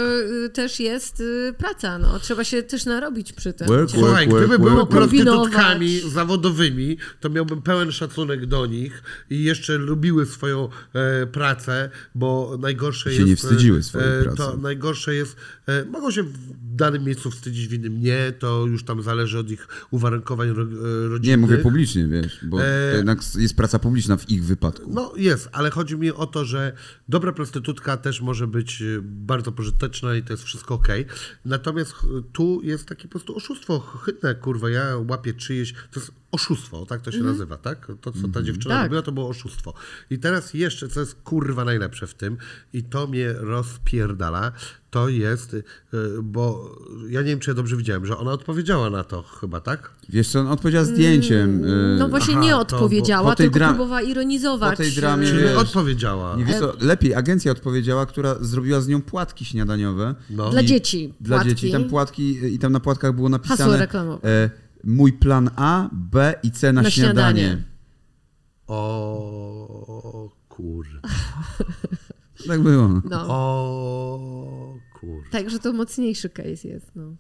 y, 0.46 0.50
też 0.50 0.80
jest 0.80 1.20
y, 1.20 1.54
praca, 1.58 2.00
no. 2.00 2.20
Trzeba 2.20 2.44
się 2.44 2.64
też 2.64 2.86
narobić 2.86 3.34
przy 3.34 3.54
tym. 3.54 3.68
Work, 3.68 3.92
Cię- 3.92 3.98
Słuchaj, 4.00 4.28
work, 4.28 4.40
gdyby 4.40 4.58
work, 4.58 4.74
były 4.74 4.86
work. 4.86 4.92
prostytutkami 4.92 6.00
zawodowymi, 6.12 6.98
to 7.20 7.30
miałbym 7.30 7.62
pełen 7.62 7.92
szacunek 7.92 8.46
do 8.46 8.66
nich 8.66 9.04
i 9.30 9.44
jeszcze 9.44 9.78
lubiły 9.78 10.26
swoją 10.26 10.70
e, 10.94 11.28
pracę, 11.28 11.90
bo 12.16 12.58
najgorsze 12.60 13.10
Się 13.10 13.16
jest... 13.16 13.28
nie 13.28 13.36
wstydziły 13.36 13.84
swojej 13.84 14.20
e, 14.20 14.24
pracy. 14.24 14.38
To 14.38 14.58
najgorsze 14.58 15.16
jest... 15.16 15.36
E, 15.68 15.86
mogą 15.86 16.12
się 16.12 16.24
w 16.24 16.36
danym 16.76 17.04
miejscu 17.04 17.32
wstydzić, 17.32 17.68
w 17.68 17.74
innym 17.74 18.02
nie, 18.02 18.34
to 18.40 18.66
już 18.66 18.84
tam 18.84 19.02
zależy 19.04 19.40
od 19.40 19.52
ich 19.52 19.68
uwarunkowań 19.92 20.50
ro, 20.50 20.64
e, 20.64 20.66
rodzinnych. 21.10 21.24
Nie, 21.24 21.38
mówię 21.38 21.58
publicznie, 21.58 22.08
wiesz, 22.08 22.40
bo 22.44 22.64
E, 22.64 22.96
jednak 22.96 23.20
jest 23.38 23.56
praca 23.56 23.80
publiczna 23.80 24.18
w 24.18 24.30
ich 24.30 24.44
wypadku. 24.46 24.92
No 24.94 25.14
jest, 25.18 25.50
ale 25.52 25.70
chodzi 25.70 25.98
mi 25.98 26.12
o 26.12 26.26
to, 26.28 26.46
że 26.46 26.74
dobra 27.10 27.32
prostytutka 27.32 27.89
też 27.98 28.22
może 28.22 28.48
być 28.48 28.82
e, 28.82 28.86
bardzo 29.02 29.52
pożyteczna 29.52 30.16
i 30.16 30.24
to 30.24 30.34
jest 30.34 30.44
wszystko 30.44 30.74
ok. 30.76 30.88
Natomiast 31.46 31.92
ch- 31.94 32.06
tu 32.34 32.62
jest 32.64 32.86
takie 32.88 33.04
po 33.04 33.10
prostu 33.10 33.36
oszustwo 33.36 33.80
chytne, 33.80 34.36
kurwa, 34.36 34.70
ja 34.70 34.98
łapię 35.08 35.34
czyjeś, 35.34 35.74
to 35.74 36.00
jest 36.00 36.12
oszustwo, 36.32 36.86
tak 36.86 37.02
to 37.02 37.12
się 37.12 37.18
nazywa, 37.24 37.58
tak? 37.58 37.88
To, 38.02 38.12
co 38.12 38.28
ta 38.28 38.42
dziewczyna 38.44 38.76
Tak. 38.76 38.84
robiła, 38.84 39.02
to 39.02 39.12
było 39.12 39.30
oszustwo. 39.30 39.74
I 40.10 40.20
teraz 40.20 40.54
jeszcze, 40.54 40.90
co 40.90 41.00
jest 41.00 41.16
kurwa 41.16 41.66
najlepsze 41.66 42.08
w 42.08 42.14
tym 42.14 42.38
i 42.74 42.84
to 42.84 43.08
mnie 43.08 43.34
rozpierdala, 43.34 44.52
to 44.90 45.10
jest, 45.10 45.54
e, 45.54 45.98
bo 46.24 46.76
ja 47.10 47.22
nie 47.22 47.28
wiem, 47.28 47.40
czy 47.40 47.50
ja 47.52 47.56
dobrze 47.56 47.78
widziałem, 47.78 48.06
że 48.06 48.18
ona 48.18 48.32
odpowiedziała 48.32 48.90
na 48.90 49.04
to 49.04 49.24
chyba, 49.24 49.60
tak? 49.60 49.92
Wiesz 50.10 50.28
co, 50.30 50.40
on 50.40 50.48
odpowiedział 50.48 50.86
zdjęciem. 50.86 51.64
e, 51.66 51.68
No 52.00 52.10
właśnie 52.10 52.34
Aha, 52.34 52.44
nie 52.44 52.50
to 52.52 52.60
odpowiedziała, 52.60 53.30
po 53.32 53.36
tej 53.36 53.46
tylko 53.46 53.60
dra- 53.60 53.68
próbowała 53.70 54.02
ironizować. 54.02 54.72
po 54.72 54.84
tej 54.84 54.92
dramie- 54.92 55.24
y, 55.24 55.28
Czyli 55.32 55.42
wiesz, 55.44 55.58
odpowiedziała. 55.58 56.36
Nie 56.36 56.46
wiesz 56.46 56.60
co, 56.60 56.74
lepiej 56.82 57.16
agencja 57.16 57.52
odpowiedziała, 57.52 58.06
która 58.06 58.36
zrobiła 58.42 58.82
z 58.82 58.88
nią 58.88 59.02
płatki 59.02 59.46
śniadaniowe. 59.46 60.16
No. 60.30 60.50
Dla 60.50 60.64
dzieci. 60.64 61.14
Dla 61.22 61.38
płatki. 61.38 61.56
dzieci. 61.56 61.72
Tam 61.72 61.84
płatki 61.84 62.54
i 62.54 62.60
tam 62.60 62.72
na 62.72 62.80
płatkach 62.80 63.16
było 63.16 63.30
Hasło 63.30 63.38
napisane 63.50 63.78
reklamowe. 63.78 64.30
e, 64.30 64.50
mój 64.84 65.14
plan 65.14 65.50
A, 65.56 65.90
B 65.92 66.34
i 66.44 66.52
C 66.52 66.74
na, 66.74 66.82
Na 66.82 66.90
śniadanie. 66.90 67.42
śniadanie. 67.42 67.64
O 68.68 70.30
kur... 70.50 70.86
Tak 72.48 72.62
było. 72.62 73.02
No. 73.10 73.26
O 73.28 74.78
kur... 75.00 75.24
Także 75.32 75.60
to 75.60 75.74
mocniejszy 75.74 76.30
case 76.30 76.68
jest, 76.68 76.92
no. 76.96 77.16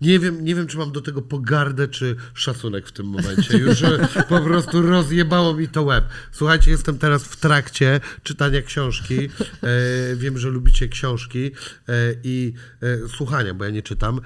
Nie 0.00 0.18
wiem, 0.18 0.44
nie 0.44 0.54
wiem, 0.54 0.66
czy 0.66 0.78
mam 0.78 0.92
do 0.92 1.00
tego 1.00 1.22
pogardę, 1.22 1.88
czy 1.88 2.16
szacunek 2.34 2.86
w 2.86 2.92
tym 2.92 3.06
momencie. 3.06 3.58
Już 3.58 3.82
e, 3.82 4.08
po 4.28 4.40
prostu 4.40 4.82
rozjebało 4.82 5.54
mi 5.54 5.68
to 5.68 5.82
łeb. 5.82 6.04
Słuchajcie, 6.32 6.70
jestem 6.70 6.98
teraz 6.98 7.24
w 7.24 7.36
trakcie 7.36 8.00
czytania 8.22 8.62
książki. 8.62 9.28
E, 9.62 10.16
wiem, 10.16 10.38
że 10.38 10.48
lubicie 10.48 10.88
książki 10.88 11.46
e, 11.46 11.52
i 12.24 12.52
e, 12.82 13.08
słuchania, 13.08 13.54
bo 13.54 13.64
ja 13.64 13.70
nie 13.70 13.82
czytam. 13.82 14.20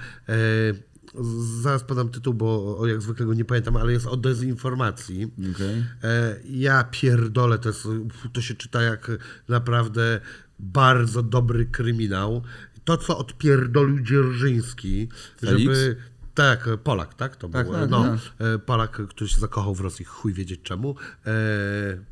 Zaraz 1.61 1.83
podam 1.83 2.09
tytuł, 2.09 2.33
bo 2.33 2.79
jak 2.87 3.01
zwykle 3.01 3.25
go 3.25 3.33
nie 3.33 3.45
pamiętam, 3.45 3.77
ale 3.77 3.91
jest 3.91 4.07
o 4.07 4.17
dezinformacji. 4.17 5.31
Okej. 5.55 5.83
E, 6.03 6.35
ja 6.49 6.83
pierdolę, 6.83 7.59
to, 7.59 7.69
jest, 7.69 7.87
to 8.33 8.41
się 8.41 8.53
czyta 8.55 8.81
jak 8.81 9.11
naprawdę 9.49 10.21
bardzo 10.59 11.23
dobry 11.23 11.65
kryminał. 11.65 12.41
To, 12.85 12.97
co 12.97 13.17
odpierdolił 13.17 13.99
Dzierżyński, 13.99 15.09
Felix? 15.39 15.59
żeby... 15.61 15.95
Tak, 16.35 16.69
Polak, 16.83 17.13
tak? 17.13 17.35
To 17.35 17.49
Tak, 17.49 17.65
był, 17.67 17.75
tak, 17.75 17.89
no, 17.89 18.03
tak. 18.03 18.19
e, 18.39 18.59
Polak, 18.59 18.91
który 19.09 19.29
się 19.29 19.39
zakochał 19.39 19.75
w 19.75 19.81
Rosji, 19.81 20.05
chuj 20.05 20.33
wiedzieć 20.33 20.61
czemu. 20.63 20.95
E, 21.25 21.31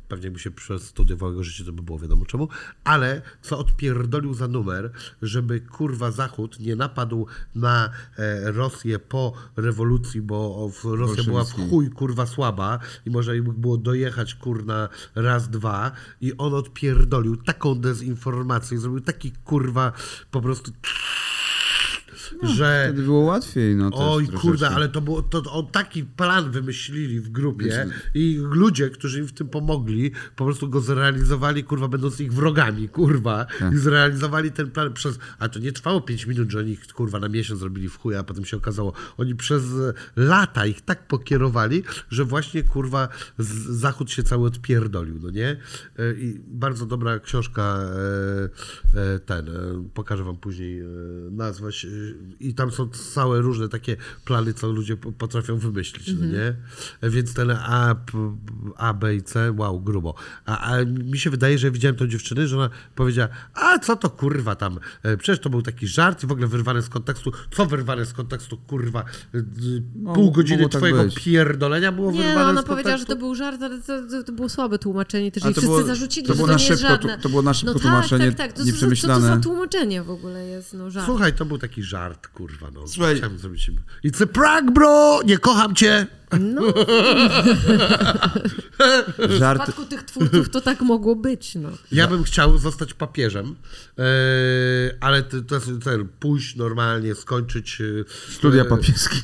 pewnie 0.08 0.30
by 0.30 0.38
się 0.38 0.50
przestudiował 0.50 1.30
jego 1.30 1.44
życie, 1.44 1.64
to 1.64 1.72
by 1.72 1.82
było 1.82 1.98
wiadomo 1.98 2.26
czemu. 2.26 2.48
Ale 2.84 3.22
co 3.42 3.58
odpierdolił 3.58 4.34
za 4.34 4.48
numer, 4.48 4.90
żeby 5.22 5.60
kurwa 5.60 6.10
Zachód 6.10 6.60
nie 6.60 6.76
napadł 6.76 7.26
na 7.54 7.90
e, 8.18 8.52
Rosję 8.52 8.98
po 8.98 9.32
rewolucji, 9.56 10.22
bo 10.22 10.68
w, 10.68 10.84
Rosja 10.84 11.24
była 11.24 11.44
w 11.44 11.52
chuj 11.52 11.90
kurwa 11.90 12.26
słaba 12.26 12.78
i 13.06 13.10
można 13.10 13.34
im 13.34 13.44
było 13.44 13.76
dojechać 13.76 14.34
kurna 14.34 14.88
raz, 15.14 15.50
dwa 15.50 15.92
i 16.20 16.36
on 16.38 16.54
odpierdolił 16.54 17.36
taką 17.36 17.74
dezinformację, 17.74 18.78
zrobił 18.78 19.00
taki 19.00 19.32
kurwa 19.32 19.92
po 20.30 20.40
prostu 20.40 20.72
że 22.42 22.84
Wtedy 22.86 23.02
było 23.02 23.20
łatwiej, 23.20 23.76
no 23.76 23.90
Oj, 23.92 24.26
troszeczkę. 24.26 24.48
kurde, 24.48 24.70
ale 24.70 24.88
to 24.88 25.00
było, 25.00 25.22
to, 25.22 25.52
o 25.52 25.62
taki 25.62 26.04
plan 26.04 26.50
wymyślili 26.50 27.20
w 27.20 27.28
grupie 27.28 27.64
Wiesz, 27.64 27.88
i 28.14 28.40
ludzie, 28.50 28.90
którzy 28.90 29.20
im 29.20 29.26
w 29.26 29.32
tym 29.32 29.48
pomogli, 29.48 30.10
po 30.36 30.44
prostu 30.44 30.68
go 30.68 30.80
zrealizowali, 30.80 31.64
kurwa, 31.64 31.88
będąc 31.88 32.20
ich 32.20 32.32
wrogami, 32.32 32.88
kurwa, 32.88 33.46
Tak. 33.58 33.74
i 33.74 33.76
zrealizowali 33.76 34.52
ten 34.52 34.70
plan 34.70 34.92
przez, 34.92 35.18
a 35.38 35.48
to 35.48 35.58
nie 35.58 35.72
trwało 35.72 36.00
5 36.00 36.26
minut, 36.26 36.50
że 36.50 36.58
oni 36.58 36.70
ich, 36.70 36.86
kurwa, 36.86 37.20
na 37.20 37.28
miesiąc 37.28 37.60
zrobili 37.60 37.88
w 37.88 37.98
chuja, 37.98 38.18
a 38.20 38.22
potem 38.24 38.44
się 38.44 38.56
okazało, 38.56 38.92
oni 39.16 39.34
przez 39.34 39.62
lata 40.16 40.66
ich 40.66 40.80
tak 40.80 41.06
pokierowali, 41.06 41.82
że 42.10 42.24
właśnie, 42.24 42.62
kurwa, 42.62 43.08
Zachód 43.68 44.10
się 44.10 44.22
cały 44.22 44.46
odpierdolił, 44.46 45.18
no 45.22 45.30
nie? 45.30 45.48
E, 45.48 46.14
I 46.18 46.40
bardzo 46.46 46.86
dobra 46.86 47.18
książka, 47.18 47.80
e, 48.94 49.14
e, 49.14 49.18
ten, 49.18 49.50
pokażę 49.94 50.24
wam 50.24 50.36
później 50.36 50.82
nazwę, 51.30 51.72
I 52.40 52.54
tam 52.54 52.70
są 52.70 52.88
całe 52.88 53.40
różne 53.40 53.68
takie 53.68 53.96
plany, 54.24 54.54
co 54.54 54.72
ludzie 54.72 54.96
po- 54.96 55.12
potrafią 55.12 55.58
wymyślić, 55.58 56.12
no 56.20 56.26
nie? 56.26 56.54
Więc 57.10 57.34
ten 57.34 57.50
A, 57.50 57.94
A, 58.76 58.94
B 58.94 59.14
i 59.16 59.22
C, 59.22 59.52
wow, 59.52 59.80
grubo. 59.80 60.14
A, 60.46 60.72
a 60.72 60.84
mi 60.84 61.18
się 61.18 61.30
wydaje, 61.30 61.58
że 61.58 61.70
widziałem 61.70 61.96
tą 61.96 62.06
dziewczynę, 62.06 62.46
że 62.48 62.56
ona 62.58 62.70
powiedziała, 62.94 63.28
a 63.54 63.78
co 63.78 63.96
to 63.96 64.10
kurwa 64.10 64.54
tam, 64.54 64.78
E, 65.02 65.16
przecież 65.16 65.40
to 65.42 65.50
był 65.50 65.62
taki 65.62 65.86
żart 65.86 66.24
i 66.24 66.26
w 66.26 66.32
ogóle 66.32 66.46
wyrwane 66.46 66.82
z 66.82 66.88
kontekstu, 66.88 67.32
co 67.50 67.66
wyrwane 67.66 68.06
z 68.06 68.12
kontekstu, 68.12 68.56
kurwa, 68.56 69.00
E, 69.00 69.42
d- 69.42 70.12
pół 70.14 70.30
godziny 70.30 70.62
tak 70.68 70.70
twojego 70.80 71.04
być. 71.04 71.14
pierdolenia 71.14 71.92
było 71.92 72.12
Nie, 72.12 72.18
wyrwane 72.18 72.44
no 72.44 72.50
ona 72.50 72.62
z 72.62 72.64
powiedziała, 72.64 72.96
że 72.96 73.04
kontekstu? 73.04 73.12
to 73.14 73.18
był 73.26 73.34
żart, 73.34 73.62
ale 73.62 73.80
to, 73.80 74.02
to, 74.10 74.22
to 74.24 74.32
było 74.32 74.48
słabe 74.48 74.78
tłumaczenie 74.78 75.32
też. 75.32 75.42
To 75.42 75.50
wszyscy 75.50 75.66
było- 75.66 75.82
zarzucili, 75.82 76.26
to 76.26 76.32
że 76.32 76.36
było 76.36 76.46
to 76.48 76.52
na 76.52 76.58
nie 76.58 76.64
jest 76.68 76.80
szybko 76.80 76.96
tu- 76.98 77.08
żadne. 77.08 77.22
to 77.22 77.28
było 77.28 77.42
na 77.42 77.54
szybko 77.54 77.74
no 77.74 77.80
tłumaczenie, 77.80 78.26
tak, 78.26 78.36
tak, 78.36 78.46
tak. 78.48 78.56
To, 78.58 78.64
nieprzemyślane. 78.64 79.20
Co 79.20 79.28
to 79.28 79.34
za 79.36 79.40
tłumaczenie 79.42 80.02
w 80.02 80.10
ogóle 80.10 80.46
jest? 80.46 80.74
No 80.74 80.90
żart. 80.90 81.06
Słuchaj, 81.06 81.32
to 81.32 81.44
był 81.44 81.58
taki 81.58 81.82
żart, 81.82 82.13
kurwa, 82.14 82.70
no. 82.70 82.88
Słuchaj. 82.88 83.16
Chciałem 83.16 83.38
zrobić... 83.38 83.70
It's 84.04 84.22
a 84.22 84.26
prank, 84.26 84.70
bro! 84.70 85.20
Nie 85.24 85.38
kocham 85.38 85.74
cię! 85.74 86.06
W 89.18 89.32
Żart, 89.32 89.62
przypadku 89.62 89.84
tych 89.84 90.02
twórców 90.02 90.48
to 90.48 90.60
tak 90.60 90.80
mogło 90.80 91.16
być, 91.16 91.54
no. 91.54 91.68
Ja 91.92 92.06
bym 92.08 92.24
chciał 92.24 92.58
zostać 92.58 92.94
papieżem, 92.94 93.56
e, 93.98 94.02
ale 95.00 95.22
to, 95.22 95.42
to 95.42 95.54
jest 95.54 95.70
cel, 95.82 96.06
pójść 96.20 96.56
normalnie, 96.56 97.14
skończyć 97.14 97.80
e, 97.80 97.84
studia 98.32 98.62
e, 98.62 98.64
papieskie. 98.64 99.16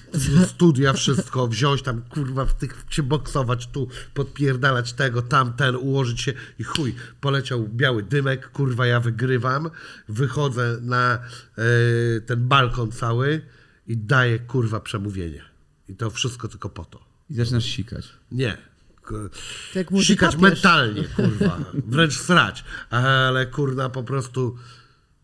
studia, 0.47 0.93
wszystko, 0.93 1.49
wziąć 1.49 1.83
tam, 1.83 2.03
kurwa, 2.03 2.45
w 2.45 2.55
tych, 2.55 2.85
się 2.91 3.03
boksować 3.03 3.67
tu, 3.67 3.89
podpierdalać 4.15 4.93
tego, 4.93 5.23
tamten, 5.23 5.77
ułożyć 5.77 6.21
się 6.21 6.33
i 6.59 6.65
chuj, 6.65 6.95
poleciał 7.21 7.69
biały 7.69 8.03
dymek, 8.03 8.51
kurwa, 8.51 8.87
ja 8.87 9.01
wygrywam, 9.01 9.71
wychodzę 10.09 10.79
na 10.81 11.19
ten 12.27 12.49
balkon 12.49 12.93
cały 12.93 13.43
i 13.87 13.97
daję, 13.97 14.39
kurwa, 14.39 14.81
przemówienie. 14.81 15.50
I 15.91 15.97
to 15.97 16.11
wszystko 16.11 16.49
tylko 16.49 16.68
po 16.68 16.84
to. 16.84 17.01
I 17.30 17.34
zaczynasz 17.34 17.64
sikać. 17.64 18.09
Nie. 18.32 18.57
K- 19.03 19.11
To 19.72 19.78
jak 19.78 19.91
mówi 19.91 20.05
Sikać 20.05 20.36
papież. 20.36 20.43
mentalnie, 20.43 21.05
kurwa. 21.05 21.59
Wręcz 21.74 22.18
srać. 22.18 22.64
Ale 22.91 23.47
kurna 23.47 23.88
po 23.91 24.03
prostu. 24.03 24.57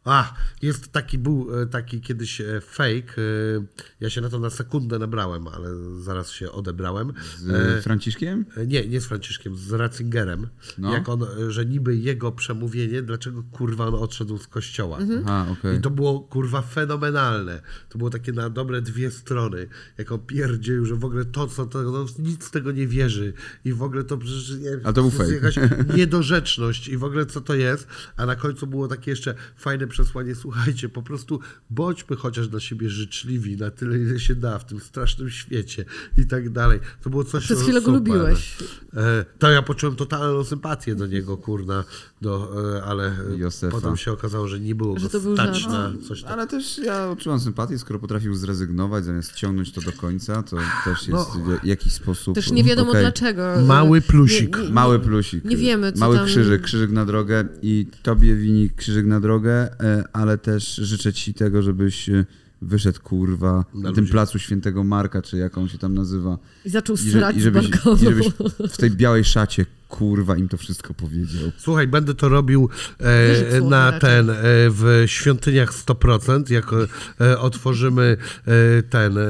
A, 0.06 0.34
jest 0.62 0.92
taki, 0.92 1.18
był 1.18 1.62
e, 1.62 1.66
taki 1.66 2.00
kiedyś 2.00 2.40
e, 2.40 2.60
fake. 2.60 2.92
e, 3.18 3.64
Ja 4.00 4.10
się 4.10 4.20
na 4.20 4.28
to 4.28 4.38
na 4.38 4.50
sekundę 4.50 4.98
nabrałem, 4.98 5.48
ale 5.48 5.68
zaraz 6.00 6.30
się 6.30 6.52
odebrałem. 6.52 7.12
Z 7.38 7.84
Franciszkiem? 7.84 8.44
Nie, 8.66 8.88
nie 8.88 9.00
z 9.00 9.06
Franciszkiem, 9.06 9.56
z 9.56 9.72
Ratzingerem. 9.72 10.46
No. 10.78 10.92
Jak 10.92 11.08
on, 11.08 11.26
że 11.48 11.66
niby 11.66 11.96
jego 11.96 12.32
przemówienie, 12.32 13.02
dlaczego 13.02 13.42
kurwa 13.52 13.86
on 13.86 13.94
odszedł 13.94 14.38
z 14.38 14.46
kościoła. 14.46 14.98
Aha, 15.24 15.46
okej. 15.52 15.78
I 15.78 15.80
to 15.80 15.90
było 15.90 16.20
kurwa 16.20 16.62
fenomenalne. 16.62 17.62
To 17.88 17.98
było 17.98 18.10
takie 18.10 18.32
na 18.32 18.50
dobre 18.50 18.82
dwie 18.82 19.10
strony. 19.10 19.68
Jak 19.98 20.12
on 20.12 20.18
pierdzielił, 20.18 20.86
że 20.86 20.94
w 20.96 21.04
ogóle 21.04 21.24
to, 21.24 21.46
co 21.46 21.66
to, 21.66 21.82
no, 21.82 22.06
nic 22.18 22.44
z 22.44 22.50
tego 22.50 22.72
nie 22.72 22.86
wierzy. 22.86 23.32
I 23.64 23.72
w 23.72 23.82
ogóle 23.82 24.04
to 24.04 24.18
przecież 24.18 24.50
nie, 24.50 24.70
A 24.84 24.92
to 24.92 25.02
był 25.02 25.04
jest 25.04 25.16
fake. 25.18 25.34
jakaś 25.34 25.56
niedorzeczność 25.96 26.88
i 26.88 26.96
w 26.96 27.04
ogóle 27.04 27.26
co 27.26 27.40
to 27.40 27.54
jest. 27.54 27.86
A 28.16 28.26
na 28.26 28.36
końcu 28.36 28.66
było 28.66 28.88
takie 28.88 29.10
jeszcze 29.10 29.34
fajne 29.56 29.86
przesłanie. 29.96 30.34
Słuchajcie, 30.34 30.88
po 30.88 31.02
prostu 31.02 31.40
bądźmy 31.70 32.16
chociaż 32.16 32.48
dla 32.48 32.60
siebie 32.60 32.90
życzliwi 32.90 33.56
na 33.56 33.70
tyle, 33.70 33.98
ile 33.98 34.20
się 34.20 34.34
da 34.34 34.58
w 34.58 34.64
tym 34.66 34.80
strasznym 34.80 35.30
świecie 35.30 35.84
i 36.18 36.26
tak 36.26 36.50
dalej. 36.50 36.80
To 37.02 37.10
było 37.10 37.24
coś 37.24 37.44
Przez 37.44 37.58
no, 37.58 37.64
chwilę 37.64 37.80
go 37.82 37.90
lubiłeś. 37.92 38.56
E, 38.96 39.24
to 39.38 39.50
ja 39.50 39.62
poczułem 39.62 39.96
totalną 39.96 40.44
sympatię 40.44 40.94
do 40.94 41.06
niego, 41.06 41.36
kurna, 41.36 41.84
do, 42.22 42.52
e, 42.76 42.84
ale 42.84 43.06
e, 43.06 43.36
Józefa. 43.36 43.76
potem 43.76 43.96
się 43.96 44.12
okazało, 44.12 44.48
że 44.48 44.60
nie 44.60 44.74
było 44.74 44.98
Że 44.98 45.02
go 45.02 45.08
to 45.08 45.20
był 45.20 45.34
stać 45.34 45.60
żart. 45.60 45.72
na 45.72 45.92
coś 46.08 46.22
takiego. 46.22 46.32
Ale 46.40 46.46
też 46.46 46.78
ja 46.78 47.10
odczułam 47.10 47.40
sympatię, 47.40 47.78
skoro 47.78 47.98
potrafił 47.98 48.34
zrezygnować, 48.34 49.04
zamiast 49.04 49.34
ciągnąć 49.34 49.72
to 49.72 49.80
do 49.80 49.92
końca, 49.92 50.42
to 50.42 50.56
też 50.84 51.08
jest 51.08 51.10
No. 51.10 51.24
w 51.24 51.66
jakiś 51.66 51.92
sposób... 51.92 52.34
Też 52.34 52.50
nie 52.50 52.64
wiadomo 52.64 52.90
okej. 52.90 53.02
dlaczego. 53.02 53.42
Mały 53.66 54.00
plusik. 54.00 54.56
Nie, 54.58 54.64
nie, 54.64 54.70
Mały 54.70 54.98
plusik. 55.00 55.44
Nie 55.44 55.56
wiemy, 55.56 55.92
co 55.92 55.98
Mały 56.00 56.16
tam- 56.16 56.26
krzyżyk, 56.26 56.62
krzyżyk 56.62 56.90
na 56.90 57.04
drogę 57.04 57.44
i 57.62 57.86
tobie 58.02 58.34
wini 58.36 58.70
krzyżyk 58.70 59.06
na 59.06 59.20
drogę, 59.20 59.76
ale 60.12 60.38
też 60.38 60.74
życzę 60.74 61.12
ci 61.12 61.34
tego, 61.34 61.62
żebyś 61.62 62.08
e, 62.08 62.24
wyszedł, 62.62 63.00
kurwa, 63.00 63.64
na, 63.74 63.92
tym 63.92 64.06
placu 64.06 64.38
świętego 64.38 64.84
Marka, 64.84 65.22
czy 65.22 65.36
jak 65.36 65.58
on 65.58 65.68
się 65.68 65.78
tam 65.78 65.94
nazywa. 65.94 66.38
I 66.64 66.70
zaczął 66.70 66.96
I, 66.96 66.98
że, 66.98 67.10
srać 67.10 67.36
i, 67.36 67.40
z 67.40 67.42
żebyś. 67.42 67.66
I 67.66 68.04
żebyś 68.04 68.26
w 68.72 68.76
tej 68.76 68.90
białej 68.90 69.24
szacie, 69.24 69.66
kurwa, 69.88 70.36
im 70.36 70.48
to 70.48 70.56
wszystko 70.56 70.94
powiedział. 70.94 71.50
Słuchaj, 71.56 71.88
będę 71.88 72.14
to 72.14 72.28
robił 72.28 72.68
e, 73.00 73.60
na 73.60 73.90
raczej. 73.90 74.00
ten, 74.00 74.30
e, 74.30 74.34
w 74.70 75.04
świątyniach 75.06 75.72
100%. 75.72 76.50
Jak 76.50 76.72
e, 77.20 77.38
otworzymy 77.38 78.16
e, 78.46 78.82
ten 78.82 79.18
e, 79.18 79.22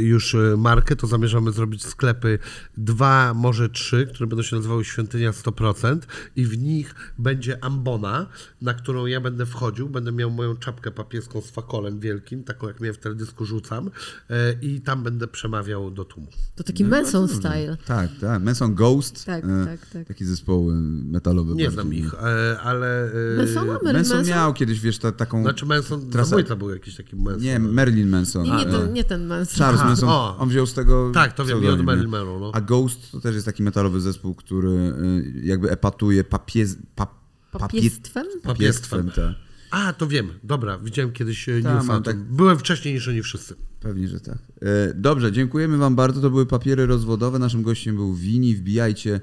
już 0.00 0.36
markę, 0.56 0.96
to 0.96 1.06
zamierzamy 1.06 1.52
zrobić 1.52 1.84
sklepy 1.84 2.38
dwa, 2.76 3.34
może 3.34 3.68
trzy, 3.68 4.06
które 4.06 4.26
będą 4.26 4.42
się 4.42 4.56
nazywały 4.56 4.84
Świątynia 4.84 5.30
100% 5.30 5.98
i 6.36 6.46
w 6.46 6.58
nich 6.58 6.94
będzie 7.18 7.64
ambona, 7.64 8.26
na 8.62 8.74
którą 8.74 9.06
ja 9.06 9.20
będę 9.20 9.46
wchodził, 9.46 9.88
będę 9.88 10.12
miał 10.12 10.30
moją 10.30 10.56
czapkę 10.56 10.90
papieską 10.90 11.40
z 11.40 11.50
fakolem 11.50 12.00
wielkim, 12.00 12.44
taką 12.44 12.66
jak 12.66 12.80
miałem 12.80 12.94
w 12.94 12.98
teledysku 12.98 13.44
rzucam 13.44 13.90
e, 14.30 14.52
i 14.62 14.80
tam 14.80 15.02
będę 15.02 15.28
przemawiał 15.28 15.90
do 15.90 16.04
tłumu. 16.04 16.28
To 16.54 16.64
taki 16.64 16.84
Manson 16.84 17.28
style. 17.28 17.76
Tak, 17.86 18.10
tak. 18.20 18.42
Manson 18.42 18.74
Ghost. 18.74 19.26
Tak, 19.26 19.44
e, 19.44 19.64
tak, 19.66 19.89
tak. 19.92 20.08
Takie 20.08 20.24
zespoły 20.24 20.74
metalowe. 21.04 21.54
Nie 21.54 21.64
bardziej. 21.64 21.74
znam 21.74 21.94
ich, 21.94 22.14
e, 22.14 22.60
ale... 22.60 23.12
e, 23.12 23.36
Mansona? 23.36 23.72
Marilyn 23.72 23.92
Manson 23.94 24.16
Manson? 24.16 24.34
miał 24.36 24.54
kiedyś, 24.54 24.80
wiesz, 24.80 24.98
ta, 24.98 25.12
taką... 25.12 25.42
Znaczy 25.42 25.66
Manson, 25.66 26.00
Trasa- 26.00 26.24
zabójca 26.24 26.56
był 26.56 26.70
jakiś 26.70 26.96
taki 26.96 27.16
Manson. 27.16 27.42
Nie, 27.42 27.58
Marilyn 27.58 28.08
Manson. 28.08 28.44
Nie, 28.44 28.50
nie, 28.56 28.64
ten, 28.66 28.92
nie 28.92 29.04
ten 29.04 29.26
Manson. 29.26 29.58
Charles 29.58 29.80
Aha, 29.80 29.88
Manson, 29.88 30.08
o. 30.08 30.36
on 30.38 30.48
wziął 30.48 30.66
z 30.66 30.74
tego 30.74 31.10
Tak, 31.14 31.32
to 31.34 31.44
wiem, 31.44 31.66
od 31.66 31.82
Marilyn? 31.84 32.10
Monroe, 32.10 32.40
no. 32.40 32.50
A 32.54 32.60
Ghost 32.60 33.12
to 33.12 33.20
też 33.20 33.34
jest 33.34 33.46
taki 33.46 33.62
metalowy 33.62 34.00
zespół, 34.00 34.34
który 34.34 34.68
y, 34.70 35.40
jakby 35.44 35.70
epatuje 35.70 36.24
papiez, 36.24 36.76
pa, 36.94 37.06
papie, 37.06 37.58
Papiestwem? 37.58 38.26
papiestwem. 38.42 39.10
Tak. 39.10 39.34
A, 39.70 39.92
to 39.92 40.06
wiem. 40.06 40.28
Dobra, 40.44 40.78
widziałem 40.78 41.12
kiedyś 41.12 41.48
e, 41.48 41.62
Tak, 41.62 41.74
newsa. 41.74 41.92
mam 41.92 42.02
tak- 42.02 42.18
Byłem 42.18 42.58
wcześniej 42.58 42.94
niż 42.94 43.08
oni 43.08 43.22
wszyscy. 43.22 43.54
Pewnie, 43.80 44.08
że 44.08 44.20
tak. 44.20 44.38
E, 44.62 44.94
Dobrze, 44.94 45.32
dziękujemy 45.32 45.78
wam 45.78 45.96
bardzo. 45.96 46.20
To 46.20 46.30
były 46.30 46.46
papiery 46.46 46.86
rozwodowe. 46.86 47.38
Naszym 47.38 47.62
gościem 47.62 47.96
był 47.96 48.14
Wini. 48.14 48.54
Wbijajcie 48.56 49.20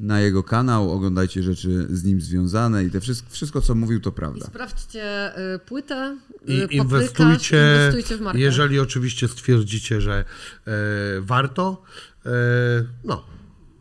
na 0.00 0.20
jego 0.20 0.42
kanał, 0.42 0.92
oglądajcie 0.92 1.42
rzeczy 1.42 1.86
z 1.90 2.04
nim 2.04 2.20
związane 2.20 2.84
i 2.84 2.90
te 2.90 3.00
wszystko, 3.00 3.30
wszystko 3.30 3.60
co 3.60 3.74
mówił, 3.74 4.00
to 4.00 4.10
I 4.10 4.12
prawda. 4.12 4.46
sprawdźcie 4.46 5.32
y, 5.54 5.58
płytę, 5.58 6.16
y, 6.32 6.52
I 6.52 6.58
paprykarz, 6.58 6.72
inwestujcie, 6.72 7.56
inwestujcie 7.74 8.16
w 8.16 8.20
markę. 8.20 8.40
jeżeli 8.40 8.80
oczywiście 8.80 9.28
stwierdzicie, 9.28 10.00
że 10.00 10.24
e, 10.66 10.72
warto. 11.20 11.82
E, 12.26 12.30
no, 13.04 13.24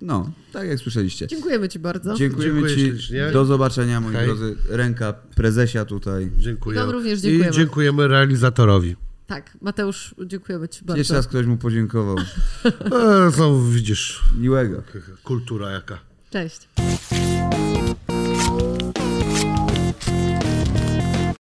No, 0.01 0.31
tak 0.53 0.67
jak 0.67 0.79
słyszeliście. 0.79 1.27
Dziękujemy 1.27 1.69
ci 1.69 1.79
bardzo. 1.79 2.13
Dziękujemy 2.15 2.53
Dziękuję 2.53 2.75
ci. 2.75 2.81
ślicznie. 2.81 3.31
Do 3.33 3.45
zobaczenia, 3.45 4.01
moi 4.01 4.13
Hej. 4.13 4.25
drodzy. 4.25 4.55
Ręka 4.69 5.13
prezesia 5.13 5.85
tutaj. 5.85 6.31
dziękuję. 6.37 6.77
I 6.77 6.79
wam 6.81 6.89
również 6.89 7.19
dziękujemy. 7.19 7.51
I 7.51 7.53
dziękujemy 7.57 8.07
realizatorowi. 8.07 8.95
Tak, 9.27 9.57
Mateusz, 9.61 10.15
dziękujemy 10.25 10.69
ci 10.69 10.85
bardzo. 10.85 10.97
Jeszcze 10.97 11.13
raz 11.13 11.27
ktoś 11.27 11.45
mu 11.45 11.57
podziękował. 11.57 12.17
E, 13.27 13.31
znowu 13.31 13.65
widzisz, 13.69 14.23
Miłego. 14.37 14.83
kultura 15.23 15.71
jaka. 15.71 16.08
Cześć. 16.31 16.67